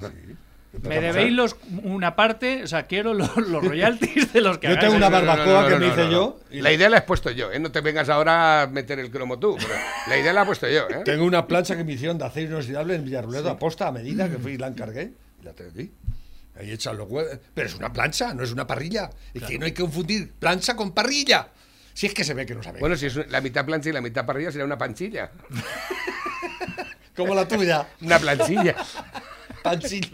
Me 0.81 0.99
debéis 0.99 1.31
los, 1.31 1.55
una 1.83 2.15
parte, 2.15 2.63
o 2.63 2.67
sea, 2.67 2.88
quiero 2.88 3.13
los, 3.13 3.36
los 3.38 3.63
royalties 3.67 4.33
de 4.33 4.41
los 4.41 4.57
que 4.57 4.67
Yo 4.67 4.73
hagáis 4.73 4.86
tengo 4.88 4.97
una 4.97 5.09
barbacoa 5.09 5.67
que 5.69 5.75
me 5.77 5.88
hice 5.88 6.09
yo. 6.09 6.39
y 6.49 6.62
La 6.62 6.71
idea 6.71 6.89
la 6.89 6.97
he 6.97 7.01
puesto 7.03 7.29
yo, 7.29 7.51
¿eh? 7.51 7.59
No 7.59 7.71
te 7.71 7.81
vengas 7.81 8.09
ahora 8.09 8.63
a 8.63 8.67
meter 8.67 8.97
el 8.99 9.12
cromo 9.12 9.38
tú. 9.38 9.55
Pero 9.59 9.73
la 10.07 10.17
idea 10.17 10.33
la 10.33 10.41
he 10.41 10.45
puesto 10.45 10.67
yo, 10.67 10.88
¿eh? 10.89 11.03
Tengo 11.05 11.25
una 11.25 11.45
plancha 11.47 11.77
que 11.77 11.83
me 11.83 11.93
hicieron 11.93 12.17
de 12.17 12.25
acero 12.25 12.47
inoxidable 12.47 12.95
en 12.95 13.05
Villarruledo 13.05 13.49
a 13.51 13.59
posta 13.59 13.88
a 13.88 13.91
medida 13.91 14.27
que 14.29 14.38
fui 14.39 14.53
y 14.53 14.57
la 14.57 14.67
encargué. 14.67 15.13
y 15.41 15.45
La 15.45 15.53
tengo 15.53 15.69
aquí. 15.71 15.91
Ahí 16.59 16.71
echan 16.71 16.97
los 16.97 17.07
huevos. 17.09 17.38
Pero 17.53 17.67
es 17.67 17.75
una 17.75 17.93
plancha, 17.93 18.33
no 18.33 18.43
es 18.43 18.51
una 18.51 18.65
parrilla. 18.65 19.09
Es 19.33 19.43
que 19.43 19.59
no 19.59 19.65
hay 19.65 19.71
que 19.73 19.81
confundir 19.83 20.31
plancha 20.33 20.75
con 20.75 20.91
parrilla. 20.91 21.49
Si 21.93 22.07
es 22.07 22.13
que 22.15 22.23
se 22.23 22.33
ve 22.33 22.47
que 22.47 22.55
no 22.55 22.63
sabe. 22.63 22.79
Bueno, 22.79 22.95
si 22.95 23.05
es 23.05 23.15
la 23.29 23.41
mitad 23.41 23.63
plancha 23.63 23.89
y 23.89 23.93
la 23.93 24.01
mitad 24.01 24.25
parrilla, 24.25 24.51
sería 24.51 24.65
una 24.65 24.77
panchilla. 24.79 25.29
Como 27.15 27.36
la 27.36 27.47
tuya. 27.47 27.88
Una 28.01 28.17
planchilla. 28.17 28.75
Panchilla. 29.63 30.08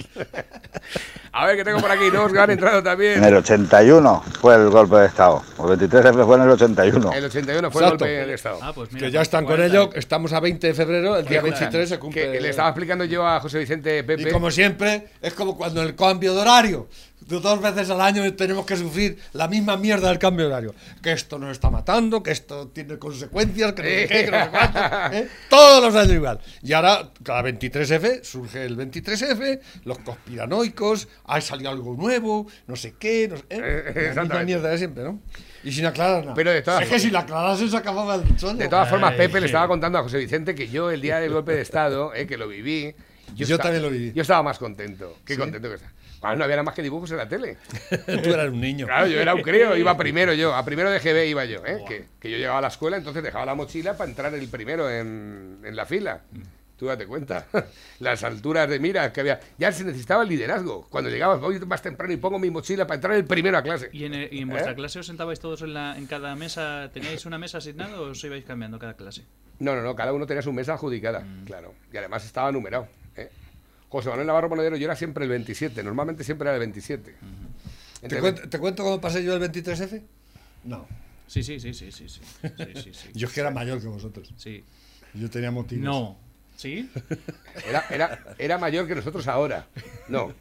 A 1.32 1.46
ver, 1.46 1.58
que 1.58 1.64
tengo 1.64 1.80
por 1.80 1.92
aquí 1.92 2.10
nuevos 2.12 2.32
que 2.32 2.40
han 2.40 2.50
entrado 2.52 2.82
también. 2.82 3.18
En 3.20 3.24
el 3.26 3.36
81 3.36 4.24
fue 4.42 4.56
el 4.56 4.70
golpe 4.70 4.96
de 4.98 5.06
Estado. 5.08 5.44
El 5.60 5.66
23F 5.66 6.26
fue 6.26 6.36
en 6.38 6.42
el 6.44 6.50
81. 6.50 7.12
El 7.14 7.26
81 7.26 7.72
fue 7.72 7.82
Exacto. 7.84 8.06
el 8.06 8.12
golpe 8.12 8.22
del 8.22 8.30
Estado. 8.32 8.60
Ah, 8.62 8.72
pues 8.74 8.92
mira, 8.92 9.06
Que 9.08 9.12
ya 9.12 9.22
están 9.22 9.46
con 9.46 9.56
40. 9.56 9.78
ello. 9.78 9.90
Estamos 9.94 10.34
a 10.34 10.40
20 10.40 10.68
de 10.68 10.74
febrero. 10.74 11.18
El 11.18 11.26
día 11.26 11.40
Que- 11.42 11.50
23 11.52 11.90
se 11.90 12.00
cumple. 12.00 12.32
Que 12.32 12.42
le 12.42 12.50
estaba 12.50 12.70
explicando 12.70 13.06
yo 13.06 13.26
a 13.28 13.40
José 13.40 13.60
Vicente 13.60 14.04
Pepe. 14.04 14.30
Y 14.30 14.32
como 14.32 14.50
siempre, 14.52 15.08
es 15.22 15.34
como 15.34 15.56
cuando 15.58 15.82
el 15.82 15.96
cambio 15.96 16.34
de 16.34 16.42
horario. 16.42 16.88
Dos 17.30 17.62
veces 17.62 17.90
al 17.92 18.02
año 18.02 18.34
tenemos 18.34 18.66
que 18.66 18.76
sufrir 18.76 19.18
la 19.34 19.48
misma 19.48 19.78
mierda 19.78 20.10
del 20.10 20.18
cambio 20.20 20.48
de 20.48 20.52
horario. 20.52 20.76
Que 21.02 21.12
esto 21.12 21.38
nos 21.38 21.52
está 21.52 21.70
matando, 21.70 22.24
que 22.24 22.32
esto 22.32 22.68
tiene 22.70 22.98
consecuencias, 22.98 23.74
que 23.74 23.82
no 23.84 23.88
sé 23.90 24.08
qué, 24.08 24.26
que 24.26 24.32
no 24.32 24.44
sé 24.44 24.50
cuánto, 24.50 24.80
¿eh? 25.16 25.28
Todos 25.50 25.84
los 25.84 25.96
años 25.96 26.14
igual. 26.14 26.40
Y 26.64 26.74
ahora, 26.74 27.12
cada 27.24 27.44
23F, 27.44 28.24
surge 28.24 28.64
el 28.66 28.76
23F, 28.78 29.60
los 29.86 30.00
conspiranoicos, 30.00 31.08
ha 31.26 31.40
salido 31.42 31.70
algo 31.70 31.94
nuevo, 31.96 32.48
no 32.68 32.76
sé 32.76 32.96
qué, 32.98 33.28
no 33.28 33.38
sé, 33.38 33.44
¿eh? 33.50 34.12
La 34.16 34.24
misma 34.24 34.44
mierda 34.44 34.70
de 34.70 34.78
siempre, 34.78 35.04
¿no? 35.04 35.22
Y 35.64 35.72
sin 35.72 35.86
aclarar 35.86 36.22
nada. 36.24 36.34
Pero 36.34 36.52
de 36.52 36.62
todas 36.62 36.82
es 36.82 36.88
que 36.88 36.96
formas- 36.96 37.02
si 37.04 37.12
la 37.12 37.20
aclarasen 37.20 37.70
se 37.70 37.78
acababa 37.78 38.16
el 38.16 38.38
chollo. 38.38 38.54
De 38.56 38.68
todas 38.70 38.90
formas, 38.90 39.12
Ay, 39.12 39.18
Pepe 39.18 39.40
le 39.42 39.46
estaba 39.48 39.68
contando 39.68 39.98
a 40.00 40.04
José 40.04 40.18
Vicente 40.18 40.56
que 40.56 40.68
yo 40.70 40.90
el 40.90 41.02
día 41.02 41.20
del 41.20 41.32
golpe 41.34 41.52
de 41.54 41.62
Estado, 41.62 42.14
eh, 42.16 42.26
que 42.26 42.38
lo 42.38 42.48
viví. 42.48 42.96
Yo 43.36 43.44
esta- 43.46 43.64
también 43.64 43.84
lo 43.84 43.90
viví. 43.92 44.12
Yo 44.14 44.22
estaba 44.24 44.42
más 44.42 44.58
contento. 44.58 45.18
Qué 45.26 45.34
¿Sí? 45.36 45.40
contento 45.40 45.68
que 45.70 45.76
estaba. 45.76 45.94
Cuando 46.20 46.38
no 46.40 46.44
había 46.44 46.58
nada 46.58 46.64
más 46.64 46.76
que 46.76 46.82
dibujos 46.82 47.10
en 47.12 47.18
la 47.18 47.28
tele. 47.28 47.58
Tú 48.06 48.34
eras 48.34 48.50
un 48.50 48.60
niño. 48.62 48.86
Claro, 48.86 49.08
yo 49.08 49.20
era 49.22 49.34
un 49.36 49.42
crío, 49.42 49.76
iba 49.78 49.96
primero 49.98 50.34
yo, 50.34 50.54
a 50.54 50.64
primero 50.66 50.90
de 50.92 51.00
GB 51.00 51.28
iba 51.30 51.46
yo, 51.46 51.66
¿eh? 51.66 51.84
que, 51.88 52.06
que 52.20 52.30
yo 52.32 52.38
llegaba 52.38 52.60
a 52.60 52.62
la 52.62 52.68
escuela, 52.68 52.98
entonces 52.98 53.24
dejaba 53.24 53.46
la 53.46 53.56
mochila 53.56 53.96
para 53.98 54.10
entrar 54.10 54.34
el 54.34 54.48
primero 54.50 54.90
en, 54.90 55.60
en 55.64 55.76
la 55.76 55.86
fila. 55.86 56.22
Tú 56.78 56.86
date 56.86 57.06
cuenta. 57.08 57.46
Las 58.00 58.24
alturas 58.24 58.70
de 58.70 58.80
mira 58.80 59.12
que 59.12 59.20
había. 59.20 59.40
Ya 59.58 59.70
se 59.74 59.84
necesitaba 59.84 60.24
el 60.24 60.30
liderazgo. 60.30 60.88
Cuando 60.90 61.10
llegabas, 61.10 61.42
voy 61.42 61.60
más 61.60 61.82
temprano 61.82 62.14
y 62.14 62.18
pongo 62.18 62.40
mi 62.40 62.50
mochila 62.50 62.88
para 62.88 62.96
entrar 62.96 63.14
el 63.18 63.26
primero 63.26 63.58
a 63.58 63.62
clase. 63.62 63.90
¿Y 63.92 64.06
en, 64.06 64.14
el- 64.14 64.34
y 64.34 64.40
en 64.40 64.48
vuestra 64.50 64.72
¿Eh? 64.72 64.76
clase 64.76 64.98
os 65.00 65.06
sentabais 65.06 65.42
todos 65.42 65.62
en, 65.62 65.74
la, 65.74 65.98
en 65.98 66.06
cada 66.06 66.36
mesa? 66.38 66.90
¿Teníais 66.94 67.26
una 67.26 67.38
mesa 67.38 67.58
asignada 67.58 68.00
o 68.00 68.12
os 68.12 68.24
ibais 68.24 68.46
cambiando 68.46 68.80
cada 68.80 68.94
clase? 68.94 69.24
No, 69.60 69.76
no, 69.76 69.82
no, 69.82 69.94
cada 69.94 70.14
uno 70.14 70.26
tenía 70.26 70.42
su 70.42 70.54
mesa 70.54 70.76
adjudicada, 70.76 71.20
Mm. 71.20 71.44
claro. 71.44 71.74
Y 71.92 71.98
además 71.98 72.24
estaba 72.24 72.50
numerado. 72.50 72.88
José 73.90 74.10
Manuel 74.10 74.28
Navarro 74.28 74.50
Monedero, 74.50 74.76
yo 74.78 74.86
era 74.86 74.96
siempre 74.96 75.24
el 75.26 75.30
27, 75.32 75.84
normalmente 75.84 76.24
siempre 76.24 76.48
era 76.48 76.56
el 76.56 76.60
27. 76.60 77.16
¿Te, 78.08 78.20
cuento, 78.20 78.48
¿Te 78.48 78.60
cuento 78.60 78.84
cómo 78.84 79.02
pasé 79.02 79.24
yo 79.24 79.36
el 79.36 79.42
23F? 79.42 80.02
No. 80.66 80.88
Sí, 81.28 81.44
sí, 81.44 81.60
sí, 81.60 81.74
sí, 81.74 81.92
sí. 81.92 82.08
sí, 82.08 82.22
sí, 82.42 82.82
sí, 82.82 82.92
sí. 82.94 83.10
Yo 83.14 83.28
es 83.28 83.34
que 83.34 83.40
era 83.42 83.52
mayor 83.52 83.82
que 83.82 83.88
vosotros. 83.88 84.32
Sí. 84.38 84.64
Yo 85.14 85.30
tenía 85.30 85.52
motivos. 85.52 85.84
No. 85.84 86.18
¿Sí? 86.56 86.90
Era, 87.68 87.86
era, 87.90 88.24
era 88.38 88.58
mayor 88.58 88.88
que 88.88 88.96
nosotros 88.96 89.28
ahora. 89.28 89.68
No. 90.08 90.34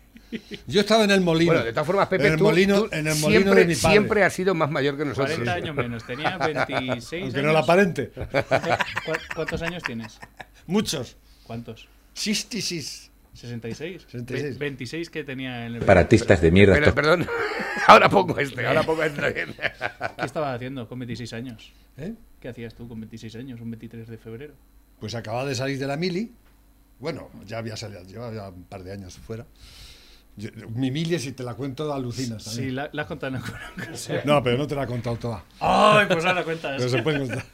Yo 0.66 0.80
estaba 0.80 1.04
en 1.04 1.10
el 1.12 1.20
molino. 1.20 1.52
Bueno, 1.52 1.64
de 1.64 1.72
todas 1.72 1.86
formas, 1.86 2.08
Pepe, 2.08 2.26
en 2.26 2.32
el 2.32 2.38
tú- 2.38 2.44
molino, 2.44 2.82
tú 2.82 2.88
en 2.92 3.06
el 3.06 3.14
molino 3.16 3.40
siempre, 3.40 3.60
de 3.60 3.66
mi 3.66 3.74
padre. 3.76 3.92
siempre 3.94 4.24
has 4.24 4.32
sido 4.34 4.54
más 4.54 4.70
mayor 4.70 4.96
que 4.98 5.04
nosotros. 5.04 5.30
40 5.36 5.52
años 5.54 5.76
menos. 5.76 6.04
Tenía 6.06 6.36
26 6.38 7.22
Aunque 7.22 7.38
años. 7.38 7.46
no 7.46 7.52
la 7.52 7.60
aparente. 7.60 8.08
¿Cu- 8.10 9.12
¿Cuántos 9.34 9.62
años 9.62 9.82
tienes? 9.84 10.18
Muchos. 10.66 11.16
¿Cuántos? 11.44 11.88
66. 12.14 13.07
¿66? 13.34 14.00
66. 14.06 14.26
Ve- 14.26 14.58
26 14.58 15.10
que 15.10 15.24
tenía 15.24 15.66
en 15.66 15.74
el... 15.74 15.80
Separatistas 15.80 16.40
de 16.40 16.50
mierda. 16.50 16.74
Pero, 16.74 16.94
perdón, 16.94 17.26
ahora 17.86 18.08
pongo 18.08 18.38
este, 18.38 18.66
ahora 18.66 18.82
pongo 18.82 19.02
este 19.04 19.32
bien. 19.32 19.54
¿Qué 19.54 20.24
estabas 20.26 20.56
haciendo 20.56 20.88
con 20.88 20.98
26 20.98 21.32
años? 21.34 21.72
¿Eh? 21.96 22.14
¿Qué 22.40 22.48
hacías 22.48 22.74
tú 22.74 22.88
con 22.88 23.00
26 23.00 23.36
años, 23.36 23.60
un 23.60 23.70
23 23.70 24.08
de 24.08 24.18
febrero? 24.18 24.54
Pues 25.00 25.14
acababa 25.14 25.48
de 25.48 25.54
salir 25.54 25.78
de 25.78 25.86
la 25.86 25.96
mili. 25.96 26.32
Bueno, 26.98 27.30
ya 27.46 27.58
había 27.58 27.76
salido, 27.76 28.02
llevaba 28.02 28.34
ya 28.34 28.48
un 28.48 28.64
par 28.64 28.82
de 28.82 28.92
años 28.92 29.16
fuera. 29.18 29.46
Yo- 30.38 30.50
mi 30.74 30.90
mili, 30.90 31.18
si 31.18 31.32
te 31.32 31.42
la 31.42 31.54
cuento, 31.54 31.92
alucinas. 31.92 32.42
Sí, 32.42 32.50
también. 32.56 32.76
la, 32.76 32.90
la 32.92 33.02
has 33.02 33.08
contado 33.08 33.36
ocasión. 33.38 34.20
No, 34.24 34.42
pero 34.42 34.56
no 34.56 34.66
te 34.66 34.74
la 34.76 34.84
he 34.84 34.86
contado 34.86 35.16
toda. 35.16 35.44
Ay, 35.60 36.06
pues 36.08 36.24
ahora 36.24 36.44
cuentas. 36.44 36.74
Pero 36.78 36.88
se 36.88 37.02
puede 37.02 37.18
contar. 37.18 37.44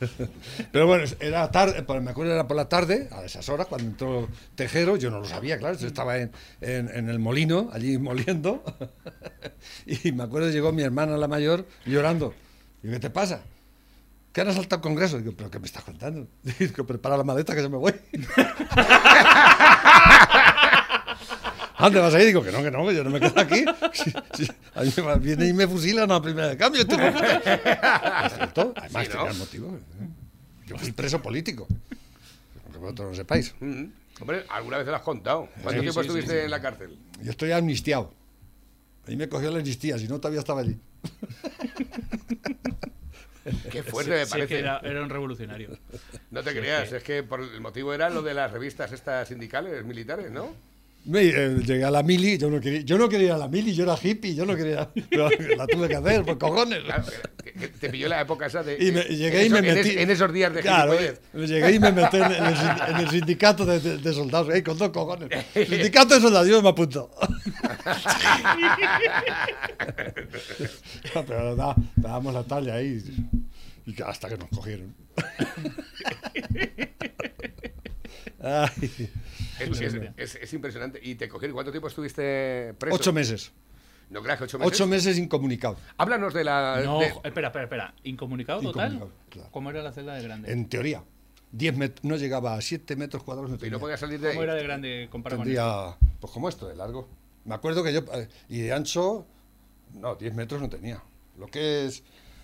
Pero 0.70 0.86
bueno, 0.86 1.04
era 1.20 1.50
tarde, 1.50 1.82
me 2.02 2.10
acuerdo 2.10 2.32
era 2.34 2.46
por 2.46 2.56
la 2.56 2.68
tarde, 2.68 3.08
a 3.10 3.24
esas 3.24 3.48
horas, 3.48 3.66
cuando 3.66 3.88
entró 3.88 4.28
Tejero, 4.54 4.96
yo 4.96 5.10
no 5.10 5.20
lo 5.20 5.26
sabía, 5.26 5.58
claro, 5.58 5.76
yo 5.78 5.86
estaba 5.86 6.18
en, 6.18 6.30
en- 6.60 6.90
en 6.94 7.08
el 7.08 7.18
molino, 7.18 7.70
allí 7.72 7.96
moliendo, 7.98 8.62
y 9.86 10.12
me 10.12 10.24
acuerdo 10.24 10.50
llegó 10.50 10.72
mi 10.72 10.82
hermana 10.82 11.16
la 11.16 11.28
mayor 11.28 11.66
llorando. 11.86 12.34
Digo, 12.82 12.94
¿qué 12.94 13.00
te 13.00 13.10
pasa? 13.10 13.42
¿Qué 14.32 14.40
han 14.40 14.48
asaltado 14.48 14.80
el 14.80 14.82
Congreso? 14.82 15.18
Digo, 15.18 15.32
¿pero 15.36 15.48
qué 15.50 15.60
me 15.60 15.66
estás 15.66 15.84
contando? 15.84 16.26
Digo, 16.58 16.84
prepara 16.84 17.16
la 17.16 17.24
maleta 17.24 17.54
que 17.54 17.62
yo 17.62 17.70
me 17.70 17.78
voy. 17.78 17.94
¿A 21.84 21.88
dónde 21.88 22.00
vas 22.00 22.14
a 22.14 22.20
ir? 22.20 22.26
Digo 22.28 22.42
que 22.42 22.50
no, 22.50 22.62
que 22.62 22.70
no, 22.70 22.86
que 22.88 22.94
yo 22.94 23.04
no 23.04 23.10
me 23.10 23.20
quedo 23.20 23.38
aquí. 23.38 23.62
Sí, 23.92 24.10
sí. 24.32 24.48
A 24.74 24.80
mí 24.82 24.90
me 24.96 25.18
viene 25.18 25.48
y 25.48 25.52
me 25.52 25.68
fusilan 25.68 26.10
a 26.10 26.14
la 26.14 26.22
primera 26.22 26.48
de 26.48 26.56
cambio. 26.56 26.80
Estoy 26.80 26.96
con- 26.96 27.06
Es 27.06 28.32
cierto. 28.34 28.72
Además, 28.74 29.04
Sí, 29.06 29.10
¿no? 29.12 29.18
tenía 29.18 29.30
el 29.32 29.36
motivo. 29.38 29.78
Yo 30.66 30.78
fui 30.78 30.92
preso 30.92 31.20
político. 31.20 31.68
Aunque 32.64 32.78
vosotros 32.78 33.10
no 33.10 33.14
sepáis. 33.14 33.54
Mm. 33.60 33.84
Hombre, 34.20 34.46
alguna 34.48 34.78
vez 34.78 34.86
te 34.86 34.90
lo 34.92 34.96
has 34.96 35.02
contado. 35.02 35.48
¿Cuánto 35.62 35.72
Sí, 35.72 35.80
tiempo 35.80 36.00
sí, 36.02 36.06
estuviste 36.06 36.32
sí, 36.32 36.38
sí. 36.38 36.44
en 36.46 36.50
la 36.50 36.62
cárcel? 36.62 36.96
Yo 37.22 37.30
estoy 37.30 37.52
amnistiado. 37.52 38.14
Ahí 39.06 39.16
me 39.16 39.28
cogió 39.28 39.50
la 39.50 39.58
amnistía, 39.58 39.98
si 39.98 40.08
no 40.08 40.18
todavía 40.18 40.40
estaba 40.40 40.62
allí. 40.62 40.78
Qué 43.70 43.82
fuerte 43.82 44.10
me 44.12 44.24
Sí, 44.24 44.30
parece. 44.30 44.48
que 44.48 44.58
era, 44.58 44.78
era 44.82 45.02
un 45.02 45.10
revolucionario. 45.10 45.76
No 46.30 46.42
te 46.42 46.52
Sí, 46.52 46.56
creas, 46.58 46.88
que- 46.88 46.96
es 46.96 47.02
que 47.02 47.22
por 47.22 47.42
el 47.42 47.60
motivo 47.60 47.92
era 47.92 48.08
lo 48.08 48.22
de 48.22 48.32
las 48.32 48.50
revistas 48.50 48.90
estas 48.92 49.28
sindicales, 49.28 49.84
militares, 49.84 50.30
¿no? 50.30 50.54
Me, 51.06 51.20
eh, 51.22 51.56
llegué 51.66 51.84
a 51.84 51.90
la 51.90 52.02
mili, 52.02 52.38
yo 52.38 52.48
no, 52.48 52.58
quería, 52.60 52.80
yo 52.80 52.96
no 52.96 53.10
quería 53.10 53.26
ir 53.26 53.32
a 53.32 53.36
la 53.38 53.46
mili, 53.48 53.74
yo 53.74 53.84
era 53.84 53.94
hippie, 54.02 54.34
yo 54.34 54.46
no 54.46 54.56
quería, 54.56 54.88
pero 55.10 55.28
la 55.56 55.66
tuve 55.66 55.86
que 55.88 55.96
hacer, 55.96 56.24
por 56.24 56.38
cojones. 56.38 56.82
Claro, 56.82 57.04
que- 57.44 57.52
que 57.52 57.68
te 57.68 57.90
pilló 57.90 58.08
la 58.08 58.22
época 58.22 58.46
esa 58.46 58.62
de... 58.62 58.78
Y, 58.82 58.90
me, 58.90 59.02
y 59.02 59.16
llegué 59.16 59.40
en 59.42 59.46
y 59.46 59.50
me 59.50 59.58
en 59.58 59.64
metí. 59.74 59.90
es- 59.90 59.96
En, 59.98 60.10
esos 60.10 60.32
días 60.32 60.54
de 60.54 60.60
Claro, 60.62 60.94
llegué 61.34 61.72
y 61.74 61.78
me 61.78 61.92
metí 61.92 62.16
en 62.16 62.24
el, 62.24 62.32
en 62.88 62.96
el 62.96 63.10
sindicato 63.10 63.66
de, 63.66 63.80
de- 63.80 63.98
de 63.98 64.12
soldados, 64.14 64.54
eh, 64.54 64.62
con 64.62 64.78
dos 64.78 64.88
cojones. 64.90 65.28
Sindicato 65.54 66.14
de 66.14 66.20
soldados, 66.22 66.48
yo 66.48 66.62
me 66.62 66.70
apunto. 66.70 67.10
No, 71.14 71.24
pero 71.24 71.54
da- 71.56 71.76
dábamos 71.96 72.34
la 72.34 72.42
talla 72.44 72.74
ahí. 72.74 73.02
Y 73.86 74.02
hasta 74.02 74.28
que 74.28 74.36
nos 74.38 74.48
cogieron. 74.48 74.94
Ay. 78.42 79.10
Es, 79.60 79.80
es- 79.80 79.94
es- 80.16 80.34
es 80.36 80.52
impresionante. 80.52 81.00
¿Y 81.02 81.14
te 81.14 81.28
cogieron? 81.28 81.54
¿Cuánto 81.54 81.70
tiempo 81.70 81.88
estuviste 81.88 82.74
preso? 82.78 82.96
Ocho 82.96 83.12
meses. 83.12 83.52
No 84.10 84.22
creas 84.22 84.38
que 84.38 84.44
ocho 84.44 84.58
meses. 84.58 84.72
Ocho 84.74 84.86
meses 84.86 85.18
incomunicados. 85.18 85.78
Háblanos 85.96 86.34
de 86.34 86.44
la... 86.44 86.80
No, 86.84 86.98
de- 87.00 87.06
espera, 87.24 87.48
espera, 87.48 87.62
espera. 87.64 87.94
¿Incomunicado 88.04 88.60
total? 88.60 88.92
Incomunicado, 88.94 89.28
claro. 89.30 89.48
¿Cómo 89.50 89.70
era 89.70 89.82
la 89.82 89.92
celda 89.92 90.14
de 90.14 90.22
grande? 90.22 90.52
En 90.52 90.68
teoría. 90.68 91.02
10 91.52 91.76
met- 91.76 92.00
no 92.02 92.16
llegaba 92.16 92.54
a 92.54 92.60
7 92.60 92.96
metros 92.96 93.22
cuadrados. 93.22 93.50
No 93.58 93.66
Y 93.66 93.70
no 93.70 93.78
podía 93.78 93.96
salir 93.96 94.20
de 94.20 94.28
ahí. 94.28 94.34
¿Cómo 94.34 94.42
era 94.44 94.54
de 94.54 94.62
grande 94.62 95.08
comparado 95.10 95.38
con 95.38 95.44
Tendría, 95.46 95.96
pues 96.20 96.32
como 96.32 96.48
esto, 96.48 96.66
de 96.68 96.76
largo. 96.76 97.08
Me 97.44 97.54
acuerdo 97.54 97.82
que 97.84 97.92
yo, 97.92 98.00
eh, 98.14 98.28
y 98.48 98.60
de 98.62 98.72
ancho, 98.72 99.26
no, 99.94 100.16
10 100.16 100.34
metros 100.34 100.60
no 100.60 100.68
tenía. 100.68 101.02
Lo 101.38 101.46
que 101.46 101.86
es 101.86 102.02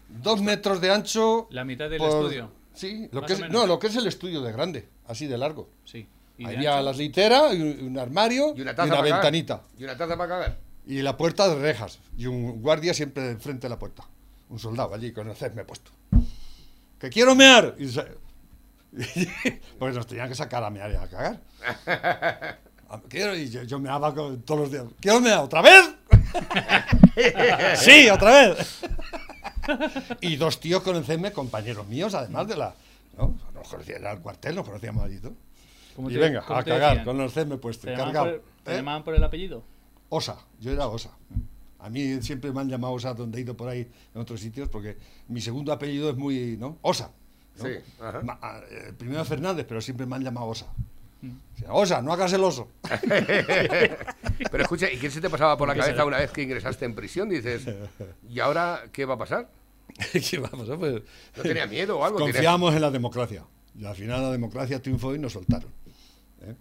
2 0.09 0.43
metros 0.43 0.81
de 0.81 0.91
ancho. 0.91 1.49
¿La 1.51 1.65
mitad 1.65 1.91
del 1.91 1.99
por- 1.99 2.11
estudio? 2.25 2.53
Sí, 2.73 3.09
lo 3.13 3.23
que 3.23 3.33
es, 3.35 3.41
no, 3.51 3.67
lo 3.67 3.79
que 3.79 3.89
es 3.89 3.97
el 3.97 4.07
estudio 4.07 4.41
de 4.43 4.53
grande, 4.53 4.89
así 5.07 5.27
de 5.27 5.37
largo. 5.37 5.69
Sí. 5.85 6.07
¿Y 6.41 6.47
Había 6.47 6.81
las 6.81 6.97
literas, 6.97 7.55
y 7.55 7.61
un, 7.63 7.99
armario 7.99 8.55
Y 8.57 8.59
y 8.59 8.63
una 8.63 8.71
una, 8.71 8.75
taza 8.77 8.89
para 8.89 9.03
cagar. 9.03 9.13
ventanita. 9.23 9.61
Y 9.79 9.85
una 9.85 9.97
taza 9.97 10.17
para 10.17 10.29
cagar. 10.29 10.57
Y 10.87 11.03
la 11.03 11.17
puerta 11.17 11.49
de 11.49 11.55
rejas. 11.57 11.99
Y 12.17 12.27
un 12.27 12.63
guardia 12.63 12.95
siempre 12.95 13.31
enfrente 13.31 13.67
de 13.67 13.69
la 13.69 13.79
puerta. 13.79 14.05
Un 14.49 14.59
soldado 14.59 14.95
allí 14.95 15.13
con 15.13 15.29
el 15.29 15.37
cesme 15.37 15.65
puesto. 15.65 15.91
¡Que 16.99 17.11
quiero 17.11 17.35
mear! 17.35 17.75
Y 17.79 17.89
se- 17.89 18.07
Porque 19.79 19.95
nos 19.97 20.07
tenían 20.07 20.29
que 20.29 20.35
sacar 20.35 20.65
a 20.65 20.71
mear 20.71 20.91
y 20.91 20.97
a 20.97 21.07
cagar. 21.09 21.41
Ah, 22.93 23.01
Quiero, 23.09 23.37
y 23.37 23.49
yo, 23.49 23.63
yo 23.63 23.79
meaba 23.79 24.13
con- 24.13 24.43
todos 24.43 24.63
los 24.63 24.73
días. 24.73 24.85
¿Quiero 25.01 25.21
mear 25.21 25.39
otra 25.39 25.63
vez? 25.63 25.91
sí, 27.77 28.09
otra 28.11 28.49
vez. 28.49 28.81
y 30.21 30.35
dos 30.35 30.59
tíos 30.59 30.83
con 30.83 30.97
el 30.97 31.05
CM, 31.05 31.31
compañeros 31.33 31.87
míos, 31.87 32.15
además 32.15 32.49
de 32.49 32.57
la. 32.57 32.75
¿no? 33.17 33.37
Nos 33.55 33.69
conocían, 33.69 34.01
era 34.01 34.11
el 34.11 34.19
cuartel, 34.19 34.57
nos 34.57 34.65
conocíamos 34.67 35.05
allí. 35.05 35.21
¿no? 35.23 35.33
¿Cómo 35.97 36.11
Y 36.11 36.15
te- 36.15 36.19
venga, 36.19 36.43
cómo 36.43 36.59
a 36.59 36.65
cagar 36.65 36.89
decían? 36.97 37.05
con 37.05 37.21
el 37.21 37.31
CM 37.31 37.57
puesto, 37.59 37.87
¿Te 37.87 37.97
llamaban, 37.97 38.15
por, 38.31 38.43
te 38.65 38.73
¿eh? 38.73 38.77
llamaban 38.77 39.05
por 39.05 39.15
el 39.15 39.25
apellido? 39.25 39.63
Osa, 40.09 40.37
yo 40.61 40.73
era 40.73 40.87
Osa. 40.89 41.11
A 41.79 41.89
mí 41.89 42.21
siempre 42.23 42.53
me 42.53 42.61
han 42.61 42.69
llamado 42.69 42.93
Osa 42.95 43.15
donde 43.15 43.39
he 43.39 43.41
ido 43.43 43.57
por 43.57 43.69
ahí 43.69 43.89
en 44.15 44.21
otros 44.21 44.41
sitios 44.41 44.69
porque 44.69 44.97
mi 45.29 45.41
segundo 45.41 45.73
apellido 45.73 46.11
es 46.11 46.17
muy, 46.17 46.57
¿no? 46.59 46.79
Osa. 46.83 47.11
¿no? 47.59 47.65
Sí, 47.65 47.73
ajá. 48.01 48.21
Ma- 48.23 48.39
ah, 48.43 48.61
eh, 48.71 48.93
primero 48.97 49.25
Fernández, 49.25 49.67
pero 49.69 49.81
siempre 49.81 50.07
me 50.07 50.17
han 50.17 50.23
llamado 50.25 50.47
Osa. 50.47 50.67
Mm. 51.23 51.31
O 51.31 51.59
sea, 51.59 51.73
Osa, 51.73 52.03
no 52.03 52.13
hagas 52.13 52.33
el 52.33 52.43
oso. 52.43 52.69
Pero 54.51 54.63
escucha, 54.63 54.91
¿y 54.91 54.97
qué 54.99 55.11
se 55.11 55.21
te 55.21 55.29
pasaba 55.29 55.57
por 55.57 55.69
la 55.69 55.75
¿Qué 55.75 55.81
cabeza 55.81 56.05
una 56.05 56.19
vez 56.19 56.31
que 56.31 56.43
ingresaste 56.43 56.85
en 56.85 56.95
prisión? 56.95 57.29
Dices, 57.29 57.67
¿y 58.31 58.41
ahora 58.41 58.85
qué 58.93 59.05
va 59.05 59.15
a 59.15 59.19
pasar? 59.19 59.49
¿Qué 60.13 60.39
va 60.39 60.49
a 60.49 60.51
pasar? 60.53 60.79
Pues, 60.79 61.03
¿No 61.37 61.43
tenía 61.43 61.67
miedo 61.67 61.99
o 61.99 62.05
algo? 62.05 62.19
¿Tenías- 62.19 62.37
Confiamos 62.37 62.75
en 62.75 62.81
la 62.81 62.91
democracia. 62.91 63.45
Y 63.81 63.85
al 63.87 63.97
final 63.97 64.21
la 64.23 64.31
democracia 64.31 64.81
triunfó 64.83 65.15
y 65.15 65.19
nos 65.19 65.33
soltaron. 65.33 65.71
¿eh? 66.43 66.55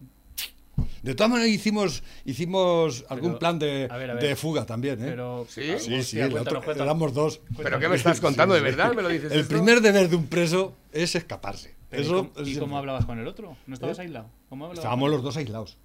De 1.03 1.13
todas 1.15 1.29
maneras 1.31 1.51
hicimos, 1.51 2.01
hicimos 2.23 3.03
algún 3.09 3.31
Pero, 3.31 3.39
plan 3.39 3.59
de, 3.59 3.87
a 3.91 3.97
ver, 3.97 4.11
a 4.11 4.13
ver. 4.13 4.23
de 4.23 4.35
fuga 4.37 4.65
también. 4.65 4.99
¿eh? 5.01 5.07
Pero- 5.09 5.45
¿Sí? 5.49 5.77
Sí, 5.79 6.03
sí, 6.03 6.19
el 6.19 6.37
otro- 6.37 6.61
éramos 6.71 7.13
dos. 7.13 7.41
¿Pero 7.57 7.79
qué 7.79 7.89
me 7.89 7.95
estás 7.97 8.21
contando? 8.21 8.55
¿De 8.55 8.61
verdad 8.61 8.93
me 8.93 9.01
lo 9.01 9.09
dices 9.09 9.31
El 9.33 9.41
esto? 9.41 9.53
primer 9.53 9.81
deber 9.81 10.09
de 10.09 10.15
un 10.15 10.27
preso 10.27 10.73
es 10.93 11.15
escaparse. 11.15 11.75
Pero 11.89 12.03
¿y 12.03 12.07
cómo- 12.07 12.31
es 12.35 12.41
¿Y 12.41 12.45
siempre. 12.45 12.59
cómo 12.61 12.77
hablabas 12.77 13.05
con 13.05 13.19
el 13.19 13.27
otro? 13.27 13.57
¿No 13.67 13.73
estabas 13.73 13.99
¿Eh? 13.99 14.03
aislado? 14.03 14.29
¿Cómo 14.47 14.65
hablabas 14.65 14.79
Estábamos 14.79 15.05
con 15.05 15.11
los 15.11 15.23
dos 15.23 15.35
aislados, 15.37 15.77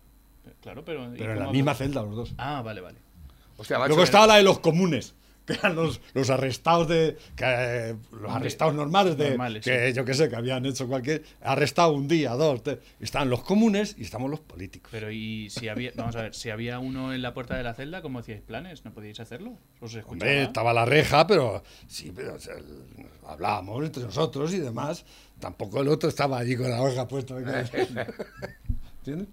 Claro, 0.60 0.84
pero. 0.84 1.12
¿y 1.14 1.18
pero 1.18 1.32
en 1.32 1.38
la 1.40 1.50
misma 1.50 1.74
celda 1.74 2.02
los 2.02 2.14
dos. 2.14 2.34
Ah, 2.38 2.62
vale, 2.62 2.80
vale. 2.80 2.98
Hostia, 3.56 3.78
Luego 3.86 4.02
estaba 4.04 4.26
la 4.26 4.36
de 4.36 4.42
los 4.42 4.58
comunes, 4.60 5.14
que 5.46 5.52
eran 5.62 5.74
los, 5.76 6.00
los 6.14 6.30
arrestados 6.30 6.88
de. 6.88 7.16
que, 7.36 7.44
eh, 7.46 7.94
los 8.12 8.30
arrestados 8.30 8.74
normales 8.74 9.16
de. 9.16 9.30
Normales, 9.30 9.64
que 9.64 9.92
yo 9.92 10.04
qué 10.04 10.14
sé, 10.14 10.28
que 10.28 10.36
habían 10.36 10.64
hecho 10.66 10.86
cualquier. 10.88 11.22
Arrestado 11.42 11.92
un 11.92 12.08
día, 12.08 12.30
dos. 12.32 12.62
tres. 12.62 12.78
Están 13.00 13.28
los 13.30 13.42
comunes 13.42 13.94
y 13.98 14.02
estamos 14.02 14.30
los 14.30 14.40
políticos. 14.40 14.88
Pero 14.90 15.10
y 15.10 15.50
si 15.50 15.68
había, 15.68 15.92
vamos 15.96 16.16
a 16.16 16.22
ver, 16.22 16.34
si 16.34 16.50
había 16.50 16.78
uno 16.78 17.12
en 17.12 17.22
la 17.22 17.34
puerta 17.34 17.56
de 17.56 17.62
la 17.62 17.74
celda, 17.74 18.02
¿cómo 18.02 18.18
hacíais 18.20 18.42
planes? 18.42 18.84
¿No 18.84 18.92
podíais 18.92 19.20
hacerlo? 19.20 19.58
¿Os 19.80 19.94
escuchaba? 19.94 20.12
Hombre, 20.30 20.42
estaba 20.44 20.72
la 20.72 20.84
reja, 20.84 21.26
pero 21.26 21.62
sí, 21.86 22.12
pero 22.14 22.34
o 22.34 22.38
sea, 22.38 22.54
el- 22.54 22.84
hablábamos 23.26 23.84
entre 23.84 24.02
nosotros 24.02 24.52
y 24.54 24.58
demás. 24.60 25.04
Tampoco 25.40 25.80
el 25.82 25.88
otro 25.88 26.08
estaba 26.08 26.38
allí 26.38 26.56
con 26.56 26.70
la 26.70 26.80
hoja 26.80 27.06
puesta. 27.08 27.34
¿Entiendes? 29.06 29.28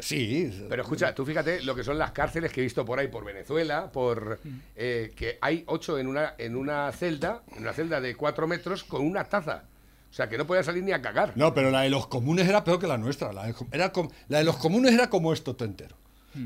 Sí. 0.00 0.66
Pero 0.68 0.82
escucha, 0.82 1.14
tú 1.14 1.24
fíjate 1.24 1.62
lo 1.62 1.74
que 1.74 1.82
son 1.82 1.96
las 1.98 2.10
cárceles 2.12 2.52
que 2.52 2.60
he 2.60 2.64
visto 2.64 2.84
por 2.84 2.98
ahí, 2.98 3.08
por 3.08 3.24
Venezuela, 3.24 3.90
por 3.90 4.38
eh, 4.76 5.12
que 5.16 5.38
hay 5.40 5.64
ocho 5.68 5.98
en 5.98 6.06
una, 6.06 6.34
en 6.36 6.54
una 6.54 6.92
celda, 6.92 7.42
en 7.56 7.62
una 7.62 7.72
celda 7.72 8.00
de 8.02 8.14
cuatro 8.14 8.46
metros 8.46 8.84
con 8.84 9.00
una 9.06 9.24
taza. 9.24 9.64
O 10.10 10.14
sea, 10.16 10.28
que 10.28 10.36
no 10.36 10.46
podía 10.46 10.62
salir 10.62 10.82
ni 10.82 10.92
a 10.92 11.00
cagar. 11.00 11.32
No, 11.34 11.54
pero 11.54 11.70
la 11.70 11.80
de 11.82 11.90
los 11.90 12.06
comunes 12.08 12.46
era 12.46 12.62
peor 12.62 12.78
que 12.78 12.86
la 12.86 12.98
nuestra. 12.98 13.32
La 13.32 13.46
de, 13.46 13.54
era 13.72 13.90
com- 13.92 14.08
la 14.28 14.38
de 14.38 14.44
los 14.44 14.56
comunes 14.58 14.92
era 14.92 15.08
como 15.08 15.32
esto 15.32 15.56
todo 15.56 15.66
entero. 15.68 15.96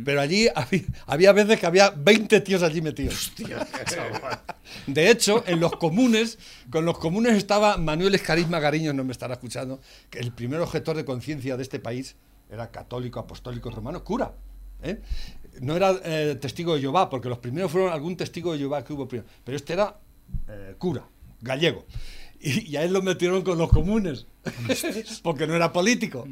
Pero 0.04 0.20
allí 0.20 0.46
había, 0.54 0.82
había 1.06 1.32
veces 1.32 1.58
que 1.58 1.66
había 1.66 1.90
20 1.90 2.40
tíos 2.42 2.62
allí 2.62 2.80
metidos. 2.80 3.32
De 4.86 5.10
hecho, 5.10 5.42
en 5.48 5.58
los 5.58 5.72
comunes, 5.72 6.38
con 6.70 6.84
los 6.84 6.96
comunes 6.98 7.36
estaba 7.36 7.76
Manuel 7.76 8.14
Escarisma 8.14 8.60
Gariño, 8.60 8.92
no 8.92 9.02
me 9.04 9.10
estará 9.12 9.34
escuchando, 9.34 9.80
que 10.08 10.20
el 10.20 10.32
primer 10.32 10.60
objetor 10.60 10.96
de 10.96 11.04
conciencia 11.04 11.56
de 11.56 11.62
este 11.64 11.80
país 11.80 12.14
era 12.50 12.70
católico, 12.70 13.20
apostólico, 13.20 13.70
romano, 13.70 14.02
cura. 14.02 14.32
¿eh? 14.82 15.00
No 15.60 15.76
era 15.76 15.94
eh, 16.04 16.36
testigo 16.40 16.74
de 16.74 16.80
Jehová, 16.80 17.08
porque 17.08 17.28
los 17.28 17.38
primeros 17.38 17.70
fueron 17.70 17.92
algún 17.92 18.16
testigo 18.16 18.52
de 18.52 18.58
Jehová 18.58 18.84
que 18.84 18.92
hubo 18.92 19.06
primero, 19.08 19.28
pero 19.44 19.56
este 19.56 19.72
era 19.74 19.98
eh, 20.48 20.74
cura, 20.78 21.04
gallego. 21.40 21.84
Y, 22.40 22.70
y 22.70 22.76
a 22.76 22.84
él 22.84 22.92
lo 22.92 23.02
metieron 23.02 23.42
con 23.42 23.58
los 23.58 23.68
comunes, 23.68 24.26
porque 25.22 25.46
no 25.46 25.54
era 25.54 25.72
político. 25.72 26.26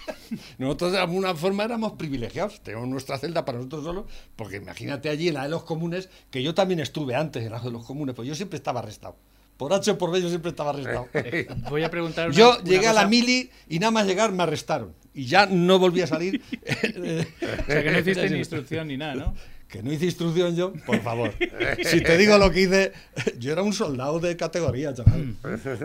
Nosotros 0.58 0.92
de 0.92 0.98
alguna 0.98 1.34
forma 1.34 1.64
éramos 1.64 1.92
privilegiados, 1.92 2.60
teníamos 2.62 2.88
nuestra 2.88 3.18
celda 3.18 3.44
para 3.44 3.58
nosotros 3.58 3.84
solos, 3.84 4.04
porque 4.34 4.56
imagínate 4.56 5.08
allí 5.08 5.28
en 5.28 5.34
la 5.34 5.44
de 5.44 5.48
los 5.48 5.62
comunes, 5.64 6.10
que 6.30 6.42
yo 6.42 6.54
también 6.54 6.80
estuve 6.80 7.14
antes 7.14 7.44
en 7.44 7.52
la 7.52 7.60
de 7.60 7.70
los 7.70 7.84
comunes, 7.84 8.14
pues 8.14 8.28
yo 8.28 8.34
siempre 8.34 8.56
estaba 8.56 8.80
arrestado. 8.80 9.16
Por 9.56 9.72
H 9.72 9.90
o 9.90 9.98
por 9.98 10.10
B 10.10 10.20
yo 10.20 10.28
siempre 10.28 10.50
estaba 10.50 10.70
arrestado. 10.70 11.08
Voy 11.70 11.82
a 11.82 11.90
preguntar. 11.90 12.28
una- 12.28 12.36
Yo 12.36 12.56
una 12.56 12.62
llegué 12.64 12.86
a 12.88 12.92
la 12.92 13.00
cosa. 13.02 13.08
mili 13.08 13.50
y 13.68 13.78
nada 13.78 13.90
más 13.90 14.06
llegar 14.06 14.32
me 14.32 14.42
arrestaron. 14.42 14.92
Y 15.14 15.24
ya 15.26 15.46
no 15.46 15.78
volví 15.78 16.02
a 16.02 16.06
salir. 16.06 16.42
O 16.62 17.64
sea, 17.66 17.82
que 17.82 17.90
no 17.90 17.98
hiciste 17.98 18.30
ni 18.30 18.38
instrucción 18.38 18.88
ni 18.88 18.96
nada, 18.96 19.14
¿no? 19.14 19.34
Que 19.66 19.82
no 19.82 19.92
hice 19.92 20.04
instrucción 20.04 20.54
yo, 20.54 20.72
por 20.86 21.00
favor. 21.00 21.32
Si 21.82 22.00
te 22.00 22.16
digo 22.16 22.38
lo 22.38 22.52
que 22.52 22.60
hice, 22.62 22.92
yo 23.40 23.50
era 23.50 23.62
un 23.62 23.72
soldado 23.72 24.20
de 24.20 24.36
categoría, 24.36 24.94
chaval. 24.94 25.34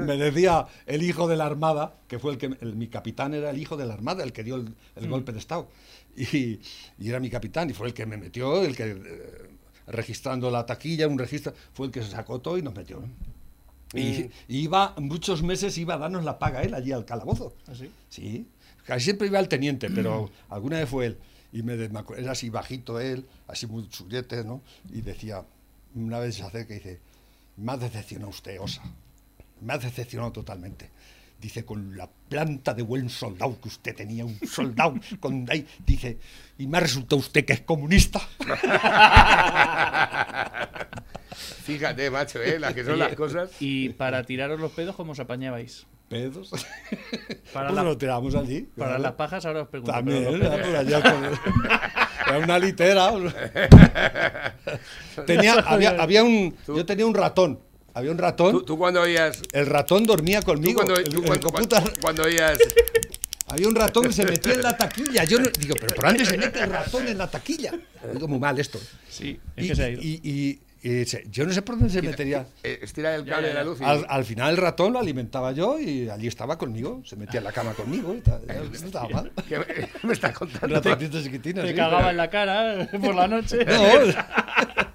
Me 0.05 0.17
decía 0.17 0.67
el 0.85 1.01
hijo 1.01 1.27
de 1.27 1.35
la 1.35 1.47
Armada, 1.47 1.95
que 2.07 2.19
fue 2.19 2.33
el 2.33 2.37
que, 2.37 2.51
el- 2.61 2.75
mi 2.75 2.89
capitán 2.89 3.33
era 3.33 3.49
el 3.49 3.57
hijo 3.57 3.77
de 3.77 3.87
la 3.87 3.95
Armada, 3.95 4.23
el 4.23 4.33
que 4.33 4.43
dio 4.43 4.57
el, 4.57 4.75
el 4.95 5.07
Mm. 5.07 5.09
golpe 5.09 5.31
de 5.31 5.39
Estado. 5.39 5.67
Y, 6.15 6.59
y 6.99 7.09
era 7.09 7.19
mi 7.19 7.31
capitán, 7.31 7.71
y 7.71 7.73
fue 7.73 7.87
el 7.87 7.95
que 7.95 8.05
me 8.05 8.17
metió, 8.17 8.61
el 8.63 8.75
que, 8.75 8.83
eh, 8.91 9.49
registrando 9.87 10.51
la 10.51 10.63
taquilla, 10.67 11.07
un 11.07 11.17
registro, 11.17 11.51
fue 11.73 11.87
el 11.87 11.91
que 11.91 12.03
se 12.03 12.11
sacó 12.11 12.39
todo 12.39 12.59
y 12.59 12.61
nos 12.61 12.75
metió. 12.75 13.01
Y, 13.93 14.29
y 14.47 14.57
iba, 14.59 14.95
muchos 14.97 15.43
meses 15.43 15.77
iba 15.77 15.95
a 15.95 15.97
darnos 15.97 16.23
la 16.23 16.39
paga 16.39 16.63
él 16.63 16.73
allí 16.73 16.91
al 16.91 17.05
calabozo. 17.05 17.53
¿Ah, 17.67 17.73
sí? 18.09 18.47
Casi 18.85 19.03
siempre 19.03 19.27
iba 19.27 19.39
el 19.39 19.47
teniente, 19.47 19.89
pero 19.89 20.31
alguna 20.49 20.79
vez 20.79 20.89
fue 20.89 21.05
él. 21.07 21.17
Y 21.51 21.63
me, 21.63 21.75
me 21.89 21.99
acuerdo, 21.99 22.23
era 22.23 22.31
así 22.31 22.49
bajito 22.49 22.99
él, 22.99 23.25
así 23.47 23.67
muy 23.67 23.87
chulete, 23.89 24.43
¿no? 24.45 24.61
Y 24.89 25.01
decía, 25.01 25.43
una 25.95 26.19
vez 26.19 26.35
se 26.35 26.43
acerca 26.43 26.73
y 26.73 26.77
dice, 26.77 26.99
me 27.57 27.73
ha 27.73 27.77
decepcionado 27.77 28.29
usted, 28.29 28.59
Osa. 28.59 28.81
Me 29.59 29.73
ha 29.73 29.77
decepcionado 29.77 30.31
totalmente. 30.31 30.89
dice, 31.39 31.65
con 31.65 31.97
la 31.97 32.07
planta 32.07 32.73
de 32.73 32.83
buen 32.83 33.09
soldado 33.09 33.59
que 33.59 33.67
usted 33.67 33.95
tenía, 33.95 34.25
un 34.25 34.39
soldado, 34.47 34.95
con 35.19 35.45
ahí, 35.49 35.67
dice, 35.85 36.17
y 36.57 36.67
me 36.67 36.77
ha 36.77 36.81
resultado 36.81 37.17
usted 37.17 37.45
que 37.45 37.53
es 37.53 37.61
comunista. 37.61 38.21
Fíjate, 41.35 42.09
macho, 42.11 42.41
¿eh? 42.41 42.59
las 42.59 42.73
que 42.73 42.83
son 42.83 42.95
Y- 42.95 42.99
las 42.99 43.15
cosas. 43.15 43.49
Y 43.59 43.89
para 43.89 44.23
tiraros 44.23 44.59
los 44.59 44.71
pedos, 44.71 44.95
¿cómo 44.95 45.13
os 45.13 45.19
apañabais? 45.19 45.85
¿Pedos? 46.09 46.49
Para, 47.53 47.67
Pues 47.69 47.75
la- 47.75 47.83
lo 47.83 47.97
tiramos 47.97 48.35
allí. 48.35 48.67
para 48.77 48.99
las 48.99 49.13
pajas 49.13 49.45
ahora 49.45 49.61
os 49.61 49.69
pregunto. 49.69 49.93
También, 49.93 50.25
por 50.25 50.75
allá 50.75 51.01
con- 51.01 51.23
Era 52.27 52.37
una 52.39 52.59
litera. 52.59 53.11
tenía, 55.25 55.53
había, 55.55 55.89
había 56.01 56.23
un, 56.23 56.55
yo 56.67 56.85
tenía 56.85 57.05
un 57.05 57.13
ratón. 57.15 57.59
Había 57.93 58.11
un 58.11 58.17
ratón. 58.17 58.51
¿Tú, 58.51 58.63
tú 58.63 58.77
cuando 58.77 59.01
oías. 59.01 59.41
El 59.51 59.65
ratón 59.65 60.05
dormía 60.05 60.41
conmigo. 60.41 60.81
Tú 60.81 60.87
cuando, 60.87 61.01
el- 61.01 61.09
tú 61.09 61.19
el 61.21 61.27
cuando- 61.27 61.47
computa- 61.49 61.83
cuando 62.01 62.23
oías. 62.23 62.57
Había 63.47 63.67
un 63.67 63.75
ratón 63.75 64.03
que 64.05 64.13
se 64.13 64.23
metía 64.25 64.53
en 64.53 64.61
la 64.61 64.77
taquilla. 64.77 65.25
Yo 65.25 65.39
no- 65.39 65.49
digo, 65.59 65.75
pero 65.79 65.93
¿por 65.95 66.05
dónde 66.05 66.25
se 66.25 66.37
mete 66.37 66.59
el 66.61 66.69
ratón 66.69 67.07
en 67.07 67.17
la 67.17 67.29
taquilla? 67.29 67.73
Digo, 68.13 68.27
muy 68.29 68.39
mal 68.39 68.57
esto. 68.59 68.79
Sí, 69.09 69.37
es 69.57 69.65
Y, 69.65 69.67
que 69.69 69.75
se 69.75 69.83
ha 69.83 69.89
ido. 69.89 70.01
y- 70.01 70.21
y- 70.23 70.59
y 70.83 71.05
se- 71.05 71.23
yo 71.29 71.45
no 71.45 71.53
sé 71.53 71.61
por 71.61 71.75
dónde 71.77 71.93
se 71.93 72.01
metería. 72.01 72.45
eh, 72.63 72.79
estira 72.81 73.13
el 73.15 73.25
cable 73.25 73.49
de 73.49 73.53
la 73.53 73.63
luz 73.63 73.79
y. 73.81 73.83
Al, 73.83 74.05
al 74.09 74.25
final 74.25 74.51
el 74.51 74.57
ratón 74.57 74.93
lo 74.93 74.99
alimentaba 74.99 75.51
yo 75.51 75.79
y 75.79 76.09
allí 76.09 76.27
estaba 76.27 76.57
conmigo. 76.57 77.01
Se 77.05 77.15
metía 77.15 77.39
en 77.39 77.43
la 77.45 77.51
cama 77.51 77.73
conmigo. 77.73 78.13
Y 78.15 78.21
tal. 78.21 78.41
No 78.47 78.75
estaba 78.87 79.09
mal. 79.09 79.31
¿Qué 79.47 79.59
me, 79.59 79.65
me 80.07 80.13
estás 80.13 80.33
contando? 80.37 80.75
Ratoncito 80.75 81.21
chiquitino, 81.21 81.61
Te 81.61 81.69
sí, 81.69 81.75
cagaba 81.75 81.97
pero- 81.97 82.09
en 82.09 82.17
la 82.17 82.29
cara 82.29 82.87
por 83.01 83.15
la 83.15 83.27
noche. 83.27 83.57
No. 83.65 83.81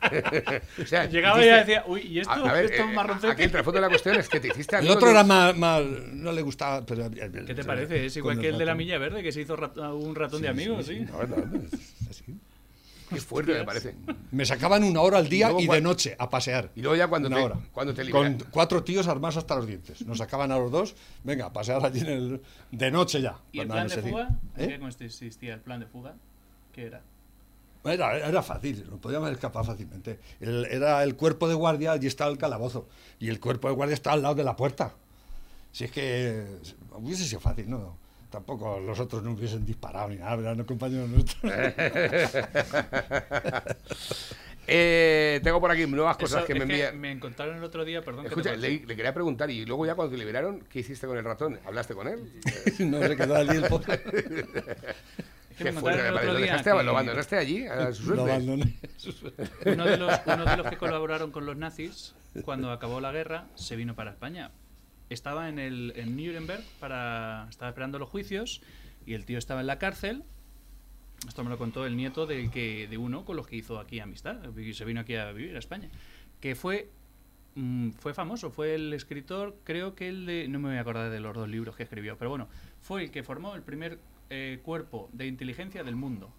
O 0.82 0.86
sea, 0.86 1.06
Llegaba 1.06 1.38
hiciste- 1.40 1.54
y 1.56 1.58
decía, 1.58 1.84
uy, 1.88 2.00
¿y 2.02 2.20
esto? 2.20 2.32
A, 2.32 2.50
a 2.50 2.52
ver, 2.52 2.66
¿Esto 2.66 2.82
eh, 2.84 2.94
marroncete? 2.94 3.32
aquí 3.32 3.42
el 3.42 3.50
trasfondo 3.50 3.78
de 3.78 3.82
la 3.82 3.88
cuestión 3.88 4.14
es 4.14 4.28
que 4.28 4.38
te 4.38 4.48
hiciste 4.48 4.76
El 4.78 4.88
otro 4.88 5.06
de- 5.06 5.12
era 5.14 5.24
más, 5.24 5.56
más- 5.56 5.82
no 6.12 6.30
le 6.30 6.42
gustaba, 6.42 6.86
pero 6.86 7.10
¿Qué 7.10 7.54
te 7.54 7.64
parece? 7.64 8.06
Es 8.06 8.16
igual 8.16 8.38
que 8.40 8.48
el 8.50 8.58
de 8.58 8.64
la 8.66 8.76
Milla 8.76 8.98
Verde, 8.98 9.20
que 9.22 9.32
se 9.32 9.40
hizo 9.40 9.56
rat- 9.56 9.76
un 9.76 10.14
ratón 10.14 10.42
de 10.42 10.48
amigos, 10.48 10.86
¿sí? 10.86 11.04
Qué 13.08 13.20
fuerte 13.20 13.52
me 13.54 13.64
parece. 13.64 13.94
Me 14.32 14.44
sacaban 14.44 14.82
una 14.84 15.00
hora 15.00 15.18
al 15.18 15.28
día 15.28 15.46
Y 15.46 15.50
luego 15.50 15.60
y, 15.62 15.66
cuan- 15.66 15.76
de 15.76 15.82
noche 15.82 16.16
a 16.18 16.28
pasear. 16.28 16.70
Y 16.74 16.80
luego 16.82 16.96
ya 16.96 17.06
cuando 17.08 17.28
Una 17.28 17.36
te, 17.36 17.42
hora. 17.42 17.60
cuando 17.72 17.94
te 17.94 18.10
Con 18.10 18.38
cuatro 18.50 18.82
tíos 18.82 19.06
armados 19.08 19.36
hasta 19.36 19.54
los 19.56 19.66
dientes. 19.66 20.04
Nos 20.06 20.18
sacaban 20.18 20.50
a 20.52 20.58
los 20.58 20.70
dos, 20.70 20.94
venga, 21.24 21.46
a 21.46 21.52
pasear 21.52 21.84
allí 21.84 22.00
en 22.00 22.06
el, 22.06 22.42
de 22.72 22.90
noche 22.90 23.20
ya. 23.22 23.38
¿Y 23.52 23.60
el 23.60 23.68
plan 23.68 23.86
de 23.88 24.02
fuga? 24.02 24.28
¿De 24.56 24.64
¿Eh? 24.64 24.68
qué 24.68 24.78
consistía 24.80 25.54
el 25.54 25.60
plan 25.60 25.80
de 25.80 25.86
fuga? 25.86 26.14
¿Qué 26.72 26.86
era? 26.86 27.02
Era, 27.84 28.16
era 28.18 28.42
fácil, 28.42 28.84
lo 28.90 28.96
podíamos 28.98 29.30
escapar 29.30 29.64
fácilmente. 29.64 30.18
El- 30.40 30.64
era 30.66 31.04
el 31.04 31.14
cuerpo 31.14 31.46
de 31.48 31.54
guardia, 31.54 31.92
allí 31.92 32.08
estaba 32.08 32.30
el 32.30 32.38
calabozo. 32.38 32.88
Y 33.20 33.28
el 33.28 33.38
cuerpo 33.38 33.68
de 33.68 33.74
guardia 33.74 33.94
estaba 33.94 34.14
al 34.14 34.22
lado 34.22 34.34
de 34.34 34.42
la 34.42 34.56
puerta. 34.56 34.92
Si 35.70 35.84
es 35.84 35.92
que 35.92 36.44
hubiese 36.94 37.24
sido 37.24 37.38
fácil, 37.40 37.70
¿no? 37.70 37.96
Tampoco 38.30 38.80
los 38.80 38.98
otros 38.98 39.22
no 39.22 39.32
hubiesen 39.32 39.64
disparado 39.64 40.08
ni 40.08 40.16
nada, 40.16 40.34
eran 40.34 40.58
los 40.58 40.66
compañeros 40.66 41.08
nuestros. 41.10 41.52
Eh, 44.68 45.40
tengo 45.44 45.60
por 45.60 45.70
aquí 45.70 45.86
nuevas 45.86 46.16
cosas 46.16 46.38
Eso 46.38 46.46
que 46.48 46.54
me 46.54 46.62
envían. 46.62 46.98
me 47.00 47.20
contaron 47.20 47.56
el 47.56 47.62
otro 47.62 47.84
día, 47.84 48.02
perdón. 48.02 48.24
que 48.24 48.30
te 48.30 48.34
Escucha, 48.40 48.56
le, 48.56 48.84
le 48.84 48.96
quería 48.96 49.14
preguntar 49.14 49.48
y 49.48 49.64
luego 49.64 49.86
ya 49.86 49.94
cuando 49.94 50.10
te 50.12 50.18
liberaron, 50.18 50.60
¿qué 50.68 50.80
hiciste 50.80 51.06
con 51.06 51.16
el 51.16 51.24
ratón? 51.24 51.60
¿Hablaste 51.64 51.94
con 51.94 52.08
él? 52.08 52.18
no, 52.80 53.00
se 53.00 53.16
quedó 53.16 53.36
allí 53.36 53.56
el 53.58 53.68
pobre. 53.68 54.00
que 55.56 55.64
me 55.64 55.70
el 55.70 55.76
otro 55.78 55.92
¿Lo, 56.32 56.34
dejaste, 56.34 56.70
que- 56.72 56.82
¿Lo 56.82 56.90
abandonaste 56.90 57.36
allí 57.36 57.64
a 57.66 57.92
su 57.92 58.12
Lo 58.14 58.22
abandoné. 58.22 58.76
Uno 59.66 59.84
de, 59.86 59.96
los, 59.98 60.20
uno 60.26 60.44
de 60.44 60.56
los 60.56 60.66
que 60.68 60.76
colaboraron 60.78 61.30
con 61.30 61.46
los 61.46 61.56
nazis, 61.56 62.16
cuando 62.44 62.72
acabó 62.72 63.00
la 63.00 63.12
guerra, 63.12 63.46
se 63.54 63.76
vino 63.76 63.94
para 63.94 64.10
España. 64.10 64.50
Estaba 65.10 65.48
en, 65.48 65.58
el, 65.58 65.92
en 65.96 66.16
Nuremberg, 66.16 66.64
para, 66.80 67.46
estaba 67.48 67.70
esperando 67.70 67.98
los 67.98 68.08
juicios, 68.08 68.60
y 69.06 69.14
el 69.14 69.24
tío 69.24 69.38
estaba 69.38 69.60
en 69.60 69.66
la 69.66 69.78
cárcel. 69.78 70.24
Esto 71.28 71.44
me 71.44 71.50
lo 71.50 71.58
contó 71.58 71.86
el 71.86 71.96
nieto 71.96 72.26
del 72.26 72.50
que, 72.50 72.88
de 72.88 72.98
uno 72.98 73.24
con 73.24 73.36
los 73.36 73.46
que 73.46 73.56
hizo 73.56 73.78
aquí 73.78 74.00
amistad, 74.00 74.36
se 74.72 74.84
vino 74.84 75.00
aquí 75.00 75.14
a 75.14 75.32
vivir 75.32 75.56
a 75.56 75.58
España. 75.58 75.88
Que 76.40 76.54
fue, 76.54 76.90
mm, 77.54 77.90
fue 77.90 78.14
famoso, 78.14 78.50
fue 78.50 78.74
el 78.74 78.92
escritor, 78.92 79.56
creo 79.64 79.94
que 79.94 80.08
el 80.08 80.26
de. 80.26 80.48
No 80.48 80.58
me 80.58 80.68
voy 80.68 80.78
a 80.78 80.80
acordar 80.80 81.10
de 81.10 81.20
los 81.20 81.34
dos 81.34 81.48
libros 81.48 81.76
que 81.76 81.84
escribió, 81.84 82.18
pero 82.18 82.30
bueno, 82.30 82.48
fue 82.80 83.04
el 83.04 83.10
que 83.10 83.22
formó 83.22 83.54
el 83.54 83.62
primer 83.62 83.98
eh, 84.28 84.60
cuerpo 84.62 85.08
de 85.12 85.26
inteligencia 85.26 85.84
del 85.84 85.96
mundo. 85.96 86.30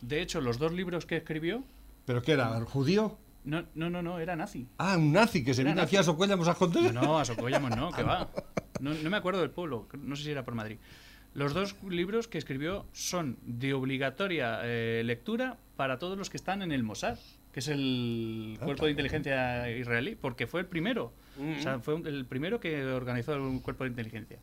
De 0.00 0.22
hecho, 0.22 0.40
los 0.40 0.58
dos 0.58 0.72
libros 0.72 1.06
que 1.06 1.16
escribió 1.16 1.64
¿Pero 2.10 2.22
qué 2.22 2.32
era? 2.32 2.60
¿Judío? 2.64 3.16
No, 3.44 3.64
no, 3.74 3.90
no, 3.90 4.02
no, 4.02 4.18
era 4.18 4.36
nazi. 4.36 4.66
Ah, 4.78 4.96
un 4.96 5.12
nazi 5.12 5.42
que 5.44 5.54
se 5.54 5.64
vino 5.64 5.80
aquí 5.82 5.96
a 5.96 6.02
Socuellamos 6.02 6.48
a 6.48 6.54
contar. 6.54 6.92
No, 6.94 7.18
a 7.18 7.24
Socollamos 7.24 7.74
no, 7.76 7.90
que 7.92 8.02
va. 8.02 8.28
No, 8.80 8.94
no 8.94 9.10
me 9.10 9.16
acuerdo 9.18 9.40
del 9.42 9.50
pueblo, 9.50 9.86
no 9.98 10.16
sé 10.16 10.22
si 10.24 10.30
era 10.30 10.42
por 10.42 10.54
Madrid. 10.54 10.78
Los 11.34 11.52
dos 11.52 11.76
libros 11.86 12.28
que 12.28 12.38
escribió 12.38 12.86
son 12.92 13.36
de 13.42 13.74
obligatoria 13.74 14.60
eh, 14.62 15.02
lectura 15.04 15.58
para 15.76 15.98
todos 15.98 16.16
los 16.16 16.30
que 16.30 16.38
están 16.38 16.62
en 16.62 16.72
el 16.72 16.82
Mossad, 16.82 17.18
que 17.52 17.60
es 17.60 17.68
el 17.68 18.56
Ah, 18.58 18.64
cuerpo 18.64 18.86
de 18.86 18.92
inteligencia 18.92 19.70
israelí, 19.70 20.14
porque 20.18 20.46
fue 20.46 20.60
el 20.62 20.66
primero. 20.66 21.12
O 21.38 21.60
sea, 21.60 21.78
fue 21.80 21.96
el 21.96 22.24
primero 22.24 22.58
que 22.58 22.84
organizó 22.86 23.34
el 23.34 23.60
cuerpo 23.60 23.84
de 23.84 23.90
inteligencia. 23.90 24.38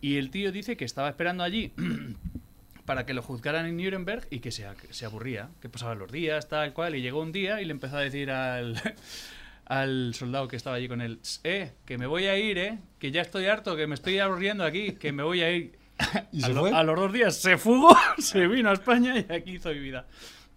Y 0.00 0.16
el 0.16 0.30
tío 0.30 0.50
dice 0.50 0.76
que 0.78 0.86
estaba 0.86 1.10
esperando 1.10 1.42
allí 1.44 1.72
para 2.88 3.04
que 3.04 3.12
lo 3.12 3.20
juzgaran 3.20 3.66
en 3.66 3.76
Nuremberg 3.76 4.26
y 4.30 4.38
que 4.40 4.50
se, 4.50 4.66
se 4.88 5.04
aburría, 5.04 5.50
que 5.60 5.68
pasaban 5.68 5.98
los 5.98 6.10
días, 6.10 6.48
tal 6.48 6.72
cual, 6.72 6.94
y 6.94 7.02
llegó 7.02 7.20
un 7.20 7.32
día 7.32 7.60
y 7.60 7.66
le 7.66 7.72
empezó 7.72 7.98
a 7.98 8.00
decir 8.00 8.30
al, 8.30 8.80
al 9.66 10.14
soldado 10.14 10.48
que 10.48 10.56
estaba 10.56 10.76
allí 10.76 10.88
con 10.88 11.02
él, 11.02 11.20
eh, 11.44 11.72
que 11.84 11.98
me 11.98 12.06
voy 12.06 12.24
a 12.28 12.38
ir, 12.38 12.56
eh, 12.56 12.78
que 12.98 13.10
ya 13.10 13.20
estoy 13.20 13.44
harto, 13.44 13.76
que 13.76 13.86
me 13.86 13.94
estoy 13.94 14.18
aburriendo 14.20 14.64
aquí, 14.64 14.92
que 14.92 15.12
me 15.12 15.22
voy 15.22 15.42
a 15.42 15.50
ir. 15.52 15.78
¿Y 16.32 16.42
a, 16.42 16.46
se 16.46 16.54
lo- 16.54 16.60
fue? 16.62 16.72
a 16.72 16.82
los 16.82 16.96
dos 16.96 17.12
días 17.12 17.36
se 17.36 17.58
fugó, 17.58 17.94
se 18.18 18.46
vino 18.46 18.70
a 18.70 18.72
España 18.72 19.14
y 19.18 19.30
aquí 19.30 19.52
hizo 19.56 19.68
mi 19.68 19.80
vida. 19.80 20.06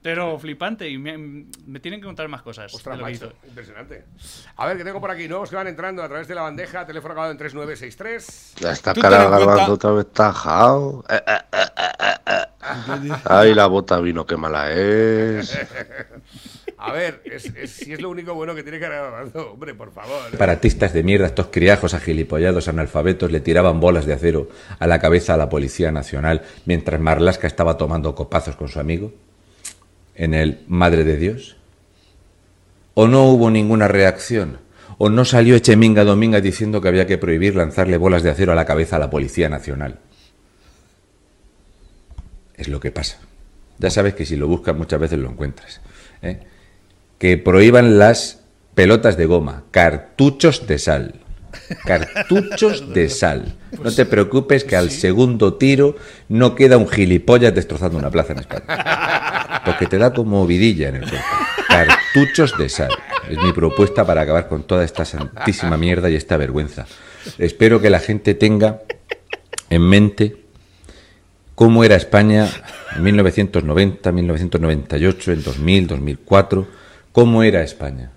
Pero 0.03 0.39
flipante, 0.39 0.89
y 0.89 0.97
me, 0.97 1.15
me 1.15 1.79
tienen 1.79 1.99
que 1.99 2.07
contar 2.07 2.27
más 2.27 2.41
cosas. 2.41 2.73
Ostras, 2.73 2.99
macho, 2.99 3.31
impresionante. 3.47 4.05
A 4.55 4.65
ver, 4.65 4.77
que 4.77 4.83
tengo 4.83 4.99
por 4.99 5.11
aquí 5.11 5.27
nuevos 5.27 5.49
que 5.51 5.55
van 5.55 5.67
entrando 5.67 6.01
a 6.01 6.07
través 6.07 6.27
de 6.27 6.33
la 6.33 6.41
bandeja, 6.41 6.87
teléfono 6.87 7.11
acabado 7.11 7.31
en 7.31 7.37
3963. 7.37 8.53
Ya 8.59 8.71
está 8.71 8.93
cara 8.95 9.29
garbanzo 9.29 9.45
cuenta- 9.45 9.71
otra 9.71 9.91
vez 9.91 10.07
tajado. 10.11 11.03
Eh, 11.07 11.15
eh, 11.27 11.31
eh, 11.53 11.57
eh, 11.77 11.93
eh, 11.99 12.13
eh. 12.27 13.13
Ay, 13.25 13.53
la 13.53 13.67
bota 13.67 13.99
vino, 13.99 14.25
qué 14.25 14.37
mala 14.37 14.71
es. 14.73 15.55
A 16.77 16.91
ver, 16.93 17.21
es, 17.25 17.45
es- 17.55 17.69
si 17.71 17.93
es 17.93 18.01
lo 18.01 18.09
único 18.09 18.33
bueno 18.33 18.55
que 18.55 18.63
tiene 18.63 18.79
que 18.79 18.87
Garbanzo, 18.87 19.51
hombre, 19.51 19.75
por 19.75 19.91
favor. 19.91 20.19
¿eh? 20.27 20.31
Separatistas 20.31 20.93
de 20.93 21.03
mierda, 21.03 21.27
estos 21.27 21.47
criajos 21.51 21.93
agilipollados 21.93 22.67
analfabetos 22.67 23.31
le 23.31 23.39
tiraban 23.39 23.79
bolas 23.79 24.07
de 24.07 24.13
acero 24.13 24.49
a 24.79 24.87
la 24.87 24.97
cabeza 24.99 25.35
a 25.35 25.37
la 25.37 25.47
Policía 25.47 25.91
Nacional 25.91 26.41
mientras 26.65 26.99
Marlasca 26.99 27.45
estaba 27.45 27.77
tomando 27.77 28.15
copazos 28.15 28.55
con 28.55 28.67
su 28.67 28.79
amigo 28.79 29.11
en 30.21 30.35
el 30.35 30.59
Madre 30.67 31.03
de 31.03 31.17
Dios. 31.17 31.57
¿O 32.93 33.07
no 33.07 33.25
hubo 33.25 33.49
ninguna 33.49 33.87
reacción? 33.87 34.59
¿O 34.99 35.09
no 35.09 35.25
salió 35.25 35.55
Echeminga 35.55 36.03
Dominga 36.03 36.41
diciendo 36.41 36.79
que 36.79 36.89
había 36.89 37.07
que 37.07 37.17
prohibir 37.17 37.55
lanzarle 37.55 37.97
bolas 37.97 38.21
de 38.21 38.29
acero 38.29 38.51
a 38.51 38.55
la 38.55 38.65
cabeza 38.65 38.97
a 38.97 38.99
la 38.99 39.09
Policía 39.09 39.49
Nacional? 39.49 39.97
Es 42.55 42.67
lo 42.67 42.79
que 42.79 42.91
pasa. 42.91 43.17
Ya 43.79 43.89
sabes 43.89 44.13
que 44.13 44.27
si 44.27 44.35
lo 44.35 44.47
buscas 44.47 44.75
muchas 44.75 44.99
veces 44.99 45.17
lo 45.17 45.27
encuentras. 45.27 45.81
¿eh? 46.21 46.41
Que 47.17 47.39
prohíban 47.39 47.97
las 47.97 48.41
pelotas 48.75 49.17
de 49.17 49.25
goma, 49.25 49.63
cartuchos 49.71 50.67
de 50.67 50.77
sal. 50.77 51.15
Cartuchos 51.83 52.93
de 52.93 53.09
sal. 53.09 53.55
No 53.83 53.91
te 53.91 54.05
preocupes 54.05 54.63
que 54.65 54.75
al 54.75 54.91
segundo 54.91 55.55
tiro 55.55 55.95
no 56.29 56.53
queda 56.53 56.77
un 56.77 56.87
gilipollas 56.87 57.55
destrozando 57.55 57.97
una 57.97 58.11
plaza 58.11 58.33
en 58.33 58.39
España. 58.39 59.40
Porque 59.65 59.85
te 59.87 59.97
da 59.97 60.13
como 60.13 60.45
vidilla 60.47 60.89
en 60.89 60.95
el 60.95 61.09
cuerpo. 61.09 61.27
Cartuchos 61.67 62.57
de 62.57 62.69
sal. 62.69 62.89
Es 63.29 63.37
mi 63.37 63.53
propuesta 63.53 64.05
para 64.05 64.21
acabar 64.21 64.47
con 64.47 64.63
toda 64.63 64.83
esta 64.83 65.05
santísima 65.05 65.77
mierda 65.77 66.09
y 66.09 66.15
esta 66.15 66.37
vergüenza. 66.37 66.85
Espero 67.37 67.79
que 67.81 67.89
la 67.89 67.99
gente 67.99 68.33
tenga 68.33 68.81
en 69.69 69.81
mente 69.81 70.37
cómo 71.55 71.83
era 71.83 71.95
España 71.95 72.49
en 72.95 73.03
1990, 73.03 74.11
1998, 74.11 75.31
en 75.31 75.43
2000, 75.43 75.87
2004, 75.87 76.67
cómo 77.11 77.43
era 77.43 77.61
España. 77.61 78.11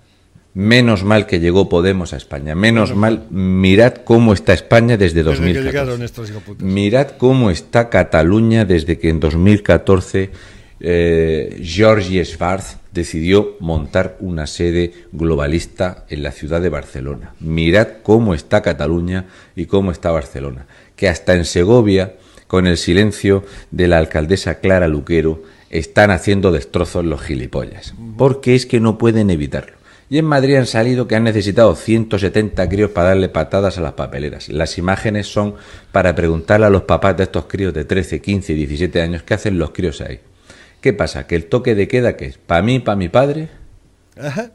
Menos 0.55 1.03
mal 1.03 1.27
que 1.27 1.41
llegó 1.41 1.67
Podemos 1.67 2.13
a 2.13 2.17
España. 2.17 2.55
Menos 2.55 2.95
mal, 2.95 3.27
mirad 3.29 3.93
cómo 4.05 4.31
está 4.31 4.53
España 4.53 4.95
desde 4.95 5.21
Desde 5.21 5.23
que 5.23 5.53
2014. 5.53 5.71
llegaron 5.71 6.01
estos 6.01 6.29
hijoputas. 6.29 6.63
Mirad 6.63 7.07
cómo 7.17 7.51
está 7.51 7.89
Cataluña 7.89 8.63
desde 8.63 8.97
que 8.97 9.09
en 9.09 9.19
2014 9.19 10.31
eh, 10.79 11.61
Georgi 11.63 12.23
Schwarz 12.23 12.77
decidió 12.91 13.55
montar 13.59 14.17
una 14.19 14.47
sede 14.47 14.93
globalista 15.11 16.05
en 16.09 16.23
la 16.23 16.31
ciudad 16.31 16.61
de 16.61 16.69
Barcelona. 16.69 17.33
Mirad 17.39 17.87
cómo 18.03 18.33
está 18.33 18.61
Cataluña 18.61 19.25
y 19.55 19.65
cómo 19.65 19.91
está 19.91 20.11
Barcelona. 20.11 20.65
Que 20.95 21.09
hasta 21.09 21.33
en 21.33 21.45
Segovia, 21.45 22.15
con 22.47 22.67
el 22.67 22.77
silencio 22.77 23.43
de 23.71 23.87
la 23.87 23.97
alcaldesa 23.97 24.59
Clara 24.59 24.87
Luquero, 24.87 25.43
están 25.69 26.11
haciendo 26.11 26.51
destrozos 26.51 27.03
los 27.03 27.21
gilipollas. 27.21 27.93
Porque 28.17 28.55
es 28.55 28.65
que 28.65 28.79
no 28.79 28.97
pueden 28.97 29.29
evitarlo. 29.29 29.75
Y 30.07 30.19
en 30.19 30.25
Madrid 30.25 30.55
han 30.55 30.67
salido 30.67 31.07
que 31.07 31.15
han 31.15 31.23
necesitado 31.23 31.75
170 31.75 32.69
críos 32.69 32.91
para 32.91 33.09
darle 33.09 33.27
patadas 33.27 33.77
a 33.77 33.81
las 33.81 33.93
papeleras. 33.93 34.49
Las 34.49 34.77
imágenes 34.77 35.27
son 35.27 35.55
para 35.91 36.13
preguntarle 36.13 36.67
a 36.67 36.69
los 36.69 36.83
papás 36.83 37.17
de 37.17 37.23
estos 37.23 37.45
críos 37.45 37.73
de 37.73 37.85
13, 37.85 38.21
15 38.21 38.53
y 38.53 38.55
17 38.55 39.01
años 39.01 39.23
qué 39.23 39.33
hacen 39.33 39.57
los 39.57 39.71
críos 39.71 40.01
ahí. 40.01 40.19
¿Qué 40.85 40.93
pasa? 40.93 41.25
¿Que 41.25 41.35
el 41.35 41.47
toque 41.47 41.73
de 41.73 41.87
queda 41.87 42.15
qué 42.15 42.25
es? 42.27 42.37
¿Para 42.37 42.61
mí, 42.61 42.77
para 42.77 42.95
mi 42.95 43.09
padre? 43.09 43.49
Ajá. 44.21 44.51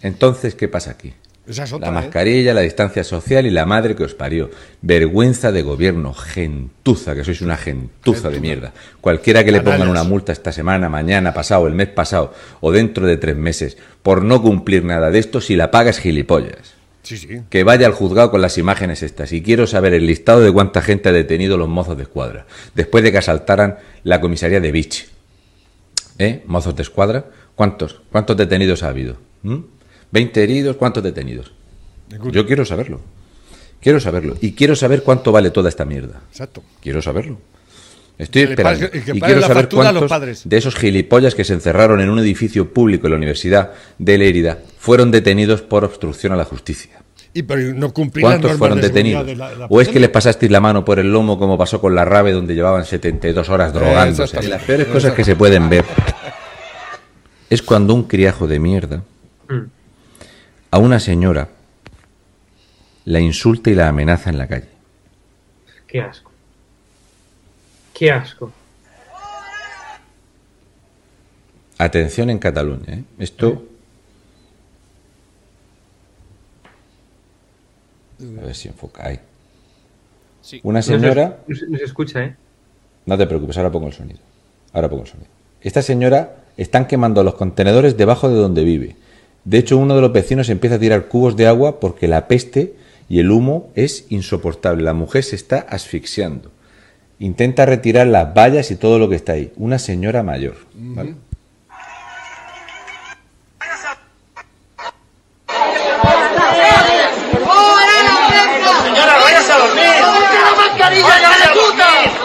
Entonces, 0.00 0.56
¿qué 0.56 0.66
pasa 0.66 0.90
aquí? 0.90 1.14
Esa 1.46 1.62
es 1.62 1.72
otra, 1.72 1.92
La 1.92 2.00
¿eh? 2.00 2.02
mascarilla, 2.02 2.52
la 2.52 2.62
distancia 2.62 3.04
social 3.04 3.46
y 3.46 3.50
la 3.50 3.64
madre 3.64 3.94
que 3.94 4.02
os 4.02 4.14
parió. 4.14 4.50
Vergüenza 4.80 5.52
de 5.52 5.62
gobierno, 5.62 6.12
gentuza, 6.12 7.14
que 7.14 7.22
sois 7.22 7.40
una 7.40 7.56
gentuza 7.56 8.30
de 8.30 8.40
mierda. 8.40 8.72
Cualquiera 9.00 9.44
que 9.44 9.52
le 9.52 9.60
pongan 9.60 9.86
una 9.86 10.02
multa 10.02 10.32
esta 10.32 10.50
semana, 10.50 10.88
mañana, 10.88 11.32
pasado, 11.32 11.68
el 11.68 11.74
mes 11.74 11.86
pasado 11.86 12.34
o 12.60 12.72
dentro 12.72 13.06
de 13.06 13.16
tres 13.16 13.36
meses 13.36 13.78
por 14.02 14.24
no 14.24 14.42
cumplir 14.42 14.82
nada 14.82 15.12
de 15.12 15.20
esto, 15.20 15.40
si 15.40 15.54
la 15.54 15.70
paga 15.70 15.90
es 15.90 16.00
gilipollas. 16.00 16.74
Sí, 17.04 17.16
sí. 17.16 17.28
Que 17.48 17.62
vaya 17.62 17.86
al 17.86 17.92
juzgado 17.92 18.32
con 18.32 18.42
las 18.42 18.58
imágenes 18.58 19.04
estas. 19.04 19.32
Y 19.32 19.40
quiero 19.40 19.68
saber 19.68 19.94
el 19.94 20.04
listado 20.04 20.40
de 20.40 20.50
cuánta 20.50 20.82
gente 20.82 21.10
ha 21.10 21.12
detenido 21.12 21.56
los 21.56 21.68
mozos 21.68 21.96
de 21.96 22.02
escuadra 22.02 22.44
después 22.74 23.04
de 23.04 23.12
que 23.12 23.18
asaltaran 23.18 23.76
la 24.02 24.20
comisaría 24.20 24.58
de 24.58 24.72
Beach. 24.72 25.11
¿Eh? 26.18 26.42
¿Mozos 26.46 26.76
de 26.76 26.82
escuadra? 26.82 27.26
¿Cuántos? 27.54 28.00
¿Cuántos 28.10 28.36
detenidos 28.36 28.82
ha 28.82 28.88
habido? 28.88 29.16
¿Mm? 29.42 29.56
¿20 30.12 30.36
heridos? 30.36 30.76
¿Cuántos 30.76 31.02
detenidos? 31.02 31.52
Yo 32.30 32.46
quiero 32.46 32.64
saberlo. 32.64 33.00
Quiero 33.80 33.98
saberlo. 33.98 34.36
Y 34.40 34.52
quiero 34.52 34.76
saber 34.76 35.02
cuánto 35.02 35.32
vale 35.32 35.50
toda 35.50 35.68
esta 35.68 35.84
mierda. 35.84 36.20
Exacto. 36.30 36.62
Quiero 36.80 37.02
saberlo. 37.02 37.38
Estoy 38.18 38.44
Que 38.44 38.50
esperando. 38.50 38.86
pague- 38.86 38.90
que 39.04 39.10
y 39.16 39.20
quiero 39.20 39.40
saber 39.40 39.56
factura 39.56 39.88
a 39.88 39.92
los 39.92 40.00
cuántos 40.02 40.10
padres. 40.18 40.42
de 40.44 40.56
esos 40.56 40.76
gilipollas 40.76 41.34
que 41.34 41.44
se 41.44 41.54
encerraron 41.54 42.00
en 42.00 42.10
un 42.10 42.18
edificio 42.18 42.72
público 42.72 43.06
en 43.06 43.12
la 43.12 43.16
Universidad 43.16 43.72
de 43.98 44.18
Lérida 44.18 44.58
fueron 44.78 45.10
detenidos 45.10 45.62
por 45.62 45.84
obstrucción 45.84 46.32
a 46.32 46.36
la 46.36 46.44
justicia. 46.44 47.01
Y 47.34 47.42
pero 47.44 47.72
no 47.74 47.92
cumplir 47.94 48.24
las 48.24 48.32
¿Cuántos 48.34 48.58
fueron 48.58 48.80
detenidos? 48.80 49.24
de 49.24 49.36
la- 49.36 49.54
la 49.54 49.66
¿O 49.70 49.80
es 49.80 49.88
que 49.88 49.98
les 49.98 50.10
pasasteis 50.10 50.52
la 50.52 50.60
mano 50.60 50.84
por 50.84 50.98
el 50.98 51.10
lomo 51.10 51.38
como 51.38 51.56
pasó 51.56 51.80
con 51.80 51.94
la 51.94 52.04
rave 52.04 52.32
donde 52.32 52.54
llevaban 52.54 52.84
72 52.84 53.48
horas 53.48 53.72
drogándose? 53.72 54.22
exactamente. 54.24 54.50
Las 54.56 54.62
peores 54.64 54.86
cosas 54.88 55.14
que 55.14 55.24
se 55.24 55.34
pueden 55.34 55.68
ver 55.70 55.84
es 57.48 57.62
cuando 57.62 57.94
un 57.94 58.04
criajo 58.04 58.46
de 58.46 58.58
mierda 58.58 59.02
a 60.70 60.78
una 60.78 61.00
señora 61.00 61.48
la 63.06 63.20
insulta 63.20 63.70
y 63.70 63.74
la 63.74 63.88
amenaza 63.88 64.30
en 64.30 64.38
la 64.38 64.46
calle. 64.46 64.68
Qué 65.86 66.00
asco. 66.00 66.30
Qué 67.94 68.10
asco. 68.12 68.52
Atención 71.78 72.30
en 72.30 72.38
Cataluña, 72.38 72.94
¿eh? 72.94 73.02
Esto... 73.18 73.64
A 78.40 78.46
ver 78.46 78.54
si 78.54 78.68
enfoca 78.68 79.06
ahí. 79.06 79.20
Una 80.62 80.82
señora... 80.82 81.38
No 81.46 81.54
se, 81.54 81.66
no 81.68 81.78
se 81.78 81.84
escucha, 81.84 82.24
¿eh? 82.24 82.36
No 83.06 83.18
te 83.18 83.26
preocupes, 83.26 83.56
ahora 83.56 83.70
pongo 83.70 83.88
el 83.88 83.92
sonido. 83.92 84.20
Ahora 84.72 84.88
pongo 84.88 85.02
el 85.02 85.08
sonido. 85.08 85.28
Esta 85.60 85.82
señora 85.82 86.36
están 86.56 86.86
quemando 86.86 87.22
los 87.22 87.34
contenedores 87.34 87.96
debajo 87.96 88.28
de 88.28 88.36
donde 88.36 88.64
vive. 88.64 88.96
De 89.44 89.58
hecho, 89.58 89.78
uno 89.78 89.94
de 89.94 90.00
los 90.00 90.12
vecinos 90.12 90.48
empieza 90.48 90.76
a 90.76 90.78
tirar 90.78 91.08
cubos 91.08 91.36
de 91.36 91.46
agua 91.46 91.80
porque 91.80 92.08
la 92.08 92.28
peste 92.28 92.74
y 93.08 93.18
el 93.18 93.30
humo 93.30 93.70
es 93.74 94.06
insoportable. 94.10 94.82
La 94.82 94.94
mujer 94.94 95.24
se 95.24 95.36
está 95.36 95.58
asfixiando. 95.58 96.50
Intenta 97.18 97.66
retirar 97.66 98.06
las 98.06 98.34
vallas 98.34 98.70
y 98.70 98.76
todo 98.76 98.98
lo 98.98 99.08
que 99.08 99.16
está 99.16 99.32
ahí. 99.32 99.52
Una 99.56 99.78
señora 99.78 100.22
mayor. 100.22 100.56
¿vale? 100.74 101.14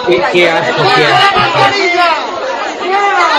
Qué, 0.08 0.24
qué 0.32 0.50
asco, 0.50 0.84
qué 0.96 1.02
la 1.02 1.18
asco. 1.18 1.38
mascarilla! 1.38 2.10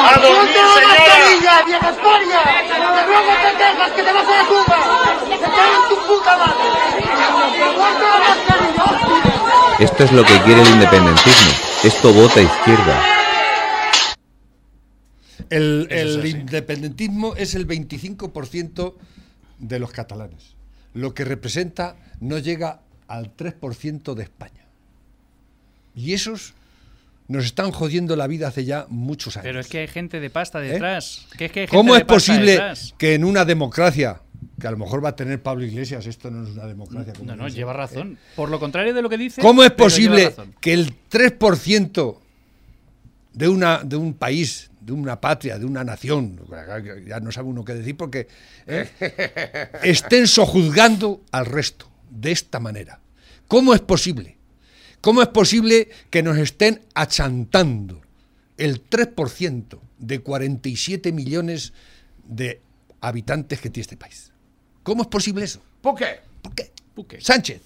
¡A 0.05 0.19
dormir, 0.21 0.53
señora! 0.53 0.83
la 0.83 0.99
mascarilla, 0.99 1.65
vieja! 1.65 1.91
¡Que 1.97 3.07
luego 3.07 3.33
te 3.43 3.51
quejas 3.57 3.91
que 3.93 4.03
te 4.03 4.13
vas 4.13 4.29
a 4.29 4.37
la 4.37 4.45
tumba! 4.49 4.79
¡Que 5.29 5.37
te 5.37 5.45
caen 5.45 5.83
tu 5.89 5.97
puta 6.07 6.37
madre! 6.37 6.69
¡Ponte 7.77 8.05
la 8.05 8.19
mascarilla, 8.29 8.85
hostia! 8.85 9.85
Esto 9.87 10.05
es 10.05 10.13
lo 10.13 10.25
que 10.25 10.43
quiere 10.43 10.61
el 10.61 10.69
independentismo. 10.69 11.53
Esto 11.85 12.13
vota 12.13 12.41
izquierda. 12.43 13.03
El, 15.49 15.87
el 15.91 16.27
independentismo 16.27 17.35
es 17.37 17.55
el 17.55 17.67
25% 17.67 18.95
de 19.59 19.79
los 19.79 19.91
catalanes. 19.93 20.57
Lo 20.93 21.15
que 21.15 21.25
representa 21.25 21.97
no 22.21 22.37
llega 22.39 22.81
al 23.07 23.35
3% 23.35 24.15
de 24.15 24.23
España. 24.23 24.67
Y 25.95 26.13
esos 26.13 26.55
nos 27.29 27.45
están 27.45 27.71
jodiendo 27.73 28.17
la 28.17 28.27
vida 28.27 28.49
hace 28.49 28.65
ya 28.65 28.87
muchos 28.89 29.37
años. 29.37 29.45
Pero 29.45 29.61
es 29.61 29.69
que 29.69 29.79
hay 29.79 29.87
gente 29.87 30.19
de 30.19 30.31
pasta 30.31 30.61
detrás. 30.61 31.27
Que 31.37 31.45
es 31.45 31.53
que 31.53 31.61
hay 31.61 31.67
gente 31.67 31.77
¿Eh? 31.77 31.79
¿Cómo 31.79 31.93
de 31.93 32.01
es 32.01 32.05
pasta 32.05 32.15
posible 32.15 32.53
detrás. 32.53 32.95
que 32.97 33.15
en 33.15 33.25
una 33.25 33.45
democracia, 33.45 34.23
que 34.59 34.67
a 34.67 34.71
lo 34.71 34.79
mejor 34.79 35.05
va 35.05 35.11
a 35.11 35.17
tener 35.17 35.43
Pablo 35.43 35.65
Iglesias, 35.65 36.07
esto 36.07 36.31
no 36.31 36.45
es 36.45 36.55
una 36.55 36.67
democracia? 36.67 37.13
como 37.13 37.27
No, 37.27 37.37
no, 37.37 37.49
lleva 37.49 37.73
¿eh? 37.73 37.77
razón. 37.77 38.19
Por 38.35 38.49
lo 38.49 38.59
contrario 38.59 38.95
de 38.95 39.03
lo 39.03 39.11
que 39.11 39.19
dice. 39.19 39.43
¿Cómo 39.43 39.63
es 39.63 39.71
posible 39.73 40.35
que 40.61 40.73
el 40.73 40.95
3% 41.11 42.17
de, 43.35 43.49
una, 43.49 43.85
de 43.85 43.97
un 43.97 44.15
país, 44.15 44.71
de 44.81 44.93
una 44.93 45.21
patria, 45.21 45.59
de 45.59 45.67
una 45.67 45.85
nación, 45.85 46.41
ya 47.07 47.21
no 47.21 47.31
sabe 47.31 47.49
uno 47.49 47.63
qué 47.63 47.75
decir 47.75 47.95
porque 47.95 48.27
¿eh? 48.67 48.89
estén 49.83 50.27
sojuzgando 50.27 51.21
al 51.31 51.45
resto 51.45 51.91
de 52.09 52.33
esta 52.33 52.59
manera? 52.59 53.01
¿Cómo 53.47 53.75
es 53.75 53.81
posible? 53.81 54.38
¿Cómo 55.01 55.23
es 55.23 55.29
posible 55.29 55.89
que 56.11 56.23
nos 56.23 56.39
estén 56.39 56.83
achantando 56.95 58.01
el 58.57 58.89
3% 58.89 59.79
de 59.99 60.21
47 60.21 61.13
millones 61.13 61.73
de 62.27 62.61
habitantes 63.01 63.61
que 63.61 63.71
tiene 63.71 63.83
este 63.83 63.97
país? 63.97 64.33
¿Cómo 64.83 65.03
es 65.03 65.09
posible 65.09 65.45
eso? 65.45 65.61
¿Por 65.81 65.95
qué? 65.95 66.21
¿Por 66.43 67.07
qué? 67.07 67.21
Sánchez, 67.21 67.63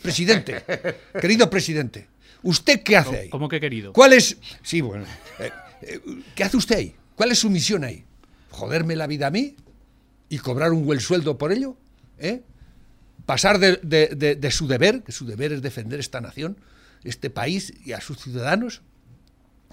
presidente, 0.00 0.62
querido 1.20 1.50
presidente, 1.50 2.08
¿usted 2.42 2.82
qué 2.82 2.96
hace 2.96 3.18
ahí? 3.18 3.28
¿Cómo 3.28 3.48
que 3.48 3.60
querido? 3.60 3.92
¿Cuál 3.92 4.14
es? 4.14 4.38
Sí, 4.62 4.80
bueno. 4.80 5.04
eh, 5.38 5.50
eh, 5.82 6.00
¿Qué 6.34 6.44
hace 6.44 6.56
usted 6.56 6.76
ahí? 6.76 6.94
¿Cuál 7.14 7.32
es 7.32 7.38
su 7.38 7.50
misión 7.50 7.84
ahí? 7.84 8.04
¿Joderme 8.50 8.96
la 8.96 9.06
vida 9.06 9.26
a 9.26 9.30
mí? 9.30 9.54
¿Y 10.30 10.38
cobrar 10.38 10.72
un 10.72 10.86
buen 10.86 11.00
sueldo 11.00 11.36
por 11.36 11.52
ello? 11.52 11.76
¿Eh? 12.18 12.40
¿Pasar 13.26 13.58
de, 13.58 13.76
de- 13.82 14.08
de- 14.16 14.34
de 14.36 14.50
su 14.50 14.66
deber, 14.66 15.02
que 15.02 15.12
su 15.12 15.26
deber 15.26 15.52
es 15.52 15.62
defender 15.62 16.00
esta 16.00 16.20
nación, 16.20 16.56
este 17.04 17.30
país 17.30 17.72
y 17.84 17.92
a 17.92 18.00
sus 18.00 18.18
ciudadanos? 18.18 18.82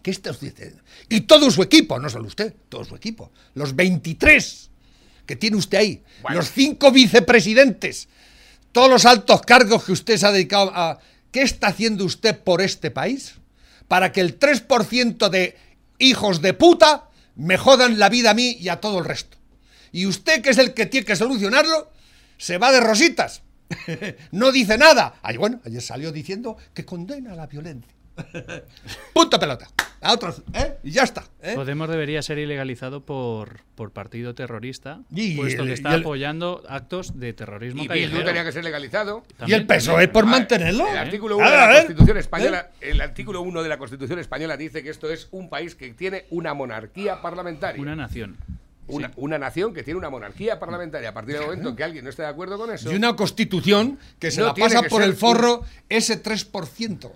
¿Qué 0.04 0.12
está 0.12 0.32
usted 0.32 0.54
haciendo? 0.54 0.82
Y 1.10 1.22
todo 1.22 1.50
su 1.52 1.62
equipo, 1.64 2.00
no 2.00 2.10
solo 2.10 2.28
usted, 2.28 2.54
todo 2.70 2.86
su 2.86 2.96
equipo. 2.96 3.32
Los 3.56 3.76
23 3.76 4.70
que 5.26 5.36
tiene 5.36 5.58
usted 5.58 5.78
ahí, 5.80 6.04
los 6.36 6.52
cinco 6.52 6.92
vicepresidentes, 6.92 8.08
todos 8.72 8.90
los 8.90 9.06
altos 9.06 9.42
cargos 9.42 9.84
que 9.84 9.92
usted 9.92 10.18
se 10.18 10.26
ha 10.26 10.32
dedicado 10.32 10.72
a... 10.74 11.00
¿Qué 11.32 11.42
está 11.42 11.68
haciendo 11.68 12.06
usted 12.06 12.40
por 12.40 12.62
este 12.62 12.90
país? 12.92 13.34
Para 13.90 14.12
que 14.14 14.22
el 14.22 14.40
3% 14.40 15.30
de 15.30 15.58
hijos 16.00 16.42
de 16.42 16.54
puta 16.54 17.10
me 17.36 17.58
jodan 17.58 18.00
la 18.00 18.08
vida 18.08 18.32
a 18.32 18.34
mí 18.34 18.56
y 18.60 18.70
a 18.70 18.80
todo 18.80 19.00
el 19.00 19.06
resto. 19.06 19.38
Y 19.92 20.06
usted, 20.06 20.42
que 20.42 20.52
es 20.52 20.58
el 20.58 20.74
que 20.74 20.86
tiene 20.86 21.06
que 21.06 21.16
solucionarlo, 21.18 21.92
se 22.38 22.58
va 22.58 22.72
de 22.72 22.80
rositas. 22.80 23.44
no 24.32 24.52
dice 24.52 24.78
nada. 24.78 25.16
Ay, 25.22 25.38
bueno, 25.38 25.60
ayer 25.66 25.82
salió 25.82 26.12
diciendo 26.12 26.58
que 26.74 26.86
condena 26.86 27.36
la 27.36 27.48
violencia. 27.48 27.92
Punto 29.14 29.40
pelota. 29.40 29.68
A 30.00 30.14
otros, 30.14 30.44
¿eh? 30.54 30.78
Y 30.84 30.92
ya 30.92 31.04
está. 31.04 31.24
¿eh? 31.42 31.54
Podemos 31.56 31.90
debería 31.90 32.22
ser 32.22 32.38
ilegalizado 32.38 33.04
por, 33.04 33.62
por 33.74 33.92
partido 33.92 34.36
terrorista, 34.36 35.02
Y 35.12 35.36
puesto 35.36 35.64
el- 35.64 35.68
que 35.68 35.72
y 35.72 35.74
está 35.74 35.96
el- 35.96 36.02
apoyando 36.02 36.64
actos 36.70 37.20
de 37.20 37.34
terrorismo 37.34 37.84
Y. 37.84 37.88
Bildu 37.88 38.24
tenía 38.24 38.44
que 38.44 38.52
ser 38.52 38.64
legalizado. 38.64 39.24
¿Y 39.48 39.54
el 39.54 39.66
PSOE 39.66 40.08
por 40.08 40.26
mantenerlo? 40.28 40.88
El 40.88 40.98
artículo 40.98 41.36
A 41.36 41.38
1 41.40 41.50
de 41.50 41.58
la. 41.58 41.74
Constitución 41.78 42.18
española, 42.18 42.70
¿Eh? 42.80 42.92
el 42.92 43.02
artículo 43.02 43.42
1 43.42 43.64
de 43.64 43.70
la 43.70 43.78
Constitución 43.80 44.20
española 44.20 44.56
dice 44.56 44.84
que 44.84 44.92
esto 44.92 45.10
es 45.12 45.28
un 45.32 45.50
país 45.50 45.74
que 45.74 45.92
tiene 45.94 46.26
una 46.30 46.54
monarquía 46.54 47.22
parlamentaria. 47.22 47.82
Una 47.82 47.96
nación. 47.96 48.38
Una, 48.88 49.12
una 49.18 49.38
nación 49.38 49.74
que 49.74 49.84
tiene 49.84 49.98
una 49.98 50.10
monarquía 50.10 50.60
parlamentaria. 50.60 51.10
A 51.10 51.14
partir 51.14 51.36
del 51.36 51.44
momento 51.44 51.70
en 51.70 51.76
que 51.76 51.84
alguien 51.84 52.04
no 52.04 52.10
esté 52.10 52.22
de 52.22 52.30
acuerdo 52.30 52.58
con 52.58 52.72
eso. 52.72 52.92
Y 52.92 52.96
una 52.96 53.16
constitución 53.16 54.00
que 54.20 54.32
se 54.32 54.42
No 54.42 54.48
la 54.48 54.54
pasa 54.54 54.84
por 54.84 55.02
el 55.04 55.14
forro 55.14 55.64
ese 55.90 56.24
3%, 56.24 57.12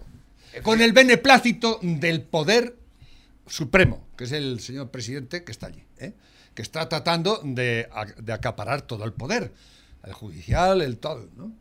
con 0.64 0.82
el 0.82 0.92
beneplácito 0.92 1.80
del 1.82 2.22
poder 2.22 2.76
supremo, 3.48 4.04
que 4.18 4.26
es 4.26 4.32
el 4.32 4.60
señor 4.60 4.90
presidente 4.90 5.44
que 5.44 5.52
está 5.52 5.68
allí, 5.68 5.84
¿eh? 6.00 6.14
que 6.54 6.62
está 6.62 6.88
tratando 6.90 7.42
de, 7.44 7.88
de 8.18 8.34
acaparar 8.34 8.82
todo 8.82 9.04
el 9.06 9.14
poder, 9.14 9.52
el 10.04 10.14
judicial, 10.14 10.82
el 10.82 10.98
todo, 10.98 11.28
¿no? 11.36 11.52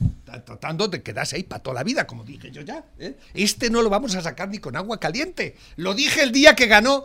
Está 0.00 0.44
tratando 0.44 0.88
de 0.88 1.02
quedarse 1.02 1.36
ahí 1.36 1.42
para 1.42 1.62
toda 1.62 1.74
la 1.74 1.84
vida, 1.84 2.06
como 2.06 2.24
dije 2.24 2.50
yo 2.50 2.62
ya. 2.62 2.84
¿eh? 2.98 3.16
Este 3.34 3.70
no 3.70 3.82
lo 3.82 3.90
vamos 3.90 4.14
a 4.14 4.20
sacar 4.20 4.48
ni 4.48 4.58
con 4.58 4.76
agua 4.76 5.00
caliente. 5.00 5.56
Lo 5.76 5.94
dije 5.94 6.22
el 6.22 6.32
día 6.32 6.54
que 6.54 6.66
ganó 6.66 7.04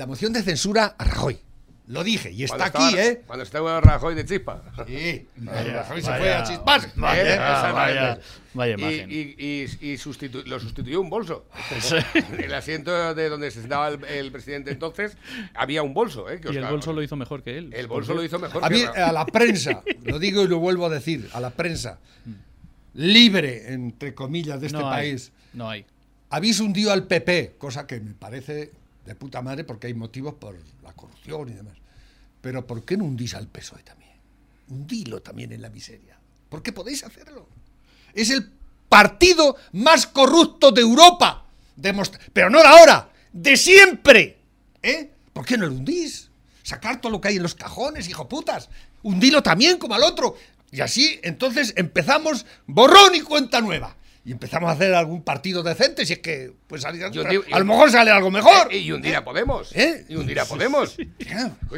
la 0.00 0.06
moción 0.06 0.32
de 0.32 0.42
censura 0.42 0.94
a 0.96 1.04
Rajoy. 1.04 1.38
Lo 1.88 2.02
dije, 2.02 2.30
y 2.32 2.44
está 2.44 2.66
aquí, 2.66 2.78
estaba- 2.82 3.02
¿eh? 3.02 3.22
Cuando 3.26 3.42
estaba 3.42 3.80
Rajoy 3.82 4.14
de 4.14 4.24
chispa. 4.24 4.62
Sí, 4.86 5.26
Vaya, 5.36 5.72
Rajoy 5.82 6.00
se 6.00 6.08
vaya, 6.08 6.20
fue 6.22 6.32
a 6.34 6.42
chispas. 6.44 6.96
vaya, 6.96 7.20
¿eh? 7.22 7.38
vaya, 7.38 7.52
Exactamente. 7.52 8.22
vaya 8.54 8.70
Y- 8.72 8.80
imagen. 8.80 9.10
Y, 9.10 9.14
y- 9.84 9.92
y 9.92 9.98
sustitu- 9.98 10.42
lo 10.46 10.58
sustituyó 10.58 11.02
un 11.02 11.10
bolso. 11.10 11.44
El 12.38 12.54
asiento 12.54 13.14
de 13.14 13.28
donde 13.28 13.50
se 13.50 13.60
sentaba 13.60 13.88
el, 13.88 14.02
el 14.06 14.32
presidente 14.32 14.70
entonces 14.70 15.18
había 15.52 15.82
un 15.82 15.92
bolso. 15.92 16.30
¿eh? 16.30 16.40
que 16.40 16.50
Y 16.50 16.56
el 16.56 16.64
bolso 16.64 16.94
lo 16.94 17.02
hizo 17.02 17.16
mejor 17.16 17.42
que 17.42 17.58
él. 17.58 17.74
El 17.74 17.86
bolso 17.86 18.14
lo 18.14 18.24
hizo 18.24 18.38
mejor 18.38 18.64
A, 18.64 18.68
que 18.68 18.74
mí, 18.76 18.84
Ra- 18.84 19.08
a 19.08 19.12
la 19.12 19.26
prensa, 19.26 19.82
lo 20.04 20.18
digo 20.18 20.42
y 20.44 20.48
lo 20.48 20.60
vuelvo 20.60 20.86
a 20.86 20.88
decir, 20.88 21.28
a 21.34 21.40
la 21.40 21.50
prensa 21.50 21.98
libre, 22.94 23.72
entre 23.74 24.14
comillas, 24.14 24.60
de 24.60 24.66
este 24.68 24.78
No 24.78 24.90
hay, 24.90 25.10
país, 25.10 25.32
No 25.52 25.68
hay. 25.68 25.84
habéis 26.30 26.58
hundido 26.60 26.90
al 26.92 27.06
PP, 27.06 27.54
cosa 27.58 27.86
que 27.86 28.00
me 28.00 28.14
parece 28.14 28.72
de 29.04 29.14
puta 29.14 29.42
madre 29.42 29.64
porque 29.64 29.86
hay 29.86 29.94
motivos 29.94 30.34
por 30.34 30.56
la 30.82 30.92
corrupción 30.92 31.48
y 31.48 31.52
demás. 31.52 31.74
Pero 32.40 32.66
¿por 32.66 32.84
qué 32.84 32.96
no 32.96 33.04
hundís 33.04 33.34
al 33.34 33.48
PSOE 33.48 33.82
también? 33.82 34.12
Hundilo 34.68 35.20
también 35.20 35.52
en 35.52 35.62
la 35.62 35.70
miseria. 35.70 36.18
Porque 36.48 36.72
podéis 36.72 37.04
hacerlo. 37.04 37.48
Es 38.14 38.30
el 38.30 38.50
partido 38.88 39.56
más 39.72 40.06
corrupto 40.06 40.70
de 40.70 40.80
Europa. 40.80 41.46
Pero 42.32 42.50
no 42.50 42.60
de 42.60 42.66
ahora, 42.66 43.10
de 43.32 43.56
siempre. 43.56 44.38
¿Eh? 44.82 45.10
¿Por 45.32 45.44
qué 45.44 45.56
no 45.56 45.66
lo 45.66 45.72
hundís? 45.72 46.30
Sacar 46.62 47.00
todo 47.00 47.12
lo 47.12 47.20
que 47.20 47.28
hay 47.28 47.36
en 47.36 47.42
los 47.42 47.54
cajones, 47.54 48.08
hijo 48.08 48.28
putas. 48.28 48.68
Hundilo 49.02 49.42
también 49.42 49.78
como 49.78 49.94
al 49.94 50.02
otro. 50.02 50.36
Y 50.70 50.80
así, 50.80 51.18
entonces 51.22 51.72
empezamos 51.76 52.46
borrón 52.66 53.14
y 53.14 53.20
cuenta 53.22 53.60
nueva. 53.60 53.96
Y 54.30 54.32
empezamos 54.32 54.70
a 54.70 54.74
hacer 54.74 54.94
algún 54.94 55.24
partido 55.24 55.60
decente, 55.64 56.06
si 56.06 56.12
es 56.12 56.18
que 56.20 56.52
pues 56.68 56.82
Yo 57.10 57.24
a 57.52 57.58
lo 57.58 57.64
mejor 57.64 57.90
sale 57.90 58.12
algo 58.12 58.30
mejor. 58.30 58.72
Eh, 58.72 58.78
y 58.78 58.92
hundir 58.92 59.16
a 59.16 59.24
Podemos. 59.24 59.74
¿Eh? 59.74 60.04
Y 60.08 60.14
hundir 60.14 60.38
a 60.38 60.44
Podemos. 60.44 60.96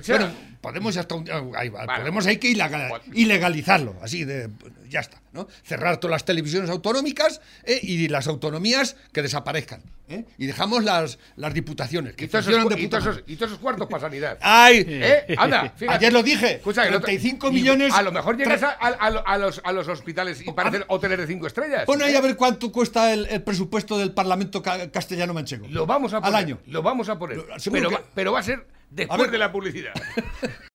Bueno, 0.06 0.30
Podemos 0.60 0.94
hasta 0.98 1.14
un- 1.14 1.26
ahí 1.56 1.70
va, 1.70 1.86
Vale. 1.86 2.00
Podemos 2.00 2.26
hay 2.26 2.36
que 2.36 2.48
ilegal- 2.50 3.00
ilegalizarlo, 3.14 3.96
así 4.02 4.24
de 4.26 4.50
ya 4.92 5.00
está, 5.00 5.20
¿no? 5.32 5.48
Cerrar 5.64 5.96
todas 5.96 6.12
las 6.12 6.24
televisiones 6.24 6.70
autonómicas 6.70 7.40
eh, 7.64 7.80
y 7.82 8.08
las 8.08 8.28
autonomías 8.28 8.94
que 9.12 9.22
desaparezcan, 9.22 9.82
¿eh? 10.08 10.24
Y 10.38 10.46
dejamos 10.46 10.84
las, 10.84 11.18
las 11.36 11.52
diputaciones 11.54 12.14
que 12.14 12.26
Y 12.26 12.28
todos, 12.28 12.46
esos, 12.46 12.68
de 12.68 12.80
y 12.80 12.86
todos 12.88 13.02
esos- 13.04 13.16
madre. 13.16 13.32
y 13.32 13.36
todos 13.36 13.50
esos 13.52 13.60
cuartos 13.62 13.88
para 13.88 14.00
sanidad. 14.02 14.38
¡Ay! 14.42 14.84
¿Eh? 14.86 15.34
Anda, 15.38 15.70
fíjate. 15.76 15.96
Ayer 15.98 16.12
lo 16.12 16.22
dije, 16.22 16.52
Escucha, 16.56 16.84
que 16.84 16.90
no 16.92 17.00
te- 17.00 17.06
35 17.06 17.48
y 17.48 17.52
millones- 17.52 17.92
A 17.94 18.02
lo 18.02 18.12
mejor 18.12 18.36
llegas 18.36 18.62
a, 18.62 18.70
a- 18.70 18.88
a- 18.88 19.22
a 19.34 19.38
los, 19.38 19.60
a 19.64 19.72
los 19.72 19.88
hospitales 19.88 20.40
y 20.46 20.52
parecen 20.52 20.84
hoteles 20.88 21.18
de 21.18 21.26
cinco 21.26 21.46
estrellas. 21.46 21.84
Pon 21.86 22.02
ahí 22.02 22.14
a 22.14 22.20
ver 22.20 22.36
cuánto 22.36 22.70
cuesta 22.70 23.12
el, 23.12 23.26
el 23.26 23.42
presupuesto 23.42 23.98
del 23.98 24.12
Parlamento 24.12 24.62
ca- 24.62 24.90
castellano 24.90 25.32
manchego. 25.34 25.66
Lo 25.70 25.86
vamos 25.86 26.12
a 26.12 26.20
poner. 26.20 26.28
Al 26.36 26.42
año. 26.44 26.58
Lo 26.66 26.82
vamos 26.82 27.08
a 27.08 27.18
poner. 27.18 27.38
Lo- 27.38 27.46
Pero, 27.72 27.88
que- 27.88 27.94
va, 27.96 28.02
pero 28.14 28.32
va 28.32 28.40
a 28.40 28.42
ser 28.42 28.66
después 28.90 29.30
de 29.30 29.38
la 29.38 29.50
publicidad. 29.50 29.92